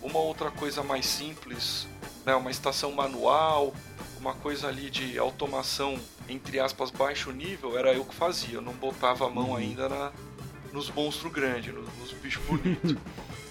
uma 0.00 0.20
outra 0.20 0.52
coisa 0.52 0.84
mais 0.84 1.04
simples, 1.04 1.88
né, 2.24 2.32
uma 2.36 2.50
estação 2.52 2.92
manual, 2.92 3.74
uma 4.20 4.34
coisa 4.34 4.68
ali 4.68 4.88
de 4.88 5.18
automação 5.18 5.98
entre 6.28 6.60
aspas 6.60 6.90
baixo 6.90 7.30
nível, 7.30 7.78
era 7.78 7.92
eu 7.92 8.04
que 8.04 8.14
fazia. 8.14 8.54
Eu 8.54 8.62
não 8.62 8.72
botava 8.72 9.26
a 9.26 9.30
mão 9.30 9.56
ainda 9.56 9.88
na, 9.88 10.12
nos 10.72 10.90
monstros 10.90 11.32
grandes, 11.32 11.72
nos, 11.72 11.86
nos 11.98 12.12
bichos 12.12 12.42
bonitos. 12.44 12.96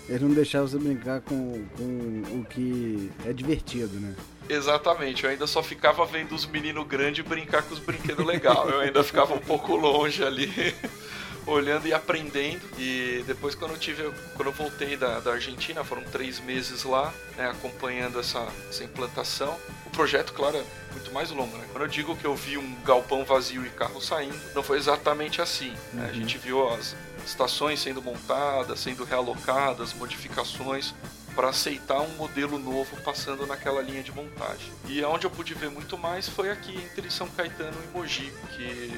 Eles 0.10 0.22
não 0.22 0.32
deixavam 0.32 0.68
você 0.68 0.78
brincar 0.78 1.22
com, 1.22 1.64
com 1.78 2.40
o 2.40 2.46
que 2.50 3.10
é 3.26 3.32
divertido, 3.32 3.98
né? 4.00 4.14
Exatamente, 4.50 5.24
eu 5.24 5.30
ainda 5.30 5.48
só 5.48 5.64
ficava 5.64 6.06
vendo 6.06 6.36
os 6.36 6.46
meninos 6.46 6.86
grandes 6.86 7.24
brincar 7.24 7.64
com 7.64 7.74
os 7.74 7.80
brinquedos 7.80 8.26
legais. 8.26 8.68
Eu 8.68 8.82
ainda 8.82 9.04
ficava 9.04 9.34
um 9.34 9.40
pouco 9.40 9.74
longe 9.76 10.22
ali, 10.22 10.52
olhando 11.46 11.88
e 11.88 11.94
aprendendo. 11.94 12.62
E 12.78 13.24
depois 13.26 13.56
quando 13.56 13.72
eu 13.72 13.78
tive. 13.78 14.12
Quando 14.36 14.48
eu 14.48 14.54
voltei 14.54 14.98
da, 14.98 15.20
da 15.20 15.34
Argentina, 15.34 15.84
foram 15.84 16.04
três 16.04 16.40
meses 16.40 16.84
lá, 16.84 17.14
né, 17.38 17.50
acompanhando 17.50 18.20
essa, 18.20 18.48
essa 18.70 18.84
implantação. 18.84 19.58
O 19.86 19.90
projeto, 19.90 20.34
claro, 20.34 20.58
é 20.58 20.64
muito 20.94 21.12
mais 21.14 21.32
longo, 21.32 21.58
né? 21.58 21.66
Quando 21.72 21.84
eu 21.84 21.90
digo 21.90 22.16
que 22.16 22.26
eu 22.26 22.36
vi 22.36 22.58
um 22.58 22.76
galpão 22.84 23.26
vazio 23.26 23.66
e 23.66 23.70
carro 23.70 24.02
saindo, 24.02 24.40
não 24.56 24.64
foi 24.64 24.78
exatamente 24.78 25.42
assim. 25.42 25.74
né? 25.94 26.10
A 26.10 26.14
gente 26.14 26.38
viu 26.38 26.68
as 26.70 26.96
estações 27.26 27.82
sendo 27.82 28.02
montadas, 28.02 28.80
sendo 28.80 29.04
realocadas, 29.04 29.94
modificações 29.94 30.94
para 31.36 31.50
aceitar 31.50 32.02
um 32.02 32.10
modelo 32.16 32.60
novo 32.60 32.98
passando 33.04 33.46
naquela 33.46 33.82
linha 33.82 34.04
de 34.04 34.12
montagem. 34.12 34.72
E 34.88 35.04
onde 35.04 35.26
eu 35.26 35.32
pude 35.32 35.54
ver 35.54 35.70
muito 35.70 35.98
mais 35.98 36.28
foi 36.28 36.50
aqui 36.50 36.76
entre 36.76 37.10
São 37.10 37.28
Caetano 37.30 37.78
e 37.86 37.98
Mogi, 37.98 38.32
que 38.56 38.92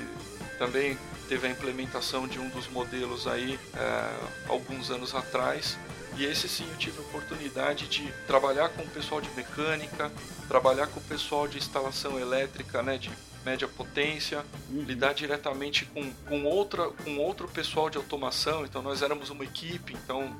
também 0.57 0.97
teve 1.23 1.47
a 1.47 1.49
implementação 1.49 2.27
de 2.27 2.39
um 2.39 2.49
dos 2.49 2.67
modelos 2.67 3.27
aí 3.27 3.59
é, 3.75 4.49
alguns 4.49 4.89
anos 4.89 5.13
atrás. 5.15 5.77
E 6.15 6.25
esse 6.25 6.47
sim 6.47 6.67
eu 6.69 6.77
tive 6.77 6.99
a 6.99 7.01
oportunidade 7.01 7.87
de 7.87 8.11
trabalhar 8.27 8.69
com 8.69 8.83
o 8.83 8.87
pessoal 8.87 9.19
de 9.19 9.29
mecânica, 9.31 10.11
trabalhar 10.47 10.87
com 10.87 10.99
o 10.99 11.03
pessoal 11.03 11.47
de 11.47 11.57
instalação 11.57 12.19
elétrica, 12.19 12.83
né, 12.83 12.97
de 12.97 13.09
média 13.43 13.67
potência, 13.67 14.45
lidar 14.69 15.13
diretamente 15.13 15.85
com, 15.85 16.13
com, 16.27 16.43
outra, 16.43 16.89
com 16.89 17.17
outro 17.17 17.47
pessoal 17.47 17.89
de 17.89 17.97
automação. 17.97 18.63
Então 18.63 18.81
nós 18.81 19.01
éramos 19.01 19.29
uma 19.29 19.43
equipe, 19.43 19.93
então 19.93 20.35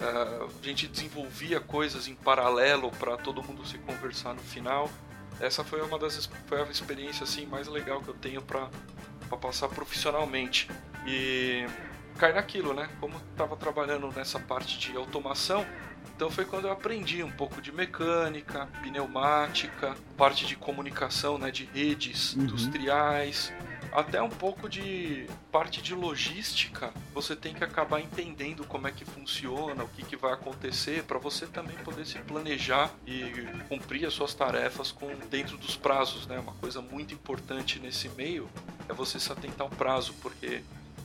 Uh, 0.00 0.48
a 0.62 0.66
gente 0.66 0.86
desenvolvia 0.86 1.60
coisas 1.60 2.08
em 2.08 2.14
paralelo 2.14 2.90
para 2.92 3.18
todo 3.18 3.42
mundo 3.42 3.66
se 3.66 3.76
conversar 3.76 4.32
no 4.32 4.40
final. 4.40 4.88
Essa 5.38 5.62
foi 5.62 5.82
uma 5.82 5.98
das 5.98 6.24
foi 6.46 6.62
a 6.62 6.64
experiência 6.64 7.24
assim 7.24 7.44
mais 7.44 7.68
legal 7.68 8.00
que 8.00 8.08
eu 8.08 8.14
tenho 8.14 8.40
para 8.40 8.70
passar 9.38 9.68
profissionalmente. 9.68 10.68
E 11.06 11.66
cai 12.18 12.32
naquilo, 12.32 12.74
né? 12.74 12.88
Como 13.00 13.16
estava 13.30 13.56
trabalhando 13.56 14.10
nessa 14.14 14.38
parte 14.38 14.78
de 14.78 14.96
automação, 14.96 15.66
então 16.14 16.30
foi 16.30 16.44
quando 16.44 16.66
eu 16.66 16.72
aprendi 16.72 17.22
um 17.22 17.30
pouco 17.30 17.62
de 17.62 17.72
mecânica, 17.72 18.68
pneumática, 18.82 19.96
parte 20.18 20.46
de 20.46 20.54
comunicação, 20.54 21.38
né, 21.38 21.50
de 21.50 21.64
redes 21.64 22.34
industriais, 22.34 23.50
até 23.92 24.22
um 24.22 24.28
pouco 24.28 24.68
de 24.68 25.26
parte 25.50 25.82
de 25.82 25.94
logística. 25.94 26.92
Você 27.12 27.34
tem 27.34 27.54
que 27.54 27.64
acabar 27.64 28.00
entendendo 28.00 28.64
como 28.64 28.88
é 28.88 28.92
que 28.92 29.04
funciona, 29.04 29.84
o 29.84 29.88
que, 29.88 30.04
que 30.04 30.16
vai 30.16 30.32
acontecer, 30.32 31.04
para 31.04 31.18
você 31.18 31.46
também 31.46 31.76
poder 31.78 32.06
se 32.06 32.18
planejar 32.20 32.92
e 33.06 33.32
cumprir 33.68 34.06
as 34.06 34.14
suas 34.14 34.34
tarefas 34.34 34.92
com 34.92 35.08
dentro 35.30 35.56
dos 35.56 35.76
prazos, 35.76 36.26
né? 36.26 36.38
Uma 36.38 36.54
coisa 36.54 36.80
muito 36.80 37.14
importante 37.14 37.78
nesse 37.78 38.08
meio 38.10 38.48
é 38.88 38.92
você 38.92 39.18
se 39.18 39.30
atentar 39.32 39.66
ao 39.66 39.70
prazo, 39.70 40.14
porque 40.20 40.62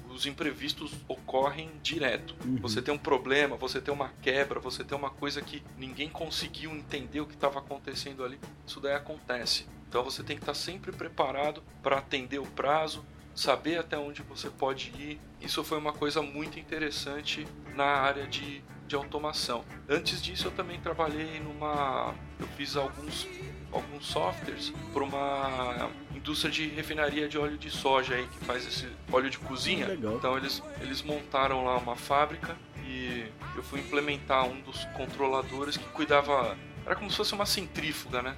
os 0.09 0.25
imprevistos 0.25 0.93
ocorrem 1.07 1.69
direto. 1.83 2.36
Você 2.61 2.81
tem 2.81 2.93
um 2.93 2.97
problema, 2.97 3.57
você 3.57 3.81
tem 3.81 3.93
uma 3.93 4.09
quebra, 4.21 4.59
você 4.59 4.83
tem 4.83 4.97
uma 4.97 5.09
coisa 5.09 5.41
que 5.41 5.61
ninguém 5.77 6.09
conseguiu 6.09 6.71
entender 6.71 7.19
o 7.19 7.25
que 7.25 7.33
estava 7.33 7.59
acontecendo 7.59 8.23
ali. 8.23 8.39
Isso 8.65 8.79
daí 8.79 8.93
acontece. 8.93 9.65
Então 9.95 10.03
você 10.03 10.21
tem 10.23 10.35
que 10.35 10.41
estar 10.41 10.53
sempre 10.53 10.91
preparado 10.91 11.63
para 11.81 11.99
atender 11.99 12.37
o 12.37 12.45
prazo, 12.45 13.05
saber 13.33 13.77
até 13.77 13.97
onde 13.97 14.21
você 14.23 14.49
pode 14.49 14.89
ir. 14.89 15.21
Isso 15.39 15.63
foi 15.63 15.77
uma 15.77 15.93
coisa 15.93 16.21
muito 16.21 16.59
interessante 16.59 17.47
na 17.73 17.85
área 17.85 18.27
de, 18.27 18.61
de 18.85 18.93
automação. 18.93 19.63
Antes 19.87 20.21
disso, 20.21 20.47
eu 20.47 20.51
também 20.51 20.81
trabalhei 20.81 21.39
numa. 21.39 22.13
Eu 22.37 22.45
fiz 22.57 22.75
alguns, 22.75 23.25
alguns 23.71 24.05
softwares 24.05 24.73
para 24.91 25.01
uma 25.01 25.89
indústria 26.13 26.51
de 26.51 26.67
refinaria 26.67 27.29
de 27.29 27.37
óleo 27.37 27.57
de 27.57 27.69
soja 27.69 28.15
aí, 28.15 28.27
que 28.27 28.43
faz 28.43 28.67
esse 28.67 28.89
óleo 29.09 29.29
de 29.29 29.39
cozinha. 29.39 29.87
Legal. 29.87 30.17
Então 30.17 30.35
eles, 30.35 30.61
eles 30.81 31.01
montaram 31.01 31.63
lá 31.63 31.77
uma 31.77 31.95
fábrica 31.95 32.57
e 32.85 33.25
eu 33.55 33.63
fui 33.63 33.79
implementar 33.79 34.45
um 34.45 34.59
dos 34.59 34.83
controladores 34.97 35.77
que 35.77 35.85
cuidava. 35.91 36.57
Era 36.86 36.95
como 36.95 37.09
se 37.09 37.17
fosse 37.17 37.33
uma 37.33 37.45
centrífuga, 37.45 38.21
né? 38.21 38.36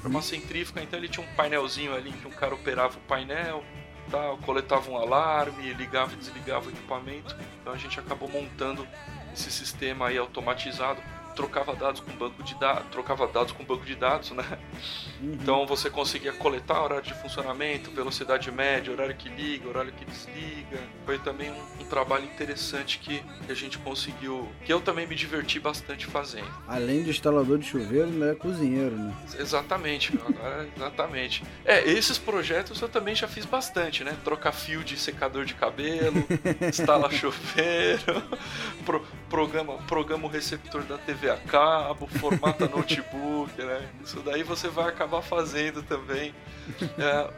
Era 0.00 0.08
uma 0.08 0.22
centrífuga, 0.22 0.82
então 0.82 0.98
ele 0.98 1.08
tinha 1.08 1.24
um 1.24 1.34
painelzinho 1.34 1.94
ali 1.94 2.12
que 2.12 2.26
um 2.26 2.32
cara 2.32 2.54
operava 2.54 2.96
o 2.98 3.00
painel, 3.02 3.62
tal, 4.10 4.36
coletava 4.38 4.90
um 4.90 4.96
alarme, 4.96 5.72
ligava 5.74 6.12
e 6.12 6.16
desligava 6.16 6.66
o 6.66 6.70
equipamento. 6.70 7.36
Então 7.60 7.72
a 7.72 7.76
gente 7.76 7.98
acabou 7.98 8.28
montando 8.28 8.86
esse 9.32 9.50
sistema 9.50 10.08
aí 10.08 10.18
automatizado 10.18 11.00
trocava 11.36 11.76
dados 11.76 12.00
com 12.00 12.10
banco 12.16 12.42
de 12.42 12.54
dados, 12.58 12.86
trocava 12.90 13.28
dados 13.28 13.52
com 13.52 13.62
banco 13.62 13.84
de 13.84 13.94
dados, 13.94 14.30
né? 14.32 14.58
Então 15.22 15.66
você 15.66 15.90
conseguia 15.90 16.32
coletar 16.32 16.82
horário 16.82 17.04
de 17.04 17.14
funcionamento, 17.20 17.90
velocidade 17.90 18.50
média, 18.50 18.92
horário 18.92 19.14
que 19.14 19.28
liga, 19.28 19.68
horário 19.68 19.92
que 19.92 20.04
desliga. 20.04 20.78
Foi 21.04 21.18
também 21.18 21.50
um, 21.50 21.82
um 21.82 21.84
trabalho 21.84 22.24
interessante 22.24 22.98
que, 22.98 23.22
que 23.44 23.52
a 23.52 23.54
gente 23.54 23.78
conseguiu, 23.78 24.48
que 24.64 24.72
eu 24.72 24.80
também 24.80 25.06
me 25.06 25.14
diverti 25.14 25.60
bastante 25.60 26.06
fazendo. 26.06 26.48
Além 26.66 27.02
de 27.02 27.10
instalador 27.10 27.58
de 27.58 27.66
chuveiro, 27.66 28.08
né? 28.08 28.34
Cozinheiro, 28.34 28.96
né? 28.96 29.14
Exatamente, 29.38 30.14
meu, 30.16 30.26
agora, 30.26 30.68
exatamente. 30.74 31.44
É, 31.64 31.86
esses 31.88 32.16
projetos 32.16 32.80
eu 32.80 32.88
também 32.88 33.14
já 33.14 33.28
fiz 33.28 33.44
bastante, 33.44 34.02
né? 34.02 34.16
Trocar 34.24 34.52
fio 34.52 34.82
de 34.82 34.96
secador 34.98 35.44
de 35.44 35.52
cabelo, 35.54 36.24
instalar 36.66 37.12
chuveiro, 37.12 38.22
pro- 38.86 39.04
programa, 39.28 39.74
programa 39.86 40.26
o 40.26 40.30
receptor 40.30 40.82
da 40.82 40.98
TV 40.98 41.30
a 41.30 41.36
cabo, 41.36 42.06
formata 42.06 42.66
notebook, 42.68 43.52
né? 43.62 43.88
Isso 44.02 44.20
daí 44.20 44.42
você 44.42 44.68
vai 44.68 44.88
acabar 44.88 45.22
fazendo 45.22 45.82
também. 45.82 46.34
É, 46.98 47.30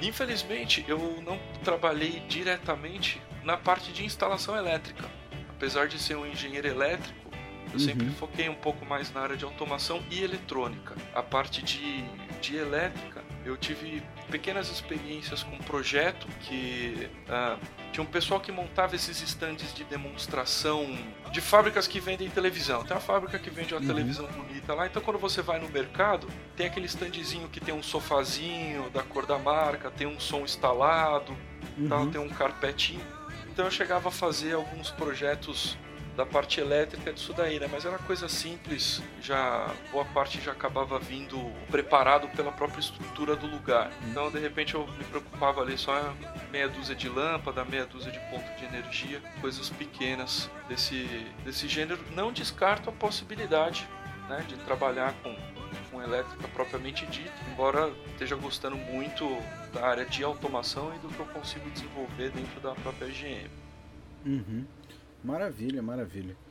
infelizmente, 0.00 0.84
eu 0.88 0.98
não 1.24 1.38
trabalhei 1.64 2.20
diretamente 2.28 3.20
na 3.44 3.56
parte 3.56 3.92
de 3.92 4.04
instalação 4.04 4.56
elétrica. 4.56 5.08
Apesar 5.50 5.86
de 5.86 5.98
ser 5.98 6.16
um 6.16 6.26
engenheiro 6.26 6.66
elétrico, 6.66 7.30
eu 7.72 7.78
sempre 7.78 8.10
foquei 8.10 8.48
um 8.48 8.54
pouco 8.54 8.84
mais 8.84 9.12
na 9.12 9.20
área 9.20 9.36
de 9.36 9.44
automação 9.44 10.02
e 10.10 10.22
eletrônica. 10.22 10.94
A 11.14 11.22
parte 11.22 11.62
de, 11.62 12.04
de 12.40 12.56
elétrica, 12.56 13.22
eu 13.44 13.56
tive 13.56 14.02
pequenas 14.30 14.70
experiências 14.70 15.42
com 15.42 15.54
um 15.54 15.58
projeto 15.58 16.26
que 16.40 17.08
ah, 17.28 17.56
tinha 17.92 18.02
um 18.02 18.06
pessoal 18.06 18.40
que 18.40 18.50
montava 18.50 18.96
esses 18.96 19.20
estandes 19.22 19.72
de 19.74 19.84
demonstração 19.84 20.98
de 21.30 21.40
fábricas 21.42 21.86
que 21.86 22.00
vendem 22.00 22.28
televisão. 22.30 22.82
Tem 22.82 22.96
uma 22.96 23.00
fábrica 23.00 23.38
que 23.38 23.50
vende 23.50 23.74
uma 23.74 23.86
televisão 23.86 24.26
bonita 24.28 24.74
lá, 24.74 24.86
então 24.86 25.02
quando 25.02 25.18
você 25.18 25.42
vai 25.42 25.60
no 25.60 25.68
mercado, 25.68 26.26
tem 26.56 26.66
aquele 26.66 26.86
standzinho 26.86 27.48
que 27.48 27.60
tem 27.60 27.74
um 27.74 27.82
sofazinho 27.82 28.88
da 28.90 29.02
cor 29.02 29.26
da 29.26 29.38
marca, 29.38 29.90
tem 29.90 30.06
um 30.06 30.18
som 30.18 30.40
instalado, 30.40 31.36
tal, 31.88 32.06
tem 32.06 32.20
um 32.20 32.30
carpetinho. 32.30 33.04
Então 33.52 33.66
eu 33.66 33.70
chegava 33.70 34.08
a 34.08 34.12
fazer 34.12 34.54
alguns 34.54 34.90
projetos 34.90 35.76
da 36.16 36.26
parte 36.26 36.60
elétrica 36.60 37.12
disso 37.12 37.32
daí, 37.32 37.58
né? 37.58 37.68
Mas 37.70 37.84
era 37.84 37.98
coisa 37.98 38.28
simples, 38.28 39.02
já 39.20 39.70
boa 39.90 40.04
parte 40.04 40.40
já 40.40 40.52
acabava 40.52 40.98
vindo 40.98 41.38
preparado 41.70 42.28
pela 42.28 42.52
própria 42.52 42.80
estrutura 42.80 43.34
do 43.34 43.46
lugar. 43.46 43.90
Então, 44.10 44.30
de 44.30 44.38
repente, 44.38 44.74
eu 44.74 44.86
me 44.86 45.04
preocupava 45.04 45.62
ali 45.62 45.78
só 45.78 46.14
meia 46.50 46.68
dúzia 46.68 46.94
de 46.94 47.08
lâmpada, 47.08 47.64
meia 47.64 47.86
dúzia 47.86 48.12
de 48.12 48.20
ponto 48.30 48.44
de 48.58 48.64
energia, 48.64 49.20
coisas 49.40 49.70
pequenas 49.70 50.50
desse, 50.68 51.26
desse 51.44 51.66
gênero. 51.66 52.00
Não 52.14 52.32
descarto 52.32 52.90
a 52.90 52.92
possibilidade 52.92 53.88
né, 54.28 54.44
de 54.46 54.56
trabalhar 54.56 55.14
com, 55.22 55.34
com 55.90 56.02
elétrica 56.02 56.46
propriamente 56.48 57.06
dita, 57.06 57.32
embora 57.50 57.90
esteja 58.12 58.36
gostando 58.36 58.76
muito 58.76 59.26
da 59.72 59.86
área 59.86 60.04
de 60.04 60.22
automação 60.22 60.94
e 60.94 60.98
do 60.98 61.08
que 61.08 61.18
eu 61.18 61.26
consigo 61.26 61.68
desenvolver 61.70 62.30
dentro 62.30 62.60
da 62.60 62.74
própria 62.74 63.08
GM. 63.08 63.50
Uhum. 64.24 64.64
Maravilha, 65.24 65.82
maravilha. 65.82 66.41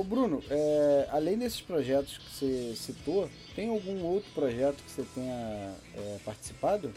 Ô 0.00 0.02
Bruno, 0.02 0.42
é, 0.48 1.08
além 1.10 1.36
desses 1.36 1.60
projetos 1.60 2.16
que 2.16 2.30
você 2.30 2.74
citou, 2.74 3.28
tem 3.54 3.68
algum 3.68 4.02
outro 4.02 4.30
projeto 4.32 4.82
que 4.82 4.90
você 4.90 5.04
tenha 5.14 5.74
é, 5.94 6.18
participado? 6.24 6.90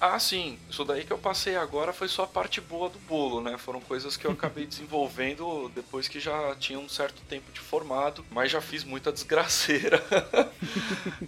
Ah, 0.00 0.18
sim. 0.18 0.58
Isso 0.70 0.84
daí 0.84 1.04
que 1.04 1.12
eu 1.12 1.18
passei 1.18 1.56
agora 1.56 1.92
foi 1.92 2.06
só 2.06 2.22
a 2.22 2.26
parte 2.26 2.60
boa 2.60 2.88
do 2.88 2.98
bolo, 3.00 3.40
né? 3.40 3.58
Foram 3.58 3.80
coisas 3.80 4.16
que 4.16 4.26
eu 4.26 4.30
acabei 4.30 4.64
desenvolvendo 4.66 5.68
depois 5.74 6.06
que 6.06 6.20
já 6.20 6.54
tinha 6.54 6.78
um 6.78 6.88
certo 6.88 7.20
tempo 7.22 7.50
de 7.52 7.58
formado, 7.58 8.24
mas 8.30 8.50
já 8.50 8.60
fiz 8.60 8.84
muita 8.84 9.12
desgraceira. 9.12 10.02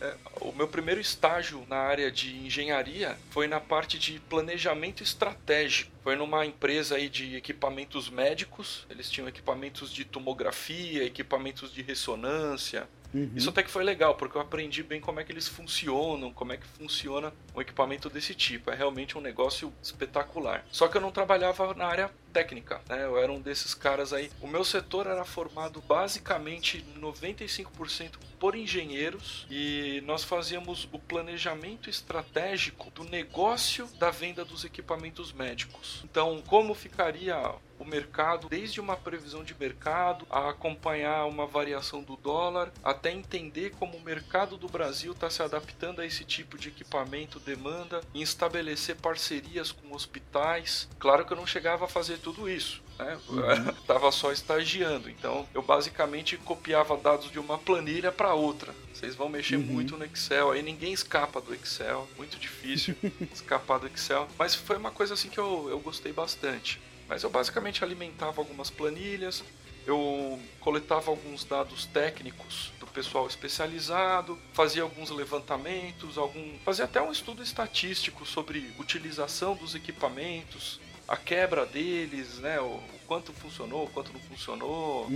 É, 0.01 0.17
o 0.41 0.53
meu 0.53 0.69
primeiro 0.69 1.01
estágio 1.01 1.65
na 1.69 1.77
área 1.77 2.11
de 2.11 2.35
engenharia 2.37 3.19
foi 3.31 3.47
na 3.47 3.61
parte 3.61 3.99
de 3.99 4.19
planejamento 4.21 5.03
estratégico. 5.03 5.91
Foi 6.03 6.17
numa 6.17 6.47
empresa 6.47 6.97
aí 6.97 7.09
de 7.09 7.37
equipamentos 7.37 8.09
médicos. 8.09 8.87
Eles 8.89 9.11
tinham 9.11 9.29
equipamentos 9.29 9.93
de 9.93 10.05
tomografia, 10.05 11.05
equipamentos 11.05 11.73
de 11.73 11.83
ressonância, 11.83 12.89
isso 13.35 13.51
até 13.51 13.63
que 13.63 13.71
foi 13.71 13.83
legal, 13.83 14.15
porque 14.15 14.37
eu 14.37 14.41
aprendi 14.41 14.83
bem 14.83 15.01
como 15.01 15.21
é 15.21 15.25
que 15.25 15.33
eles 15.33 15.49
funcionam, 15.49 16.33
como 16.33 16.53
é 16.53 16.57
que 16.57 16.67
funciona 16.67 17.33
um 17.55 17.61
equipamento 17.61 18.09
desse 18.09 18.35
tipo. 18.35 18.71
É 18.71 18.75
realmente 18.75 19.19
um 19.19 19.21
negócio 19.21 19.73
espetacular. 19.83 20.65
Só 20.71 20.89
que 20.89 20.97
eu 20.97 21.01
não 21.01 21.11
trabalhava 21.11 21.75
na 21.75 21.87
área 21.87 22.11
técnica, 22.33 22.81
né? 22.89 23.05
Eu 23.05 23.19
era 23.19 23.31
um 23.33 23.41
desses 23.41 23.75
caras 23.75 24.13
aí. 24.13 24.31
O 24.41 24.47
meu 24.47 24.65
setor 24.65 25.07
era 25.07 25.25
formado 25.25 25.81
basicamente 25.81 26.85
95% 26.99 28.19
por 28.39 28.55
engenheiros 28.55 29.47
e 29.51 30.03
nós 30.07 30.23
fazíamos 30.25 30.89
o 30.93 30.99
planejamento 30.99 31.91
estratégico 31.91 32.91
do 32.91 33.05
negócio 33.05 33.87
da 33.99 34.11
venda 34.11 34.45
dos 34.45 34.65
equipamentos 34.65 35.33
médicos. 35.33 36.03
Então, 36.05 36.43
como 36.47 36.75
ficaria 36.75 37.55
o 37.81 37.85
mercado, 37.85 38.49
desde 38.49 38.79
uma 38.79 38.95
previsão 38.95 39.43
de 39.43 39.55
mercado, 39.59 40.27
a 40.31 40.51
acompanhar 40.51 41.27
uma 41.27 41.47
variação 41.47 42.03
do 42.03 42.15
dólar, 42.15 42.71
até 42.85 43.11
entender 43.11 43.71
como 43.79 43.97
o 43.97 44.03
mercado 44.03 44.59
do 44.59 44.69
Brasil 44.69 45.13
está 45.13 45.31
se 45.31 45.43
adaptando 45.43 46.01
a 46.01 46.07
esse 46.07 46.23
tipo 46.23 46.59
de 46.59 46.69
equipamento, 46.69 47.41
demanda, 47.41 48.03
e 48.13 48.21
estabelecer 48.21 48.97
parcerias 48.97 49.73
com 49.73 49.95
hospitais. 49.95 50.89
Claro 50.99 51.25
que 51.25 51.33
eu 51.33 51.37
não 51.37 51.47
chegava 51.47 51.87
a 51.87 51.89
fazer 51.89 52.19
tudo 52.19 52.49
isso. 52.49 52.83
Né? 52.99 53.19
Eu 53.29 53.75
Tava 53.87 54.13
só 54.13 54.31
estagiando, 54.31 55.09
então 55.09 55.49
eu 55.55 55.63
basicamente 55.63 56.37
copiava 56.37 56.97
dados 56.99 57.31
de 57.31 57.39
uma 57.39 57.57
planilha 57.57 58.13
para 58.13 58.35
outra. 58.35 58.75
Vocês 58.93 59.15
vão 59.15 59.31
mexer 59.31 59.57
muito 59.57 59.97
no 59.97 60.05
Excel, 60.05 60.51
aí 60.51 60.63
ninguém 60.63 60.93
escapa 60.93 61.41
do 61.41 61.55
Excel, 61.55 62.07
muito 62.19 62.39
difícil 62.39 62.95
escapar 63.33 63.79
do 63.79 63.87
Excel. 63.87 64.29
Mas 64.39 64.55
foi 64.55 64.77
uma 64.77 64.91
coisa 64.91 65.15
assim 65.15 65.31
que 65.31 65.39
eu, 65.39 65.69
eu 65.71 65.81
gostei 65.81 66.13
bastante. 66.13 66.79
Mas 67.11 67.25
eu 67.25 67.29
basicamente 67.29 67.83
alimentava 67.83 68.41
algumas 68.41 68.71
planilhas, 68.71 69.43
eu 69.85 70.39
coletava 70.61 71.11
alguns 71.11 71.45
dados 71.45 71.85
técnicos 71.87 72.73
do 72.79 72.87
pessoal 72.87 73.27
especializado, 73.27 74.39
fazia 74.53 74.83
alguns 74.83 75.11
levantamentos, 75.11 76.17
algum, 76.17 76.57
fazia 76.65 76.85
até 76.85 77.03
um 77.03 77.11
estudo 77.11 77.43
estatístico 77.43 78.25
sobre 78.25 78.73
utilização 78.79 79.57
dos 79.57 79.75
equipamentos, 79.75 80.81
a 81.09 81.17
quebra 81.17 81.67
deles, 81.67 82.39
né, 82.39 82.61
o 82.61 82.81
quanto 83.09 83.33
funcionou, 83.33 83.89
quanto 83.89 84.13
não 84.13 84.21
funcionou. 84.21 85.09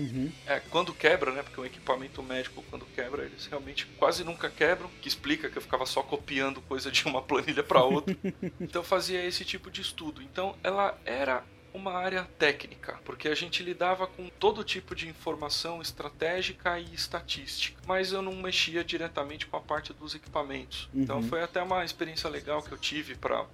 É, 0.44 0.58
quando 0.58 0.92
quebra, 0.92 1.30
né? 1.30 1.44
Porque 1.44 1.60
o 1.60 1.64
equipamento 1.64 2.20
médico, 2.20 2.64
quando 2.68 2.84
quebra, 2.86 3.24
eles 3.24 3.46
realmente 3.46 3.86
quase 3.96 4.24
nunca 4.24 4.50
quebram, 4.50 4.90
que 5.00 5.06
explica 5.06 5.48
que 5.48 5.56
eu 5.56 5.62
ficava 5.62 5.86
só 5.86 6.02
copiando 6.02 6.60
coisa 6.62 6.90
de 6.90 7.04
uma 7.04 7.22
planilha 7.22 7.62
para 7.62 7.84
outra. 7.84 8.16
então 8.60 8.82
eu 8.82 8.84
fazia 8.84 9.24
esse 9.24 9.44
tipo 9.44 9.70
de 9.70 9.80
estudo. 9.80 10.20
Então 10.20 10.56
ela 10.64 10.98
era 11.04 11.44
uma 11.74 11.92
área 11.92 12.22
técnica, 12.38 12.98
porque 13.04 13.26
a 13.28 13.34
gente 13.34 13.62
lidava 13.62 14.06
com 14.06 14.28
todo 14.28 14.62
tipo 14.62 14.94
de 14.94 15.08
informação 15.08 15.82
estratégica 15.82 16.78
e 16.78 16.94
estatística, 16.94 17.82
mas 17.86 18.12
eu 18.12 18.22
não 18.22 18.32
mexia 18.36 18.84
diretamente 18.84 19.46
com 19.46 19.56
a 19.56 19.60
parte 19.60 19.92
dos 19.92 20.14
equipamentos. 20.14 20.88
Então 20.94 21.20
foi 21.24 21.42
até 21.42 21.60
uma 21.60 21.84
experiência 21.84 22.30
legal 22.30 22.62
que 22.62 22.70
eu 22.72 22.78
tive 22.78 23.16
para 23.16 23.44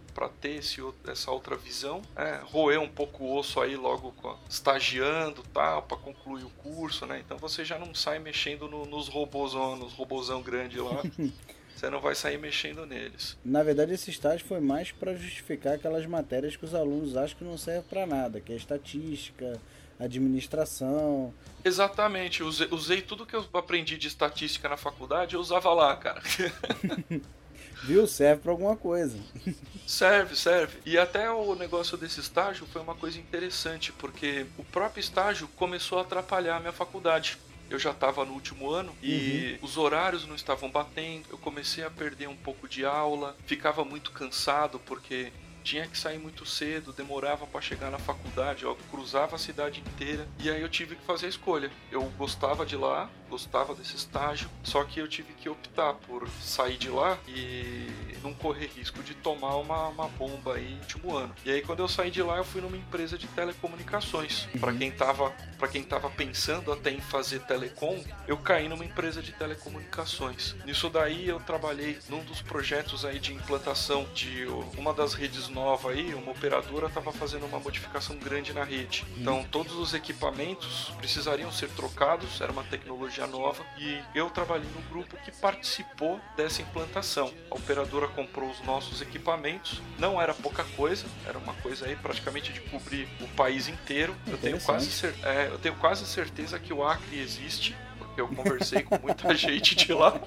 ter 0.40 0.56
esse, 0.56 0.80
essa 1.08 1.30
outra 1.30 1.56
visão, 1.56 2.02
é, 2.14 2.40
roer 2.44 2.78
um 2.80 2.88
pouco 2.88 3.24
o 3.24 3.36
osso 3.38 3.58
aí 3.60 3.74
logo 3.74 4.14
estagiando 4.48 5.42
tal, 5.52 5.82
para 5.82 5.96
concluir 5.96 6.44
o 6.44 6.50
curso, 6.50 7.06
né? 7.06 7.20
Então 7.24 7.38
você 7.38 7.64
já 7.64 7.78
não 7.78 7.94
sai 7.94 8.18
mexendo 8.18 8.68
no- 8.68 8.84
nos 8.84 9.08
robôzão, 9.08 9.76
nos 9.76 9.92
robôzão 9.94 10.42
grande 10.42 10.78
lá. 10.78 11.02
Você 11.80 11.88
não 11.88 11.98
vai 11.98 12.14
sair 12.14 12.36
mexendo 12.36 12.84
neles. 12.84 13.38
Na 13.42 13.62
verdade, 13.62 13.94
esse 13.94 14.10
estágio 14.10 14.46
foi 14.46 14.60
mais 14.60 14.92
para 14.92 15.14
justificar 15.14 15.76
aquelas 15.76 16.04
matérias 16.04 16.54
que 16.54 16.66
os 16.66 16.74
alunos 16.74 17.16
acham 17.16 17.38
que 17.38 17.44
não 17.44 17.56
servem 17.56 17.84
para 17.88 18.04
nada, 18.04 18.38
que 18.38 18.52
é 18.52 18.56
estatística, 18.56 19.58
administração. 19.98 21.32
Exatamente, 21.64 22.42
usei, 22.42 22.68
usei 22.70 23.00
tudo 23.00 23.24
que 23.24 23.34
eu 23.34 23.46
aprendi 23.54 23.96
de 23.96 24.08
estatística 24.08 24.68
na 24.68 24.76
faculdade, 24.76 25.36
eu 25.36 25.40
usava 25.40 25.72
lá, 25.72 25.96
cara. 25.96 26.20
Viu? 27.82 28.06
Serve 28.06 28.42
pra 28.42 28.52
alguma 28.52 28.76
coisa. 28.76 29.18
Serve, 29.86 30.36
serve. 30.36 30.78
E 30.84 30.98
até 30.98 31.30
o 31.30 31.54
negócio 31.54 31.96
desse 31.96 32.20
estágio 32.20 32.66
foi 32.66 32.82
uma 32.82 32.94
coisa 32.94 33.18
interessante, 33.18 33.90
porque 33.90 34.44
o 34.58 34.64
próprio 34.64 35.00
estágio 35.00 35.48
começou 35.56 35.98
a 35.98 36.02
atrapalhar 36.02 36.58
a 36.58 36.60
minha 36.60 36.72
faculdade. 36.72 37.38
Eu 37.70 37.78
já 37.78 37.92
estava 37.92 38.24
no 38.24 38.32
último 38.32 38.68
ano 38.68 38.92
e 39.00 39.58
os 39.62 39.76
horários 39.76 40.26
não 40.26 40.34
estavam 40.34 40.68
batendo. 40.68 41.26
Eu 41.30 41.38
comecei 41.38 41.84
a 41.84 41.90
perder 41.90 42.28
um 42.28 42.36
pouco 42.36 42.68
de 42.68 42.84
aula, 42.84 43.36
ficava 43.46 43.84
muito 43.84 44.10
cansado 44.10 44.80
porque 44.80 45.32
tinha 45.62 45.86
que 45.86 45.96
sair 45.96 46.18
muito 46.18 46.44
cedo, 46.44 46.92
demorava 46.92 47.46
para 47.46 47.60
chegar 47.60 47.90
na 47.90 47.98
faculdade, 47.98 48.64
eu 48.64 48.76
cruzava 48.90 49.36
a 49.36 49.38
cidade 49.38 49.80
inteira 49.80 50.26
e 50.38 50.50
aí 50.50 50.60
eu 50.60 50.68
tive 50.68 50.96
que 50.96 51.04
fazer 51.04 51.26
a 51.26 51.28
escolha. 51.28 51.70
Eu 51.92 52.02
gostava 52.18 52.66
de 52.66 52.76
lá, 52.76 53.08
gostava 53.30 53.74
desse 53.74 53.96
estágio, 53.96 54.50
só 54.62 54.82
que 54.84 55.00
eu 55.00 55.08
tive 55.08 55.32
que 55.34 55.48
optar 55.48 55.94
por 55.94 56.28
sair 56.42 56.76
de 56.76 56.90
lá 56.90 57.16
e 57.28 57.88
não 58.22 58.34
correr 58.34 58.66
risco 58.76 59.02
de 59.02 59.14
tomar 59.14 59.56
uma, 59.56 59.88
uma 59.88 60.08
bomba 60.08 60.56
aí 60.56 60.74
no 60.74 60.80
último 60.80 61.16
ano. 61.16 61.34
E 61.44 61.50
aí 61.50 61.62
quando 61.62 61.80
eu 61.80 61.88
saí 61.88 62.10
de 62.10 62.22
lá, 62.22 62.36
eu 62.36 62.44
fui 62.44 62.60
numa 62.60 62.76
empresa 62.76 63.16
de 63.16 63.26
telecomunicações. 63.28 64.48
Para 64.58 64.72
quem 64.72 64.90
tava, 64.90 65.30
para 65.58 65.68
quem 65.68 65.82
tava 65.82 66.10
pensando 66.10 66.72
até 66.72 66.90
em 66.90 67.00
fazer 67.00 67.40
telecom, 67.40 68.02
eu 68.26 68.36
caí 68.36 68.68
numa 68.68 68.84
empresa 68.84 69.22
de 69.22 69.32
telecomunicações. 69.32 70.56
Nisso 70.64 70.90
daí 70.90 71.28
eu 71.28 71.38
trabalhei 71.40 71.98
num 72.08 72.24
dos 72.24 72.42
projetos 72.42 73.04
aí 73.04 73.18
de 73.18 73.32
implantação 73.32 74.06
de 74.12 74.46
uma 74.76 74.92
das 74.92 75.14
redes 75.14 75.48
nova 75.48 75.90
aí, 75.92 76.12
uma 76.14 76.32
operadora 76.32 76.88
estava 76.88 77.12
fazendo 77.12 77.46
uma 77.46 77.60
modificação 77.60 78.16
grande 78.16 78.52
na 78.52 78.64
rede. 78.64 79.06
Então 79.16 79.44
todos 79.50 79.74
os 79.76 79.94
equipamentos 79.94 80.92
precisariam 80.98 81.52
ser 81.52 81.68
trocados, 81.70 82.40
era 82.40 82.50
uma 82.50 82.64
tecnologia 82.64 83.19
nova 83.26 83.64
e 83.78 84.00
eu 84.14 84.30
trabalhei 84.30 84.68
no 84.74 84.82
grupo 84.90 85.16
que 85.18 85.30
participou 85.30 86.20
dessa 86.36 86.62
implantação. 86.62 87.32
A 87.50 87.54
operadora 87.54 88.08
comprou 88.08 88.50
os 88.50 88.60
nossos 88.62 89.00
equipamentos, 89.00 89.82
não 89.98 90.20
era 90.20 90.34
pouca 90.34 90.64
coisa, 90.76 91.06
era 91.26 91.38
uma 91.38 91.54
coisa 91.54 91.86
aí 91.86 91.96
praticamente 91.96 92.52
de 92.52 92.60
cobrir 92.60 93.08
o 93.20 93.28
país 93.28 93.68
inteiro. 93.68 94.14
Eu 94.26 94.38
tenho 94.38 94.60
quase, 94.60 95.06
é, 95.22 95.48
eu 95.48 95.58
tenho 95.58 95.74
quase 95.76 96.06
certeza 96.06 96.58
que 96.58 96.72
o 96.72 96.84
Acre 96.84 97.18
existe, 97.18 97.76
porque 97.98 98.20
eu 98.20 98.28
conversei 98.28 98.82
com 98.82 98.98
muita 98.98 99.34
gente 99.36 99.74
de 99.74 99.92
lá 99.92 100.20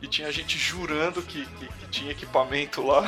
e 0.00 0.06
tinha 0.06 0.30
gente 0.30 0.58
jurando 0.58 1.22
que, 1.22 1.46
que, 1.46 1.66
que 1.66 1.86
tinha 1.88 2.12
equipamento 2.12 2.84
lá. 2.86 3.02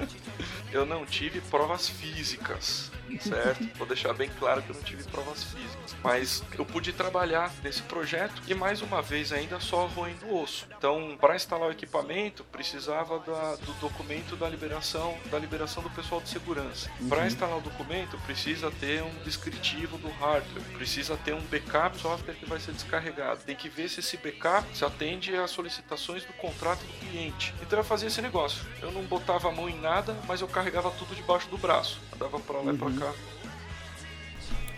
eu 0.72 0.84
não 0.84 1.04
tive 1.06 1.40
provas 1.40 1.88
físicas, 1.88 2.90
certo? 3.18 3.68
Vou 3.76 3.86
deixar 3.86 4.12
bem 4.12 4.30
claro 4.38 4.62
que 4.62 4.70
eu 4.70 4.76
não 4.76 4.82
tive 4.82 5.02
provas 5.04 5.44
físicas, 5.44 5.96
mas 6.02 6.42
eu 6.58 6.64
pude 6.64 6.92
trabalhar 6.92 7.52
nesse 7.62 7.82
projeto 7.82 8.42
e 8.46 8.54
mais 8.54 8.82
uma 8.82 9.02
vez 9.02 9.32
ainda 9.32 9.58
só 9.60 9.86
roendo 9.86 10.26
o 10.26 10.42
osso. 10.42 10.66
Então, 10.76 11.16
para 11.20 11.36
instalar 11.36 11.68
o 11.68 11.72
equipamento, 11.72 12.44
precisava 12.44 13.18
da, 13.20 13.56
do 13.56 13.72
documento 13.74 14.36
da 14.36 14.48
liberação, 14.48 15.16
da 15.30 15.38
liberação 15.38 15.82
do 15.82 15.90
pessoal 15.90 16.20
de 16.20 16.28
segurança. 16.28 16.90
Para 17.08 17.26
instalar 17.26 17.58
o 17.58 17.60
documento, 17.60 18.18
precisa 18.26 18.70
ter 18.70 19.02
um 19.02 19.14
descritivo 19.24 19.98
do 19.98 20.08
hardware, 20.08 20.62
precisa 20.74 21.16
ter 21.16 21.34
um 21.34 21.40
backup 21.42 21.98
software 21.98 22.34
que 22.34 22.46
vai 22.46 22.60
ser 22.60 22.72
descarregado. 22.72 23.40
Tem 23.44 23.56
que 23.56 23.68
ver 23.68 23.88
se 23.88 24.00
esse 24.00 24.16
backup 24.16 24.66
se 24.76 24.84
atende 24.84 25.34
às 25.34 25.50
solicitações 25.50 26.24
do 26.24 26.32
contrato 26.34 26.80
do 26.80 26.92
cliente. 27.06 27.54
Então 27.62 27.78
eu 27.78 27.84
fazia 27.84 28.08
esse 28.08 28.22
negócio. 28.22 28.64
Eu 28.80 28.90
não 28.90 29.02
botava 29.02 29.48
a 29.48 29.52
mão 29.52 29.68
em 29.68 29.78
nada, 29.80 30.16
mas 30.26 30.40
eu 30.40 30.48
carregava 30.48 30.90
tudo 30.92 31.14
debaixo 31.14 31.48
do 31.48 31.58
braço. 31.58 32.00
Andava 32.20 32.38
pra 32.40 32.60
lá 32.60 32.74
e 32.74 32.76
pra 32.76 32.90
cá. 32.90 33.14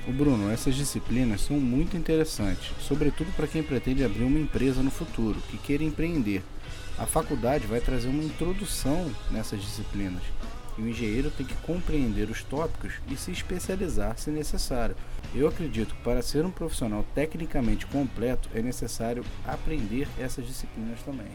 Ô 0.07 0.12
Bruno, 0.12 0.49
essas 0.53 0.76
disciplinas 0.76 1.40
são 1.40 1.59
muito 1.59 1.97
interessantes, 1.97 2.70
sobretudo 2.80 3.34
para 3.34 3.49
quem 3.49 3.64
pretende 3.64 4.05
abrir 4.05 4.22
uma 4.22 4.38
empresa 4.38 4.80
no 4.80 4.93
futuro, 4.93 5.40
que 5.51 5.59
queira 5.59 5.82
empreender. 5.82 6.40
A 6.97 7.05
faculdade 7.05 7.66
vai 7.66 7.80
trazer 7.80 8.07
uma 8.07 8.22
introdução 8.22 9.11
nessas 9.32 9.61
disciplinas. 9.61 10.22
E 10.78 10.82
o 10.82 10.88
engenheiro 10.88 11.32
tem 11.32 11.45
que 11.45 11.57
compreender 11.57 12.30
os 12.30 12.45
tópicos 12.45 12.95
e 13.11 13.16
se 13.16 13.32
especializar 13.32 14.16
se 14.16 14.30
necessário. 14.30 14.95
Eu 15.34 15.49
acredito 15.49 15.97
que 15.97 16.03
para 16.03 16.22
ser 16.22 16.45
um 16.45 16.51
profissional 16.51 17.05
tecnicamente 17.12 17.86
completo 17.86 18.49
é 18.55 18.62
necessário 18.62 19.24
aprender 19.45 20.07
essas 20.16 20.47
disciplinas 20.47 21.03
também. 21.03 21.32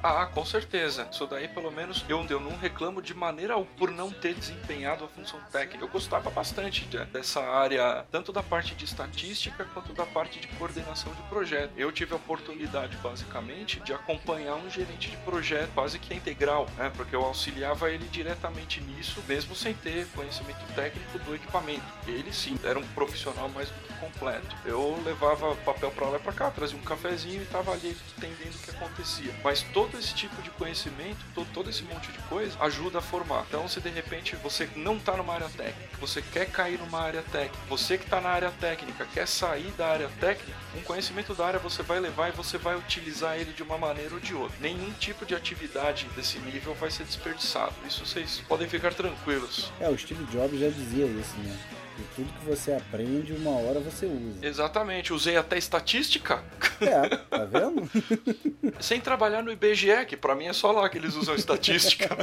Ah, 0.00 0.26
com 0.26 0.44
certeza. 0.44 1.08
Isso 1.10 1.26
daí, 1.26 1.48
pelo 1.48 1.72
menos, 1.72 2.04
eu, 2.08 2.24
eu 2.30 2.38
não 2.38 2.56
reclamo 2.56 3.02
de 3.02 3.12
maneira 3.14 3.54
alguma 3.54 3.68
por 3.76 3.90
não 3.90 4.12
ter 4.12 4.32
desempenhado 4.34 5.04
a 5.04 5.08
função 5.08 5.40
técnica. 5.50 5.84
Eu 5.84 5.88
gostava 5.88 6.30
bastante 6.30 6.84
de- 6.86 7.04
dessa 7.06 7.40
área, 7.42 8.06
tanto 8.10 8.32
da 8.32 8.40
parte 8.42 8.76
de 8.76 8.84
estatística 8.84 9.64
quanto 9.64 9.92
da 9.92 10.06
parte 10.06 10.38
de 10.38 10.46
coordenação 10.56 11.12
de 11.14 11.22
projeto. 11.24 11.72
Eu 11.76 11.90
tive 11.90 12.12
a 12.12 12.16
oportunidade, 12.16 12.96
basicamente, 12.98 13.80
de 13.80 13.92
acompanhar 13.92 14.54
um 14.54 14.70
gerente 14.70 15.10
de 15.10 15.16
projeto 15.18 15.70
quase 15.74 15.98
que 15.98 16.14
integral, 16.14 16.68
né? 16.76 16.90
Porque 16.96 17.14
eu 17.16 17.24
auxiliava 17.24 17.90
ele 17.90 18.06
diretamente 18.08 18.80
nisso, 18.80 19.20
mesmo 19.26 19.54
sem 19.56 19.74
ter 19.74 20.06
conhecimento 20.14 20.64
técnico 20.74 21.18
do 21.18 21.34
equipamento. 21.34 21.84
Ele 22.06 22.32
sim, 22.32 22.56
era 22.62 22.78
um 22.78 22.86
profissional 22.88 23.48
mais 23.48 23.68
do 23.70 23.80
que 23.80 23.92
completo. 23.94 24.56
Eu 24.64 25.00
levava 25.04 25.56
papel 25.56 25.90
para 25.90 26.08
lá 26.08 26.16
e 26.18 26.20
para 26.20 26.32
cá, 26.32 26.50
trazia 26.52 26.78
um 26.78 26.82
cafezinho 26.82 27.42
e 27.42 27.46
tava 27.46 27.72
ali 27.72 27.96
entendendo 28.16 28.54
o 28.54 28.58
que 28.60 28.70
acontecia. 28.70 29.34
Mas 29.42 29.62
todo 29.62 29.87
esse 29.96 30.12
tipo 30.14 30.42
de 30.42 30.50
conhecimento, 30.50 31.18
to- 31.34 31.46
todo 31.54 31.70
esse 31.70 31.82
monte 31.84 32.10
de 32.12 32.18
coisa, 32.28 32.56
ajuda 32.60 32.98
a 32.98 33.02
formar. 33.02 33.44
Então, 33.48 33.66
se 33.68 33.80
de 33.80 33.88
repente 33.88 34.36
você 34.36 34.68
não 34.76 34.98
tá 34.98 35.16
numa 35.16 35.32
área 35.34 35.48
técnica, 35.48 35.96
você 36.00 36.20
quer 36.20 36.46
cair 36.50 36.78
numa 36.78 37.00
área 37.00 37.22
técnica, 37.22 37.56
você 37.68 37.96
que 37.96 38.06
tá 38.06 38.20
na 38.20 38.28
área 38.30 38.50
técnica 38.60 39.06
quer 39.14 39.26
sair 39.26 39.70
da 39.78 39.86
área 39.88 40.08
técnica, 40.20 40.58
um 40.76 40.80
conhecimento 40.82 41.34
da 41.34 41.46
área 41.46 41.58
você 41.58 41.82
vai 41.82 42.00
levar 42.00 42.28
e 42.28 42.32
você 42.32 42.58
vai 42.58 42.76
utilizar 42.76 43.36
ele 43.36 43.52
de 43.52 43.62
uma 43.62 43.78
maneira 43.78 44.14
ou 44.14 44.20
de 44.20 44.34
outra. 44.34 44.56
Nenhum 44.60 44.90
tipo 44.94 45.24
de 45.24 45.34
atividade 45.34 46.06
desse 46.16 46.38
nível 46.40 46.74
vai 46.74 46.90
ser 46.90 47.04
desperdiçado. 47.04 47.72
Isso 47.86 48.04
vocês 48.04 48.42
podem 48.48 48.68
ficar 48.68 48.92
tranquilos. 48.94 49.72
É, 49.80 49.88
o 49.88 49.96
Steve 49.96 50.24
Jobs 50.26 50.58
já 50.60 50.68
dizia 50.68 51.06
isso, 51.06 51.36
né? 51.38 51.56
Que 51.98 52.04
tudo 52.14 52.32
que 52.38 52.44
você 52.46 52.72
aprende, 52.72 53.32
uma 53.32 53.50
hora 53.58 53.80
você 53.80 54.06
usa. 54.06 54.46
Exatamente, 54.46 55.12
usei 55.12 55.36
até 55.36 55.58
estatística 55.58 56.44
É, 56.80 57.08
tá 57.16 57.44
vendo? 57.44 57.90
sem 58.78 59.00
trabalhar 59.00 59.42
no 59.42 59.50
IBGE, 59.50 60.06
que 60.06 60.16
pra 60.16 60.36
mim 60.36 60.46
é 60.46 60.52
só 60.52 60.70
lá 60.70 60.88
que 60.88 60.96
eles 60.96 61.16
usam 61.16 61.34
estatística. 61.34 62.08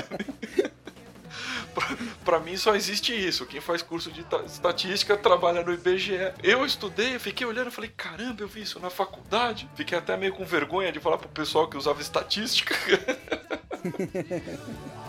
Pra- 1.76 1.98
pra 2.24 2.40
mim 2.40 2.56
só 2.56 2.74
existe 2.74 3.14
isso. 3.14 3.46
Quem 3.46 3.60
faz 3.60 3.82
curso 3.82 4.10
de 4.10 4.24
ta- 4.24 4.44
estatística 4.46 5.18
trabalha 5.18 5.62
no 5.62 5.74
IBGE. 5.74 6.14
Eu 6.42 6.66
estudei, 6.66 7.20
fiquei 7.20 7.46
olhando 7.46 7.68
e 7.68 7.72
falei, 7.72 7.92
caramba, 7.98 8.42
eu 8.44 8.48
vi 8.48 8.62
isso 8.62 8.80
na 8.80 8.90
faculdade. 8.90 9.68
Fiquei 9.76 9.98
até 9.98 10.16
meio 10.16 10.32
com 10.34 10.46
vergonha 10.46 10.90
de 10.90 11.02
falar 11.02 11.18
pro 11.18 11.28
pessoal 11.28 11.68
que 11.68 11.76
usava 11.76 12.02
estatística. 12.02 12.74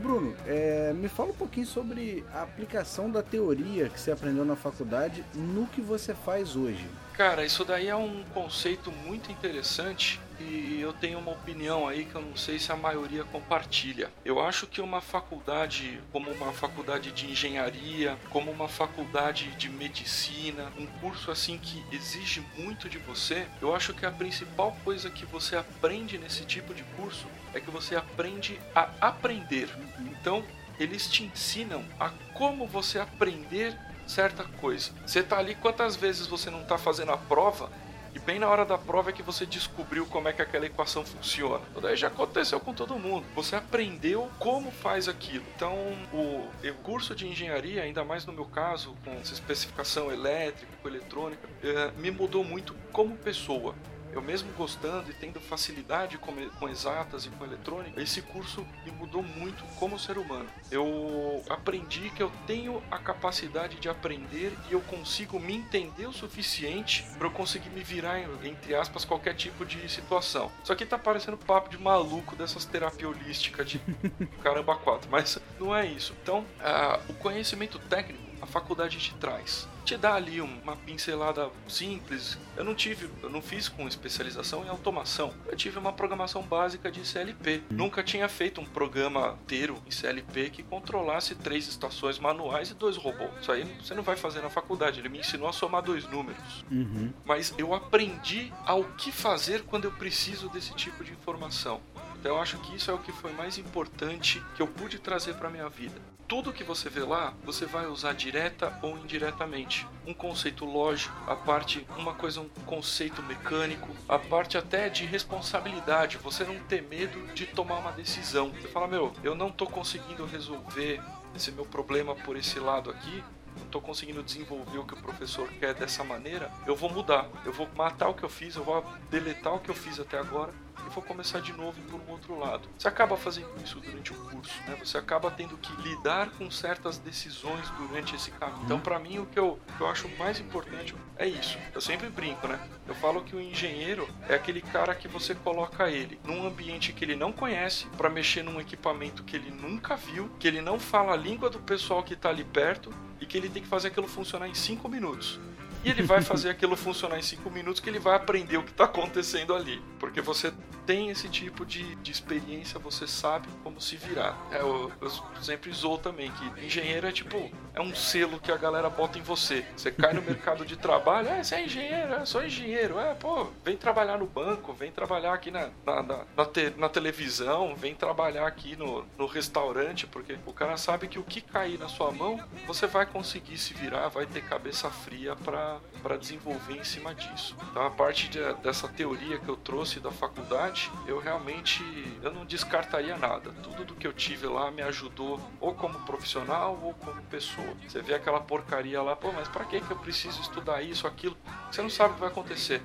Bruno, 0.00 0.34
é, 0.46 0.92
me 0.94 1.08
fala 1.08 1.30
um 1.30 1.34
pouquinho 1.34 1.66
sobre 1.66 2.24
a 2.32 2.42
aplicação 2.42 3.10
da 3.10 3.22
teoria 3.22 3.88
que 3.88 4.00
você 4.00 4.10
aprendeu 4.10 4.44
na 4.44 4.56
faculdade 4.56 5.24
no 5.34 5.66
que 5.66 5.80
você 5.80 6.14
faz 6.14 6.56
hoje. 6.56 6.86
Cara, 7.12 7.44
isso 7.44 7.66
daí 7.66 7.88
é 7.88 7.94
um 7.94 8.24
conceito 8.32 8.90
muito 8.90 9.30
interessante 9.30 10.18
e 10.40 10.80
eu 10.80 10.90
tenho 10.92 11.18
uma 11.18 11.32
opinião 11.32 11.86
aí 11.86 12.06
que 12.06 12.14
eu 12.14 12.22
não 12.22 12.34
sei 12.34 12.58
se 12.58 12.72
a 12.72 12.76
maioria 12.76 13.24
compartilha. 13.24 14.10
Eu 14.24 14.40
acho 14.40 14.66
que 14.66 14.80
uma 14.80 15.02
faculdade, 15.02 16.00
como 16.10 16.30
uma 16.30 16.50
faculdade 16.52 17.12
de 17.12 17.30
engenharia, 17.30 18.16
como 18.30 18.50
uma 18.50 18.68
faculdade 18.68 19.50
de 19.56 19.68
medicina, 19.68 20.72
um 20.78 20.86
curso 20.86 21.30
assim 21.30 21.58
que 21.58 21.84
exige 21.94 22.42
muito 22.56 22.88
de 22.88 22.96
você, 22.96 23.46
eu 23.60 23.74
acho 23.74 23.92
que 23.92 24.06
a 24.06 24.10
principal 24.10 24.74
coisa 24.82 25.10
que 25.10 25.26
você 25.26 25.56
aprende 25.56 26.16
nesse 26.16 26.46
tipo 26.46 26.72
de 26.72 26.82
curso 26.96 27.26
é 27.54 27.60
que 27.60 27.70
você 27.70 27.96
aprende 27.96 28.58
a 28.74 28.88
aprender. 29.00 29.68
Então, 29.98 30.44
eles 30.78 31.06
te 31.08 31.24
ensinam 31.24 31.84
a 31.98 32.10
como 32.34 32.66
você 32.66 32.98
aprender 32.98 33.76
certa 34.06 34.44
coisa. 34.44 34.90
Você 35.06 35.22
tá 35.22 35.38
ali, 35.38 35.54
quantas 35.54 35.94
vezes 35.94 36.26
você 36.26 36.50
não 36.50 36.64
tá 36.64 36.76
fazendo 36.76 37.12
a 37.12 37.16
prova 37.16 37.70
E 38.12 38.18
bem 38.18 38.40
na 38.40 38.48
hora 38.48 38.64
da 38.64 38.76
prova 38.76 39.10
é 39.10 39.12
que 39.12 39.22
você 39.22 39.46
descobriu 39.46 40.04
como 40.04 40.26
é 40.28 40.32
que 40.32 40.42
aquela 40.42 40.66
equação 40.66 41.04
funciona. 41.04 41.62
Então, 41.70 41.80
daí 41.82 41.96
já 41.96 42.08
aconteceu 42.08 42.58
com 42.58 42.74
todo 42.74 42.98
mundo. 42.98 43.24
Você 43.36 43.54
aprendeu 43.54 44.28
como 44.38 44.72
faz 44.72 45.06
aquilo. 45.06 45.44
Então, 45.54 45.76
o, 46.12 46.48
o 46.68 46.74
curso 46.82 47.14
de 47.14 47.28
engenharia, 47.28 47.82
ainda 47.82 48.04
mais 48.04 48.26
no 48.26 48.32
meu 48.32 48.46
caso, 48.46 48.96
com 49.04 49.12
essa 49.12 49.32
especificação 49.32 50.10
elétrica, 50.10 50.72
com 50.82 50.88
eletrônica, 50.88 51.48
eh, 51.62 51.92
me 51.98 52.10
mudou 52.10 52.42
muito 52.42 52.74
como 52.90 53.16
pessoa. 53.16 53.76
Eu 54.12 54.20
mesmo 54.20 54.52
gostando 54.52 55.10
e 55.10 55.14
tendo 55.14 55.40
facilidade 55.40 56.18
com, 56.18 56.32
com 56.50 56.68
exatas 56.68 57.26
e 57.26 57.30
com 57.30 57.44
eletrônica, 57.44 58.00
esse 58.00 58.22
curso 58.22 58.66
me 58.84 58.90
mudou 58.92 59.22
muito 59.22 59.62
como 59.78 59.98
ser 59.98 60.18
humano. 60.18 60.48
Eu 60.70 61.42
aprendi 61.48 62.10
que 62.10 62.22
eu 62.22 62.30
tenho 62.46 62.82
a 62.90 62.98
capacidade 62.98 63.76
de 63.76 63.88
aprender 63.88 64.52
e 64.68 64.72
eu 64.72 64.80
consigo 64.82 65.38
me 65.38 65.54
entender 65.54 66.06
o 66.06 66.12
suficiente 66.12 67.04
para 67.18 67.26
eu 67.26 67.30
conseguir 67.30 67.70
me 67.70 67.82
virar, 67.82 68.20
entre 68.44 68.74
aspas, 68.74 69.04
qualquer 69.04 69.34
tipo 69.34 69.64
de 69.64 69.88
situação. 69.88 70.50
Só 70.64 70.74
que 70.74 70.84
tá 70.84 70.98
parecendo 70.98 71.36
papo 71.36 71.68
de 71.68 71.78
maluco 71.78 72.36
dessas 72.36 72.64
terapias 72.64 73.10
holísticas 73.10 73.68
de 73.68 73.80
caramba 74.42 74.76
quatro, 74.76 75.10
mas 75.10 75.38
não 75.58 75.74
é 75.74 75.86
isso. 75.86 76.14
Então, 76.22 76.40
uh, 76.40 77.10
o 77.10 77.14
conhecimento 77.14 77.78
técnico 77.78 78.29
a 78.40 78.46
faculdade 78.46 78.98
te 78.98 79.14
traz. 79.14 79.68
Te 79.84 79.96
dá 79.96 80.14
ali 80.14 80.40
uma 80.40 80.76
pincelada 80.76 81.50
simples. 81.66 82.38
Eu 82.56 82.64
não 82.64 82.74
tive, 82.74 83.10
eu 83.22 83.30
não 83.30 83.42
fiz 83.42 83.68
com 83.68 83.88
especialização 83.88 84.64
em 84.64 84.68
automação. 84.68 85.32
Eu 85.46 85.56
tive 85.56 85.78
uma 85.78 85.92
programação 85.92 86.42
básica 86.42 86.90
de 86.90 87.06
CLP. 87.06 87.62
Nunca 87.70 88.02
tinha 88.02 88.28
feito 88.28 88.60
um 88.60 88.64
programa 88.64 89.38
inteiro 89.42 89.82
em 89.86 89.90
CLP 89.90 90.50
que 90.50 90.62
controlasse 90.62 91.34
três 91.34 91.66
estações 91.66 92.18
manuais 92.18 92.70
e 92.70 92.74
dois 92.74 92.96
robôs. 92.96 93.30
Isso 93.40 93.52
aí 93.52 93.64
você 93.82 93.94
não 93.94 94.02
vai 94.02 94.16
fazer 94.16 94.40
na 94.42 94.50
faculdade. 94.50 95.00
Ele 95.00 95.08
me 95.08 95.20
ensinou 95.20 95.48
a 95.48 95.52
somar 95.52 95.82
dois 95.82 96.06
números. 96.08 96.64
Uhum. 96.70 97.12
Mas 97.24 97.54
eu 97.58 97.74
aprendi 97.74 98.52
ao 98.64 98.84
que 98.84 99.10
fazer 99.10 99.62
quando 99.64 99.84
eu 99.84 99.92
preciso 99.92 100.48
desse 100.48 100.74
tipo 100.74 101.02
de 101.02 101.12
informação. 101.12 101.80
Então 102.20 102.36
eu 102.36 102.40
acho 102.40 102.58
que 102.58 102.76
isso 102.76 102.90
é 102.90 102.94
o 102.94 102.98
que 102.98 103.12
foi 103.12 103.32
mais 103.32 103.56
importante 103.56 104.42
que 104.54 104.60
eu 104.60 104.66
pude 104.66 104.98
trazer 104.98 105.34
para 105.34 105.48
minha 105.48 105.68
vida. 105.70 106.09
Tudo 106.30 106.52
que 106.52 106.62
você 106.62 106.88
vê 106.88 107.00
lá, 107.00 107.34
você 107.42 107.66
vai 107.66 107.86
usar 107.86 108.12
direta 108.12 108.78
ou 108.82 108.96
indiretamente. 108.96 109.84
Um 110.06 110.14
conceito 110.14 110.64
lógico, 110.64 111.12
a 111.28 111.34
parte, 111.34 111.84
uma 111.98 112.14
coisa, 112.14 112.40
um 112.40 112.48
conceito 112.66 113.20
mecânico, 113.20 113.88
a 114.08 114.16
parte 114.16 114.56
até 114.56 114.88
de 114.88 115.04
responsabilidade, 115.04 116.18
você 116.18 116.44
não 116.44 116.56
ter 116.60 116.82
medo 116.82 117.20
de 117.34 117.46
tomar 117.46 117.78
uma 117.78 117.90
decisão. 117.90 118.50
Você 118.50 118.68
fala, 118.68 118.86
meu, 118.86 119.12
eu 119.24 119.34
não 119.34 119.50
tô 119.50 119.66
conseguindo 119.66 120.24
resolver 120.24 121.02
esse 121.34 121.50
meu 121.50 121.64
problema 121.64 122.14
por 122.14 122.36
esse 122.36 122.60
lado 122.60 122.90
aqui, 122.90 123.24
não 123.56 123.64
estou 123.64 123.82
conseguindo 123.82 124.22
desenvolver 124.22 124.78
o 124.78 124.84
que 124.84 124.94
o 124.94 125.02
professor 125.02 125.48
quer 125.58 125.74
dessa 125.74 126.04
maneira, 126.04 126.48
eu 126.64 126.76
vou 126.76 126.90
mudar. 126.90 127.28
Eu 127.44 127.52
vou 127.52 127.68
matar 127.74 128.08
o 128.08 128.14
que 128.14 128.22
eu 128.22 128.28
fiz, 128.28 128.54
eu 128.54 128.62
vou 128.62 128.86
deletar 129.10 129.52
o 129.52 129.58
que 129.58 129.68
eu 129.68 129.74
fiz 129.74 129.98
até 129.98 130.16
agora 130.16 130.54
e 130.90 130.94
vou 130.94 131.02
começar 131.02 131.40
de 131.40 131.52
novo 131.52 131.80
por 131.82 132.00
um 132.00 132.10
outro 132.10 132.38
lado. 132.38 132.68
Você 132.76 132.88
acaba 132.88 133.16
fazendo 133.16 133.50
isso 133.64 133.78
durante 133.80 134.12
o 134.12 134.16
curso, 134.16 134.52
né? 134.66 134.76
Você 134.84 134.98
acaba 134.98 135.30
tendo 135.30 135.56
que 135.56 135.72
lidar 135.82 136.30
com 136.30 136.50
certas 136.50 136.98
decisões 136.98 137.70
durante 137.70 138.14
esse 138.14 138.30
caminho. 138.32 138.64
Então, 138.64 138.80
para 138.80 138.98
mim, 138.98 139.18
o 139.18 139.26
que 139.26 139.38
eu, 139.38 139.58
que 139.76 139.82
eu 139.82 139.88
acho 139.88 140.08
mais 140.18 140.40
importante 140.40 140.94
é 141.16 141.26
isso. 141.26 141.58
Eu 141.74 141.80
sempre 141.80 142.08
brinco, 142.08 142.46
né? 142.48 142.58
Eu 142.86 142.94
falo 142.94 143.22
que 143.22 143.36
o 143.36 143.40
engenheiro 143.40 144.08
é 144.28 144.34
aquele 144.34 144.60
cara 144.60 144.94
que 144.94 145.06
você 145.06 145.34
coloca 145.34 145.88
ele 145.88 146.18
num 146.24 146.46
ambiente 146.46 146.92
que 146.92 147.04
ele 147.04 147.16
não 147.16 147.32
conhece 147.32 147.86
para 147.96 148.10
mexer 148.10 148.42
num 148.42 148.60
equipamento 148.60 149.22
que 149.22 149.36
ele 149.36 149.50
nunca 149.50 149.96
viu, 149.96 150.28
que 150.38 150.48
ele 150.48 150.60
não 150.60 150.78
fala 150.78 151.12
a 151.12 151.16
língua 151.16 151.48
do 151.48 151.60
pessoal 151.60 152.02
que 152.02 152.14
está 152.14 152.28
ali 152.28 152.44
perto 152.44 152.92
e 153.20 153.26
que 153.26 153.36
ele 153.36 153.48
tem 153.48 153.62
que 153.62 153.68
fazer 153.68 153.88
aquilo 153.88 154.08
funcionar 154.08 154.48
em 154.48 154.54
cinco 154.54 154.88
minutos. 154.88 155.38
E 155.84 155.90
ele 155.90 156.02
vai 156.02 156.20
fazer 156.22 156.50
aquilo 156.50 156.76
funcionar 156.76 157.18
em 157.18 157.22
5 157.22 157.50
minutos 157.50 157.80
que 157.80 157.88
ele 157.88 157.98
vai 157.98 158.14
aprender 158.14 158.56
o 158.56 158.62
que 158.62 158.70
está 158.70 158.84
acontecendo 158.84 159.54
ali. 159.54 159.82
Porque 159.98 160.20
você 160.20 160.52
tem 160.90 161.08
esse 161.08 161.28
tipo 161.28 161.64
de, 161.64 161.94
de 161.96 162.10
experiência, 162.10 162.76
você 162.80 163.06
sabe 163.06 163.46
como 163.62 163.80
se 163.80 163.94
virar. 163.94 164.36
É, 164.50 164.60
eu, 164.60 164.90
eu 165.00 165.08
sempre 165.40 165.72
zoo 165.72 165.96
também 165.96 166.32
que 166.32 166.66
engenheiro 166.66 167.06
é 167.06 167.12
tipo, 167.12 167.48
é 167.72 167.80
um 167.80 167.94
selo 167.94 168.40
que 168.40 168.50
a 168.50 168.56
galera 168.56 168.90
bota 168.90 169.16
em 169.16 169.22
você. 169.22 169.64
Você 169.76 169.92
cai 169.92 170.12
no 170.12 170.20
mercado 170.20 170.66
de 170.66 170.76
trabalho, 170.76 171.28
é, 171.28 171.44
você 171.44 171.54
é 171.54 171.64
engenheiro, 171.64 172.14
é, 172.14 172.24
sou 172.24 172.44
engenheiro, 172.44 172.98
é, 172.98 173.14
pô, 173.14 173.46
vem 173.64 173.76
trabalhar 173.76 174.18
no 174.18 174.26
banco, 174.26 174.72
vem 174.72 174.90
trabalhar 174.90 175.32
aqui 175.32 175.52
na, 175.52 175.70
na, 175.86 176.02
na, 176.02 176.24
na, 176.36 176.44
te, 176.44 176.70
na 176.76 176.88
televisão, 176.88 177.76
vem 177.76 177.94
trabalhar 177.94 178.44
aqui 178.44 178.74
no, 178.74 179.06
no 179.16 179.26
restaurante, 179.26 180.08
porque 180.08 180.38
o 180.44 180.52
cara 180.52 180.76
sabe 180.76 181.06
que 181.06 181.20
o 181.20 181.22
que 181.22 181.40
cair 181.40 181.78
na 181.78 181.86
sua 181.86 182.10
mão, 182.10 182.40
você 182.66 182.88
vai 182.88 183.06
conseguir 183.06 183.58
se 183.58 183.72
virar, 183.74 184.08
vai 184.08 184.26
ter 184.26 184.42
cabeça 184.42 184.90
fria 184.90 185.36
para 185.36 186.16
desenvolver 186.18 186.74
em 186.74 186.84
cima 186.84 187.14
disso. 187.14 187.56
Então 187.70 187.86
a 187.86 187.90
parte 187.90 188.28
de, 188.28 188.40
dessa 188.54 188.88
teoria 188.88 189.38
que 189.38 189.48
eu 189.48 189.56
trouxe 189.56 190.00
da 190.00 190.10
faculdade, 190.10 190.79
eu 191.06 191.18
realmente 191.18 191.82
eu 192.22 192.32
não 192.32 192.44
descartaria 192.44 193.16
nada. 193.16 193.52
Tudo 193.62 193.84
do 193.84 193.94
que 193.94 194.06
eu 194.06 194.12
tive 194.12 194.46
lá 194.46 194.70
me 194.70 194.82
ajudou 194.82 195.40
ou 195.60 195.74
como 195.74 195.98
profissional 196.00 196.78
ou 196.82 196.94
como 196.94 197.20
pessoa. 197.22 197.74
Você 197.86 198.00
vê 198.00 198.14
aquela 198.14 198.40
porcaria 198.40 199.02
lá, 199.02 199.16
pô, 199.16 199.32
mas 199.32 199.48
para 199.48 199.64
que 199.64 199.80
que 199.80 199.90
eu 199.90 199.98
preciso 199.98 200.40
estudar 200.40 200.82
isso, 200.82 201.06
aquilo? 201.06 201.36
Você 201.70 201.82
não 201.82 201.90
sabe 201.90 202.12
o 202.12 202.14
que 202.14 202.20
vai 202.20 202.30
acontecer. 202.30 202.82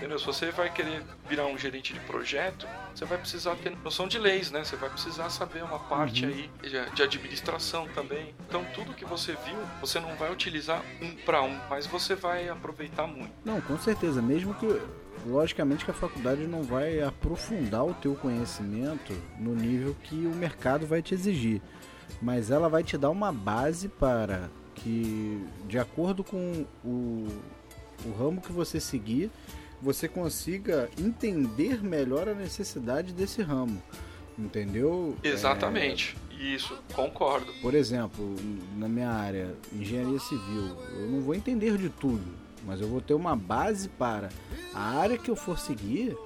Entendeu? 0.00 0.18
Se 0.18 0.24
você 0.24 0.50
vai 0.50 0.72
querer 0.72 1.02
virar 1.28 1.44
um 1.44 1.58
gerente 1.58 1.92
de 1.92 2.00
projeto, 2.00 2.66
você 2.94 3.04
vai 3.04 3.18
precisar 3.18 3.54
ter 3.56 3.76
noção 3.84 4.08
de 4.08 4.18
leis, 4.18 4.50
né? 4.50 4.64
Você 4.64 4.74
vai 4.74 4.88
precisar 4.88 5.28
saber 5.28 5.62
uma 5.62 5.78
parte 5.78 6.24
uhum. 6.24 6.32
aí 6.32 6.50
de, 6.62 6.90
de, 6.94 7.02
administração 7.02 7.86
também. 7.88 8.34
Então 8.48 8.64
tudo 8.74 8.94
que 8.94 9.04
você 9.04 9.36
viu, 9.44 9.58
você 9.78 10.00
não 10.00 10.16
vai 10.16 10.32
utilizar 10.32 10.82
um 11.02 11.14
para 11.16 11.42
um, 11.42 11.60
mas 11.68 11.86
você 11.86 12.14
vai 12.14 12.48
aproveitar 12.48 13.06
muito. 13.06 13.32
Não, 13.44 13.60
com 13.60 13.78
certeza, 13.78 14.22
mesmo 14.22 14.54
que 14.54 14.66
logicamente 15.26 15.84
que 15.84 15.90
a 15.90 15.94
faculdade 15.94 16.46
não 16.46 16.62
vai 16.62 17.00
aprofundar 17.00 17.84
o 17.84 17.94
teu 17.94 18.14
conhecimento 18.14 19.12
no 19.38 19.54
nível 19.54 19.94
que 20.02 20.14
o 20.26 20.34
mercado 20.34 20.86
vai 20.86 21.02
te 21.02 21.14
exigir, 21.14 21.60
mas 22.20 22.50
ela 22.50 22.68
vai 22.68 22.82
te 22.82 22.96
dar 22.96 23.10
uma 23.10 23.32
base 23.32 23.88
para 23.88 24.50
que 24.74 25.44
de 25.66 25.78
acordo 25.78 26.24
com 26.24 26.64
o, 26.84 27.28
o 28.04 28.12
ramo 28.18 28.40
que 28.40 28.52
você 28.52 28.80
seguir, 28.80 29.30
você 29.80 30.08
consiga 30.08 30.88
entender 30.98 31.82
melhor 31.82 32.28
a 32.28 32.34
necessidade 32.34 33.12
desse 33.12 33.42
ramo. 33.42 33.82
Entendeu? 34.38 35.16
Exatamente. 35.22 36.16
É... 36.26 36.30
Isso, 36.40 36.78
concordo. 36.94 37.52
Por 37.60 37.74
exemplo, 37.74 38.34
na 38.78 38.88
minha 38.88 39.10
área, 39.10 39.54
engenharia 39.74 40.18
civil, 40.18 40.74
eu 40.98 41.06
não 41.10 41.20
vou 41.20 41.34
entender 41.34 41.76
de 41.76 41.90
tudo, 41.90 42.24
mas 42.64 42.80
eu 42.80 42.88
vou 42.88 43.00
ter 43.00 43.14
uma 43.14 43.36
base 43.36 43.88
para 43.88 44.28
a 44.74 44.98
área 44.98 45.16
que 45.16 45.30
eu 45.30 45.36
for 45.36 45.58
seguir, 45.58 46.16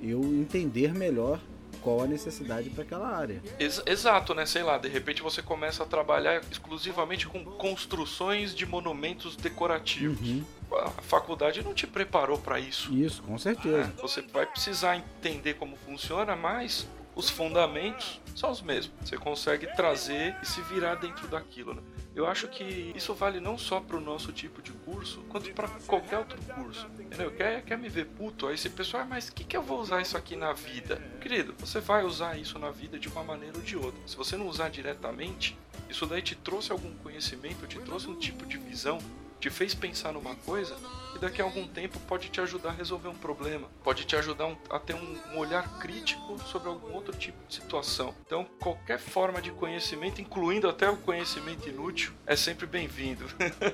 eu 0.00 0.20
entender 0.22 0.92
melhor 0.92 1.38
qual 1.84 2.00
a 2.00 2.06
necessidade 2.06 2.70
para 2.70 2.82
aquela 2.82 3.08
área. 3.08 3.42
Ex 3.58 3.82
exato, 3.84 4.34
né? 4.34 4.46
Sei 4.46 4.62
lá, 4.62 4.78
de 4.78 4.88
repente 4.88 5.22
você 5.22 5.42
começa 5.42 5.82
a 5.82 5.86
trabalhar 5.86 6.40
exclusivamente 6.50 7.26
com 7.26 7.44
construções 7.44 8.54
de 8.54 8.64
monumentos 8.64 9.36
decorativos. 9.36 10.18
Uhum. 10.26 10.44
A 10.72 11.02
faculdade 11.02 11.62
não 11.62 11.74
te 11.74 11.86
preparou 11.86 12.38
para 12.38 12.58
isso. 12.58 12.92
Isso, 12.92 13.22
com 13.22 13.38
certeza. 13.38 13.92
É, 13.96 14.00
você 14.00 14.22
vai 14.22 14.46
precisar 14.46 14.96
entender 14.96 15.54
como 15.54 15.76
funciona, 15.76 16.34
mas 16.34 16.88
os 17.14 17.30
fundamentos 17.30 18.20
são 18.34 18.50
os 18.50 18.60
mesmos. 18.60 18.94
Você 19.02 19.16
consegue 19.16 19.66
trazer 19.74 20.36
e 20.42 20.46
se 20.46 20.60
virar 20.62 20.96
dentro 20.96 21.28
daquilo. 21.28 21.74
Né? 21.74 21.82
Eu 22.14 22.26
acho 22.26 22.48
que 22.48 22.92
isso 22.94 23.14
vale 23.14 23.40
não 23.40 23.56
só 23.58 23.80
para 23.80 23.96
o 23.96 24.00
nosso 24.00 24.32
tipo 24.32 24.62
de 24.62 24.72
curso, 24.72 25.20
quanto 25.28 25.52
para 25.52 25.68
qualquer 25.86 26.18
outro 26.18 26.40
curso. 26.54 26.88
Entendeu? 26.98 27.30
Quer, 27.32 27.62
quer 27.62 27.78
me 27.78 27.88
ver 27.88 28.06
puto? 28.06 28.46
Aí 28.46 28.54
esse 28.54 28.70
pessoal, 28.70 29.02
ah, 29.02 29.06
mas 29.06 29.28
o 29.28 29.32
que, 29.32 29.44
que 29.44 29.56
eu 29.56 29.62
vou 29.62 29.80
usar 29.80 30.00
isso 30.00 30.16
aqui 30.16 30.36
na 30.36 30.52
vida? 30.52 31.00
Querido, 31.20 31.54
você 31.58 31.80
vai 31.80 32.04
usar 32.04 32.36
isso 32.36 32.58
na 32.58 32.70
vida 32.70 32.98
de 32.98 33.08
uma 33.08 33.22
maneira 33.22 33.56
ou 33.56 33.62
de 33.62 33.76
outra. 33.76 34.00
Se 34.06 34.16
você 34.16 34.36
não 34.36 34.48
usar 34.48 34.68
diretamente, 34.68 35.56
isso 35.88 36.06
daí 36.06 36.22
te 36.22 36.34
trouxe 36.34 36.72
algum 36.72 36.94
conhecimento, 36.96 37.66
te 37.66 37.78
trouxe 37.80 38.08
um 38.08 38.16
tipo 38.16 38.46
de 38.46 38.58
visão, 38.58 38.98
te 39.44 39.50
fez 39.50 39.74
pensar 39.74 40.10
numa 40.10 40.34
coisa 40.34 40.74
e 41.14 41.18
daqui 41.18 41.42
a 41.42 41.44
algum 41.44 41.66
tempo 41.66 42.00
pode 42.08 42.30
te 42.30 42.40
ajudar 42.40 42.70
a 42.70 42.72
resolver 42.72 43.08
um 43.08 43.14
problema, 43.14 43.68
pode 43.82 44.06
te 44.06 44.16
ajudar 44.16 44.46
um, 44.46 44.56
a 44.70 44.78
ter 44.78 44.94
um, 44.94 45.16
um, 45.34 45.38
olhar 45.38 45.78
crítico 45.78 46.38
sobre 46.46 46.70
algum 46.70 46.94
outro 46.94 47.14
tipo 47.14 47.36
de 47.46 47.56
situação. 47.56 48.14
Então, 48.24 48.46
qualquer 48.58 48.98
forma 48.98 49.42
de 49.42 49.50
conhecimento, 49.50 50.18
incluindo 50.18 50.66
até 50.66 50.88
o 50.88 50.96
conhecimento 50.96 51.68
inútil, 51.68 52.14
é 52.26 52.34
sempre 52.34 52.64
bem-vindo. 52.64 53.26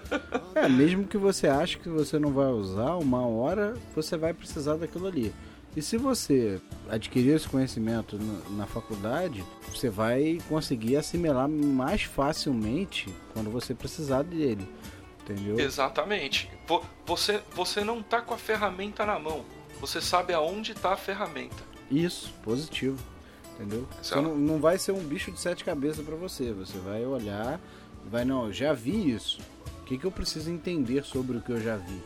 é, 0.57 0.69
mesmo 0.69 1.07
que 1.07 1.17
você 1.17 1.47
ache 1.47 1.79
que 1.79 1.89
você 1.89 2.19
não 2.19 2.33
vai 2.33 2.49
usar, 2.49 2.97
uma 2.97 3.25
hora 3.25 3.77
você 3.95 4.17
vai 4.17 4.35
precisar 4.35 4.75
daquilo 4.75 5.07
ali. 5.07 5.33
E 5.77 5.81
se 5.81 5.97
você 5.97 6.61
adquirir 6.89 7.37
esse 7.37 7.49
conhecimento 7.49 8.19
na, 8.51 8.67
faculdade, 8.67 9.45
você 9.69 9.89
vai 9.89 10.41
conseguir 10.49 10.97
assimilar 10.97 11.49
mais 11.49 12.03
facilmente 12.03 13.09
quando 13.33 13.51
você 13.51 13.73
precisar 13.73 14.23
dele 14.23 14.69
entendeu? 15.31 15.59
Exatamente. 15.59 16.51
Você, 17.07 17.41
você 17.53 17.83
não 17.83 18.03
tá 18.03 18.21
com 18.21 18.35
a 18.35 18.39
ferramenta 18.39 19.05
na 19.05 19.19
mão, 19.19 19.45
você 19.81 20.01
sabe 20.01 20.33
aonde 20.33 20.75
tá 20.75 20.93
a 20.93 20.97
ferramenta. 20.97 21.63
Isso, 21.91 22.33
positivo. 22.43 22.99
Entendeu? 23.55 23.87
Você 24.01 24.15
não, 24.17 24.37
não 24.37 24.59
vai 24.59 24.79
ser 24.79 24.93
um 24.93 25.03
bicho 25.05 25.31
de 25.31 25.39
sete 25.39 25.65
cabeças 25.65 26.05
para 26.05 26.17
você. 26.17 26.51
Você 26.53 26.79
vai 26.79 27.05
olhar, 27.05 27.61
vai, 28.07 28.25
não, 28.25 28.51
já 28.51 28.73
vi 28.73 29.11
isso. 29.11 29.39
O 29.83 29.85
que, 29.85 29.99
que 29.99 30.07
eu 30.07 30.11
preciso 30.11 30.51
entender 30.51 31.05
sobre 31.05 31.37
o 31.37 31.41
que 31.43 31.51
eu 31.51 31.61
já 31.61 31.77
vi? 31.77 32.01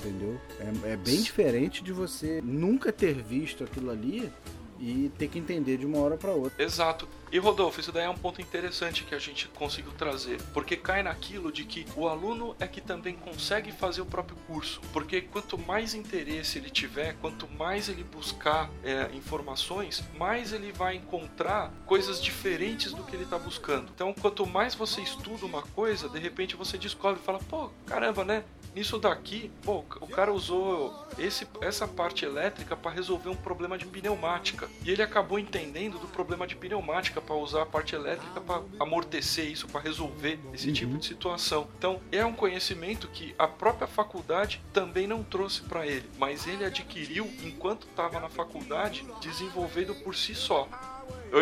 entendeu? 0.00 0.40
É, 0.58 0.92
é 0.92 0.96
bem 0.96 1.20
diferente 1.20 1.84
de 1.84 1.92
você 1.92 2.40
nunca 2.42 2.92
ter 2.92 3.14
visto 3.14 3.62
aquilo 3.62 3.90
ali 3.90 4.32
e 4.78 5.10
ter 5.18 5.28
que 5.28 5.38
entender 5.38 5.76
de 5.76 5.86
uma 5.86 5.98
hora 5.98 6.16
para 6.16 6.30
outra. 6.30 6.62
Exato. 6.62 7.06
E 7.32 7.38
Rodolfo, 7.38 7.78
isso 7.78 7.92
daí 7.92 8.04
é 8.04 8.10
um 8.10 8.16
ponto 8.16 8.40
interessante 8.40 9.04
que 9.04 9.14
a 9.14 9.18
gente 9.18 9.46
conseguiu 9.48 9.92
trazer, 9.92 10.42
porque 10.52 10.76
cai 10.76 11.00
naquilo 11.00 11.52
de 11.52 11.64
que 11.64 11.86
o 11.94 12.08
aluno 12.08 12.56
é 12.58 12.66
que 12.66 12.80
também 12.80 13.14
consegue 13.14 13.70
fazer 13.70 14.00
o 14.00 14.06
próprio 14.06 14.36
curso, 14.48 14.80
porque 14.92 15.20
quanto 15.20 15.56
mais 15.56 15.94
interesse 15.94 16.58
ele 16.58 16.70
tiver, 16.70 17.14
quanto 17.20 17.46
mais 17.46 17.88
ele 17.88 18.02
buscar 18.02 18.68
é, 18.82 19.08
informações, 19.14 20.02
mais 20.18 20.52
ele 20.52 20.72
vai 20.72 20.96
encontrar 20.96 21.72
coisas 21.86 22.20
diferentes 22.20 22.92
do 22.92 23.04
que 23.04 23.14
ele 23.14 23.22
está 23.22 23.38
buscando. 23.38 23.92
Então, 23.94 24.12
quanto 24.12 24.44
mais 24.44 24.74
você 24.74 25.00
estuda 25.00 25.46
uma 25.46 25.62
coisa, 25.62 26.08
de 26.08 26.18
repente 26.18 26.56
você 26.56 26.76
descobre 26.76 27.20
e 27.20 27.24
fala, 27.24 27.38
pô, 27.38 27.70
caramba, 27.86 28.24
né? 28.24 28.42
Nisso 28.74 28.98
daqui, 28.98 29.50
pô, 29.62 29.84
o 30.00 30.06
cara 30.06 30.32
usou 30.32 30.94
esse, 31.18 31.46
essa 31.60 31.88
parte 31.88 32.24
elétrica 32.24 32.76
para 32.76 32.92
resolver 32.92 33.28
um 33.28 33.34
problema 33.34 33.76
de 33.76 33.84
pneumática. 33.84 34.68
E 34.84 34.90
ele 34.90 35.02
acabou 35.02 35.38
entendendo 35.40 35.98
do 35.98 36.06
problema 36.06 36.46
de 36.46 36.54
pneumática 36.54 37.20
para 37.20 37.34
usar 37.34 37.62
a 37.62 37.66
parte 37.66 37.96
elétrica 37.96 38.40
para 38.40 38.62
amortecer 38.78 39.46
isso, 39.50 39.66
para 39.66 39.80
resolver 39.80 40.38
esse 40.54 40.68
Uhum. 40.68 40.72
tipo 40.72 40.98
de 40.98 41.06
situação. 41.06 41.66
Então, 41.78 42.00
é 42.12 42.24
um 42.24 42.32
conhecimento 42.32 43.08
que 43.08 43.34
a 43.36 43.48
própria 43.48 43.88
faculdade 43.88 44.62
também 44.72 45.06
não 45.06 45.22
trouxe 45.24 45.62
para 45.62 45.84
ele, 45.86 46.08
mas 46.16 46.46
ele 46.46 46.64
adquiriu 46.64 47.28
enquanto 47.42 47.88
estava 47.88 48.20
na 48.20 48.28
faculdade, 48.28 49.04
desenvolvendo 49.20 49.94
por 49.96 50.14
si 50.14 50.34
só. 50.34 50.68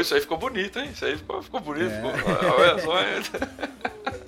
Isso 0.00 0.14
aí 0.14 0.20
ficou 0.20 0.38
bonito, 0.38 0.78
hein? 0.78 0.90
Isso 0.92 1.04
aí 1.04 1.16
ficou, 1.16 1.42
ficou 1.42 1.60
bonito. 1.60 1.90
É. 1.90 2.16
Ficou, 2.16 2.50
olha 2.58 2.78
só. 2.82 4.27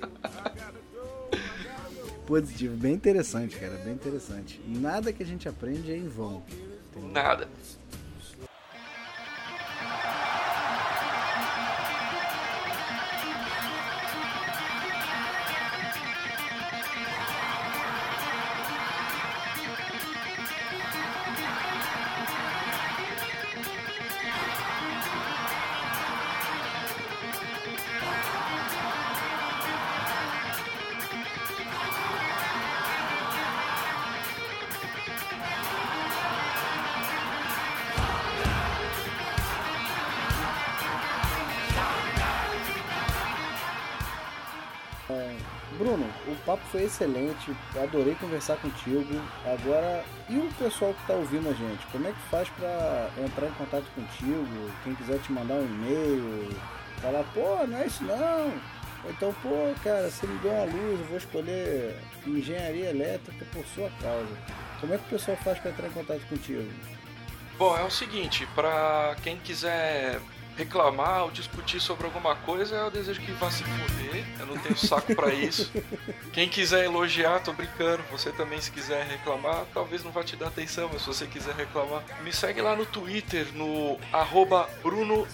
Positivo, 2.31 2.77
bem 2.77 2.93
interessante, 2.93 3.57
cara, 3.57 3.75
bem 3.83 3.93
interessante. 3.93 4.61
Nada 4.65 5.11
que 5.11 5.21
a 5.21 5.25
gente 5.25 5.49
aprende 5.49 5.91
é 5.91 5.97
em 5.97 6.07
vão. 6.07 6.41
entendeu? 6.89 7.11
Nada. 7.11 7.49
Excelente, 47.01 47.55
adorei 47.81 48.15
conversar 48.15 48.57
contigo. 48.57 49.21
Agora, 49.45 50.03
e 50.29 50.37
o 50.37 50.49
pessoal 50.53 50.93
que 50.93 51.01
está 51.01 51.13
ouvindo 51.13 51.49
a 51.49 51.53
gente? 51.53 51.85
Como 51.91 52.07
é 52.07 52.11
que 52.11 52.19
faz 52.29 52.47
para 52.49 53.09
entrar 53.23 53.47
em 53.47 53.51
contato 53.53 53.85
contigo? 53.95 54.71
Quem 54.83 54.93
quiser 54.95 55.19
te 55.19 55.31
mandar 55.31 55.55
um 55.55 55.65
e-mail, 55.65 56.49
falar, 57.01 57.23
pô, 57.33 57.65
não 57.67 57.77
é 57.77 57.87
isso 57.87 58.03
não. 58.03 58.53
Então, 59.09 59.33
pô, 59.41 59.49
cara, 59.83 60.09
você 60.09 60.27
me 60.27 60.37
deu 60.39 60.51
uma 60.51 60.65
luz, 60.65 60.99
eu 60.99 61.07
vou 61.07 61.17
escolher 61.17 61.97
engenharia 62.27 62.91
elétrica 62.91 63.45
por 63.51 63.65
sua 63.65 63.89
causa. 63.99 64.37
Como 64.79 64.93
é 64.93 64.97
que 64.97 65.05
o 65.05 65.09
pessoal 65.09 65.37
faz 65.37 65.57
para 65.59 65.71
entrar 65.71 65.87
em 65.87 65.91
contato 65.91 66.21
contigo? 66.27 66.71
Bom, 67.57 67.77
é 67.77 67.83
o 67.83 67.89
seguinte, 67.89 68.47
pra 68.53 69.15
quem 69.23 69.37
quiser 69.37 70.19
reclamar 70.61 71.23
ou 71.23 71.31
discutir 71.31 71.79
sobre 71.79 72.05
alguma 72.05 72.35
coisa, 72.35 72.75
eu 72.75 72.91
desejo 72.91 73.19
que 73.19 73.31
vá 73.31 73.49
se 73.49 73.63
fuder. 73.63 74.23
Eu 74.39 74.45
não 74.45 74.57
tenho 74.57 74.77
saco 74.77 75.15
pra 75.15 75.33
isso. 75.33 75.71
Quem 76.31 76.47
quiser 76.47 76.85
elogiar, 76.85 77.39
tô 77.39 77.51
brincando. 77.51 78.03
Você 78.11 78.31
também, 78.31 78.61
se 78.61 78.71
quiser 78.71 79.05
reclamar, 79.05 79.65
talvez 79.73 80.03
não 80.03 80.11
vá 80.11 80.23
te 80.23 80.35
dar 80.35 80.47
atenção, 80.47 80.89
mas 80.91 81.01
se 81.01 81.07
você 81.07 81.25
quiser 81.25 81.55
reclamar, 81.55 82.03
me 82.23 82.31
segue 82.31 82.61
lá 82.61 82.75
no 82.75 82.85
Twitter, 82.85 83.47
no 83.53 83.97
arroba 84.13 84.69
Bruno 84.83 85.27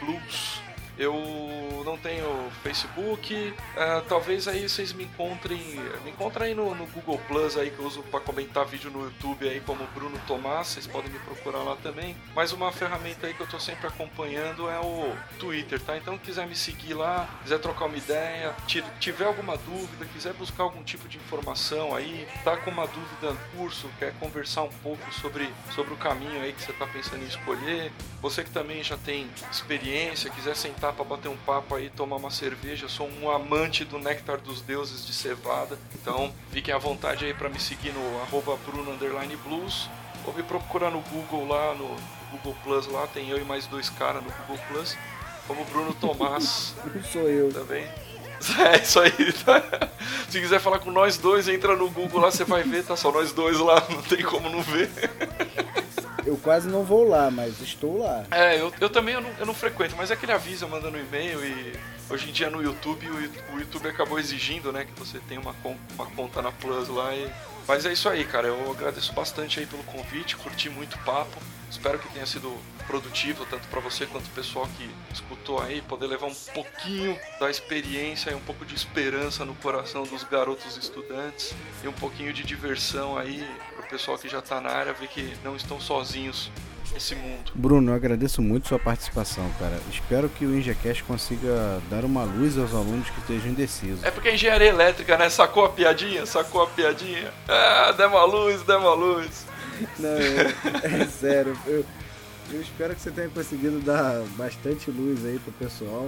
Blues. 0.00 0.63
Eu 0.96 1.82
não 1.84 1.96
tenho 1.98 2.50
Facebook, 2.62 3.52
ah, 3.76 4.02
talvez 4.08 4.46
aí 4.46 4.68
vocês 4.68 4.92
me 4.92 5.04
encontrem, 5.04 5.58
me 6.04 6.10
encontrem 6.10 6.48
aí 6.48 6.54
no, 6.54 6.74
no 6.74 6.86
Google 6.86 7.20
Plus 7.26 7.56
aí 7.56 7.70
que 7.70 7.78
eu 7.78 7.86
uso 7.86 8.02
para 8.04 8.20
comentar 8.20 8.64
vídeo 8.64 8.90
no 8.90 9.04
YouTube 9.04 9.48
aí 9.48 9.60
como 9.60 9.84
Bruno 9.94 10.18
Tomás, 10.26 10.68
vocês 10.68 10.86
podem 10.86 11.10
me 11.10 11.18
procurar 11.20 11.58
lá 11.58 11.76
também. 11.82 12.16
Mas 12.34 12.52
uma 12.52 12.70
ferramenta 12.70 13.26
aí 13.26 13.34
que 13.34 13.40
eu 13.40 13.46
tô 13.46 13.58
sempre 13.58 13.86
acompanhando 13.86 14.68
é 14.68 14.78
o 14.80 15.14
Twitter, 15.38 15.80
tá? 15.80 15.96
Então 15.96 16.16
quiser 16.16 16.46
me 16.46 16.54
seguir 16.54 16.94
lá, 16.94 17.28
quiser 17.42 17.58
trocar 17.58 17.86
uma 17.86 17.96
ideia, 17.96 18.54
ti- 18.66 18.84
tiver 19.00 19.26
alguma 19.26 19.56
dúvida, 19.56 20.04
quiser 20.12 20.32
buscar 20.34 20.62
algum 20.64 20.82
tipo 20.82 21.08
de 21.08 21.16
informação 21.18 21.94
aí, 21.94 22.26
tá 22.44 22.56
com 22.56 22.70
uma 22.70 22.86
dúvida 22.86 23.32
no 23.32 23.58
curso, 23.58 23.88
quer 23.98 24.12
conversar 24.20 24.62
um 24.62 24.72
pouco 24.82 25.12
sobre, 25.14 25.52
sobre 25.74 25.92
o 25.92 25.96
caminho 25.96 26.40
aí 26.40 26.52
que 26.52 26.62
você 26.62 26.72
tá 26.72 26.86
pensando 26.86 27.22
em 27.24 27.26
escolher, 27.28 27.92
você 28.22 28.44
que 28.44 28.50
também 28.50 28.82
já 28.82 28.96
tem 28.96 29.28
experiência, 29.50 30.30
quiser 30.30 30.54
sentar 30.54 30.83
para 30.92 31.04
bater 31.04 31.28
um 31.28 31.36
papo 31.36 31.74
aí, 31.74 31.90
tomar 31.90 32.16
uma 32.16 32.30
cerveja, 32.30 32.88
sou 32.88 33.08
um 33.08 33.30
amante 33.30 33.84
do 33.84 33.98
néctar 33.98 34.38
dos 34.38 34.60
deuses 34.60 35.06
de 35.06 35.12
cevada. 35.12 35.78
Então, 35.94 36.32
fiquem 36.50 36.74
à 36.74 36.78
vontade 36.78 37.24
aí 37.24 37.34
para 37.34 37.48
me 37.48 37.58
seguir 37.60 37.92
no 37.92 38.20
arroba 38.22 38.56
Bruno 38.66 38.96
Blues 39.44 39.88
ou 40.26 40.32
me 40.32 40.42
procurar 40.42 40.90
no 40.90 41.00
Google 41.00 41.46
lá, 41.48 41.74
no 41.74 41.96
Google 42.30 42.56
Plus 42.62 42.86
lá, 42.86 43.06
tem 43.06 43.28
eu 43.30 43.38
e 43.38 43.44
mais 43.44 43.66
dois 43.66 43.90
caras 43.90 44.22
no 44.22 44.30
Google 44.30 44.58
Plus, 44.68 44.96
como 45.46 45.64
Bruno 45.66 45.94
Tomás 45.94 46.74
sou 47.12 47.28
eu. 47.28 47.52
também. 47.52 47.86
É 48.58 48.82
isso 48.82 49.00
aí. 49.00 49.32
tá? 49.44 49.62
Se 50.28 50.38
quiser 50.38 50.60
falar 50.60 50.78
com 50.78 50.90
nós 50.90 51.16
dois, 51.16 51.48
entra 51.48 51.74
no 51.76 51.90
Google 51.90 52.20
lá, 52.20 52.30
você 52.30 52.44
vai 52.44 52.62
ver, 52.62 52.84
tá 52.84 52.94
só 52.94 53.10
nós 53.10 53.32
dois 53.32 53.58
lá, 53.58 53.82
não 53.88 54.02
tem 54.02 54.22
como 54.22 54.50
não 54.50 54.60
ver. 54.60 54.90
Eu 56.26 56.36
quase 56.38 56.68
não 56.68 56.82
vou 56.82 57.06
lá, 57.06 57.30
mas 57.30 57.60
estou 57.60 57.98
lá. 57.98 58.24
É, 58.30 58.58
eu, 58.58 58.72
eu 58.80 58.88
também 58.88 59.14
eu 59.14 59.20
não, 59.20 59.30
eu 59.38 59.46
não 59.46 59.54
frequento, 59.54 59.94
mas 59.96 60.10
é 60.10 60.16
que 60.16 60.24
ele 60.24 60.32
avisa 60.32 60.66
mandando 60.66 60.98
e-mail 60.98 61.44
e 61.44 61.72
hoje 62.08 62.30
em 62.30 62.32
dia 62.32 62.48
no 62.48 62.62
YouTube 62.62 63.06
o, 63.08 63.54
o 63.54 63.60
YouTube 63.60 63.88
acabou 63.88 64.18
exigindo, 64.18 64.72
né, 64.72 64.84
que 64.84 64.98
você 64.98 65.18
tenha 65.20 65.40
uma, 65.40 65.54
uma 65.94 66.06
conta 66.06 66.40
na 66.40 66.50
Plus 66.50 66.88
lá 66.88 67.14
e... 67.14 67.30
Mas 67.66 67.86
é 67.86 67.92
isso 67.92 68.10
aí, 68.10 68.24
cara, 68.26 68.48
eu 68.48 68.70
agradeço 68.70 69.12
bastante 69.14 69.58
aí 69.58 69.64
pelo 69.64 69.82
convite, 69.84 70.36
curti 70.36 70.68
muito 70.68 70.96
o 70.96 70.98
papo, 70.98 71.40
espero 71.70 71.98
que 71.98 72.06
tenha 72.12 72.26
sido 72.26 72.54
produtivo 72.86 73.46
tanto 73.46 73.66
para 73.68 73.80
você 73.80 74.04
quanto 74.04 74.26
o 74.26 74.30
pessoal 74.30 74.68
que 74.76 74.88
escutou 75.12 75.60
aí, 75.62 75.80
poder 75.80 76.06
levar 76.06 76.26
um 76.26 76.34
pouquinho 76.52 77.18
da 77.40 77.50
experiência 77.50 78.30
e 78.30 78.34
um 78.34 78.40
pouco 78.40 78.66
de 78.66 78.74
esperança 78.74 79.46
no 79.46 79.54
coração 79.54 80.02
dos 80.02 80.24
garotos 80.24 80.76
estudantes 80.76 81.54
e 81.82 81.88
um 81.88 81.92
pouquinho 81.92 82.34
de 82.34 82.44
diversão 82.44 83.16
aí 83.16 83.48
pro 83.84 83.90
pessoal 83.90 84.18
que 84.18 84.28
já 84.28 84.40
tá 84.40 84.60
na 84.60 84.70
área 84.70 84.92
ver 84.92 85.08
que 85.08 85.36
não 85.44 85.54
estão 85.54 85.80
sozinhos 85.80 86.50
nesse 86.92 87.14
mundo. 87.14 87.52
Bruno, 87.54 87.90
eu 87.90 87.94
agradeço 87.94 88.40
muito 88.42 88.68
sua 88.68 88.78
participação, 88.78 89.48
cara. 89.58 89.78
Espero 89.90 90.28
que 90.28 90.44
o 90.44 90.56
IngeCast 90.56 91.02
consiga 91.04 91.80
dar 91.90 92.04
uma 92.04 92.24
luz 92.24 92.58
aos 92.58 92.72
alunos 92.72 93.08
que 93.10 93.20
estejam 93.20 93.50
indecisos. 93.50 94.02
É 94.02 94.10
porque 94.10 94.28
a 94.28 94.34
engenharia 94.34 94.68
elétrica, 94.68 95.16
né? 95.16 95.28
Sacou 95.28 95.64
a 95.64 95.68
piadinha? 95.68 96.26
Sacou 96.26 96.62
a 96.62 96.66
piadinha? 96.66 97.32
Ah, 97.48 97.92
dá 97.92 98.08
uma 98.08 98.24
luz, 98.24 98.62
dá 98.62 98.78
uma 98.78 98.94
luz. 98.94 99.46
Não, 99.98 100.10
é, 100.10 101.02
é 101.02 101.06
sério. 101.06 101.58
Eu, 101.66 101.84
eu 102.52 102.60
espero 102.60 102.94
que 102.94 103.00
você 103.00 103.10
tenha 103.10 103.28
conseguido 103.28 103.80
dar 103.80 104.22
bastante 104.36 104.90
luz 104.90 105.24
aí 105.24 105.38
pro 105.38 105.52
pessoal, 105.52 106.06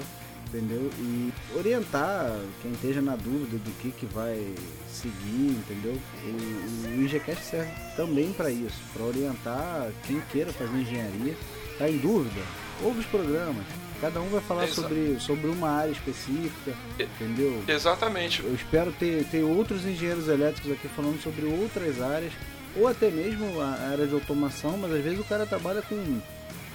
entendeu? 0.49 0.91
E 0.99 1.33
orientar 1.57 2.39
quem 2.63 2.73
esteja 2.73 3.03
na 3.03 3.17
dúvida 3.17 3.59
do 3.59 3.71
que, 3.81 3.91
que 3.91 4.07
vai 4.07 4.55
seguir, 4.89 5.51
entendeu? 5.51 5.97
O, 6.25 6.89
o 6.89 7.03
IngeCast 7.03 7.45
serve 7.45 7.71
também 7.97 8.33
para 8.33 8.51
isso, 8.51 8.81
para 8.93 9.05
orientar 9.05 9.91
quem 10.07 10.21
queira 10.33 10.53
fazer 10.53 10.77
engenharia, 10.77 11.37
tá 11.79 11.89
em 11.89 11.99
dúvida, 11.99 12.41
ouve 12.83 13.01
os 13.01 13.07
programas. 13.07 13.65
Cada 14.01 14.21
um 14.21 14.29
vai 14.29 14.43
falar 14.43 14.69
sobre, 14.69 15.19
sobre 15.19 15.49
uma 15.49 15.71
área 15.71 15.91
específica, 15.91 16.75
entendeu? 16.99 17.65
Exatamente. 17.67 18.43
Eu 18.43 18.55
espero 18.55 18.93
ter, 18.93 19.25
ter 19.25 19.43
outros 19.43 19.87
engenheiros 19.87 20.29
elétricos 20.29 20.71
aqui 20.71 20.87
falando 20.89 21.21
sobre 21.23 21.47
outras 21.47 22.01
áreas, 22.03 22.33
ou 22.77 22.87
até 22.87 23.11
mesmo 23.11 23.59
a 23.59 23.71
área 23.91 24.07
de 24.07 24.13
automação, 24.13 24.77
mas 24.77 24.93
às 24.93 25.03
vezes 25.03 25.19
o 25.19 25.25
cara 25.25 25.47
trabalha 25.47 25.81
com 25.81 26.21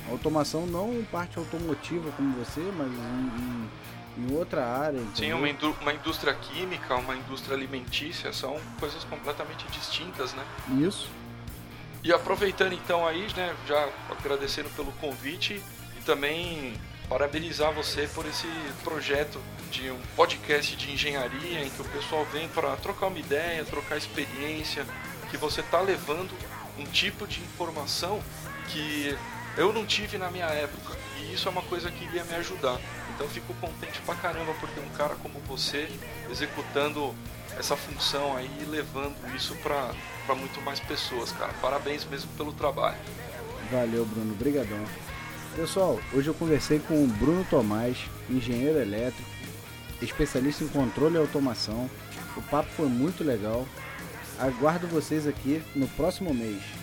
automação 0.10 0.66
não 0.66 1.04
parte 1.12 1.38
automotiva 1.38 2.12
como 2.18 2.34
você, 2.44 2.62
mas 2.78 2.88
em, 2.88 3.42
em- 3.42 3.70
em 4.18 4.36
outra 4.36 4.66
área. 4.66 5.00
Sim, 5.00 5.06
entendeu? 5.10 5.38
uma, 5.38 5.50
indú- 5.50 5.76
uma 5.82 5.94
indústria 5.94 6.34
química, 6.34 6.96
uma 6.96 7.16
indústria 7.16 7.56
alimentícia 7.56 8.34
são 8.34 8.60
coisas 8.80 9.04
completamente 9.06 9.66
distintas, 9.72 10.34
né? 10.34 10.44
Isso. 10.86 11.10
E 12.04 12.12
aproveitando 12.12 12.74
então 12.74 13.06
aí, 13.08 13.28
né, 13.38 13.56
já 13.68 13.88
agradecendo 14.10 14.70
pelo 14.72 14.92
convite 14.94 15.62
e 15.98 16.02
também 16.04 16.74
parabenizar 17.08 17.72
você 17.72 18.10
por 18.14 18.26
esse 18.26 18.48
projeto 18.84 19.40
de 19.72 19.92
um 19.92 20.00
podcast 20.16 20.76
de 20.76 20.92
engenharia 20.92 21.64
em 21.64 21.70
que 21.70 21.82
o 21.82 21.86
pessoal 21.86 22.26
vem 22.34 22.48
para 22.50 22.76
trocar 22.78 23.08
uma 23.08 23.20
ideia, 23.20 23.64
trocar 23.66 23.98
experiência, 23.98 24.86
que 25.30 25.38
você 25.38 25.62
tá 25.62 25.80
levando 25.80 26.32
um 26.78 26.84
tipo 26.86 27.28
de 27.28 27.40
informação 27.42 28.22
que 28.70 29.16
eu 29.58 29.74
não 29.74 29.86
tive 29.86 30.18
na 30.18 30.30
minha 30.32 30.46
época. 30.46 30.98
E 31.20 31.34
isso 31.34 31.48
é 31.48 31.52
uma 31.52 31.62
coisa 31.64 31.92
que 31.92 32.06
iria 32.06 32.24
me 32.24 32.36
ajudar. 32.36 32.80
Então 33.14 33.28
fico 33.28 33.54
contente 33.56 34.02
pra 34.02 34.16
caramba 34.16 34.54
por 34.54 34.70
ter 34.70 34.82
um 34.82 34.90
cara 34.90 35.16
como 35.16 35.40
você 35.48 35.90
executando 36.30 37.14
essa 37.58 37.76
função 37.76 38.36
aí 38.36 38.50
e 38.62 38.66
levando 38.66 39.16
isso 39.36 39.56
pra, 39.58 39.92
pra 40.26 40.36
muito 40.36 40.62
mais 40.62 40.80
pessoas, 40.80 41.32
cara. 41.32 41.54
Parabéns 41.62 42.06
mesmo 42.06 42.32
pelo 42.38 42.54
trabalho. 42.54 42.98
Valeu, 43.72 44.06
Bruno. 44.06 44.34
Obrigadão. 44.34 44.84
Pessoal, 45.56 46.00
hoje 46.14 46.30
eu 46.30 46.34
conversei 46.34 46.80
com 46.80 47.04
o 47.04 47.08
Bruno 47.08 47.46
Tomás, 47.50 47.98
engenheiro 48.30 48.80
elétrico, 48.80 49.30
especialista 50.02 50.64
em 50.64 50.68
controle 50.70 51.16
e 51.16 51.18
automação. 51.18 51.90
O 52.38 52.42
papo 52.44 52.70
foi 52.72 52.88
muito 52.88 53.24
legal. 53.24 53.68
Aguardo 54.40 54.88
vocês 54.88 55.28
aqui 55.28 55.62
no 55.76 55.88
próximo 55.90 56.34
mês. 56.34 56.81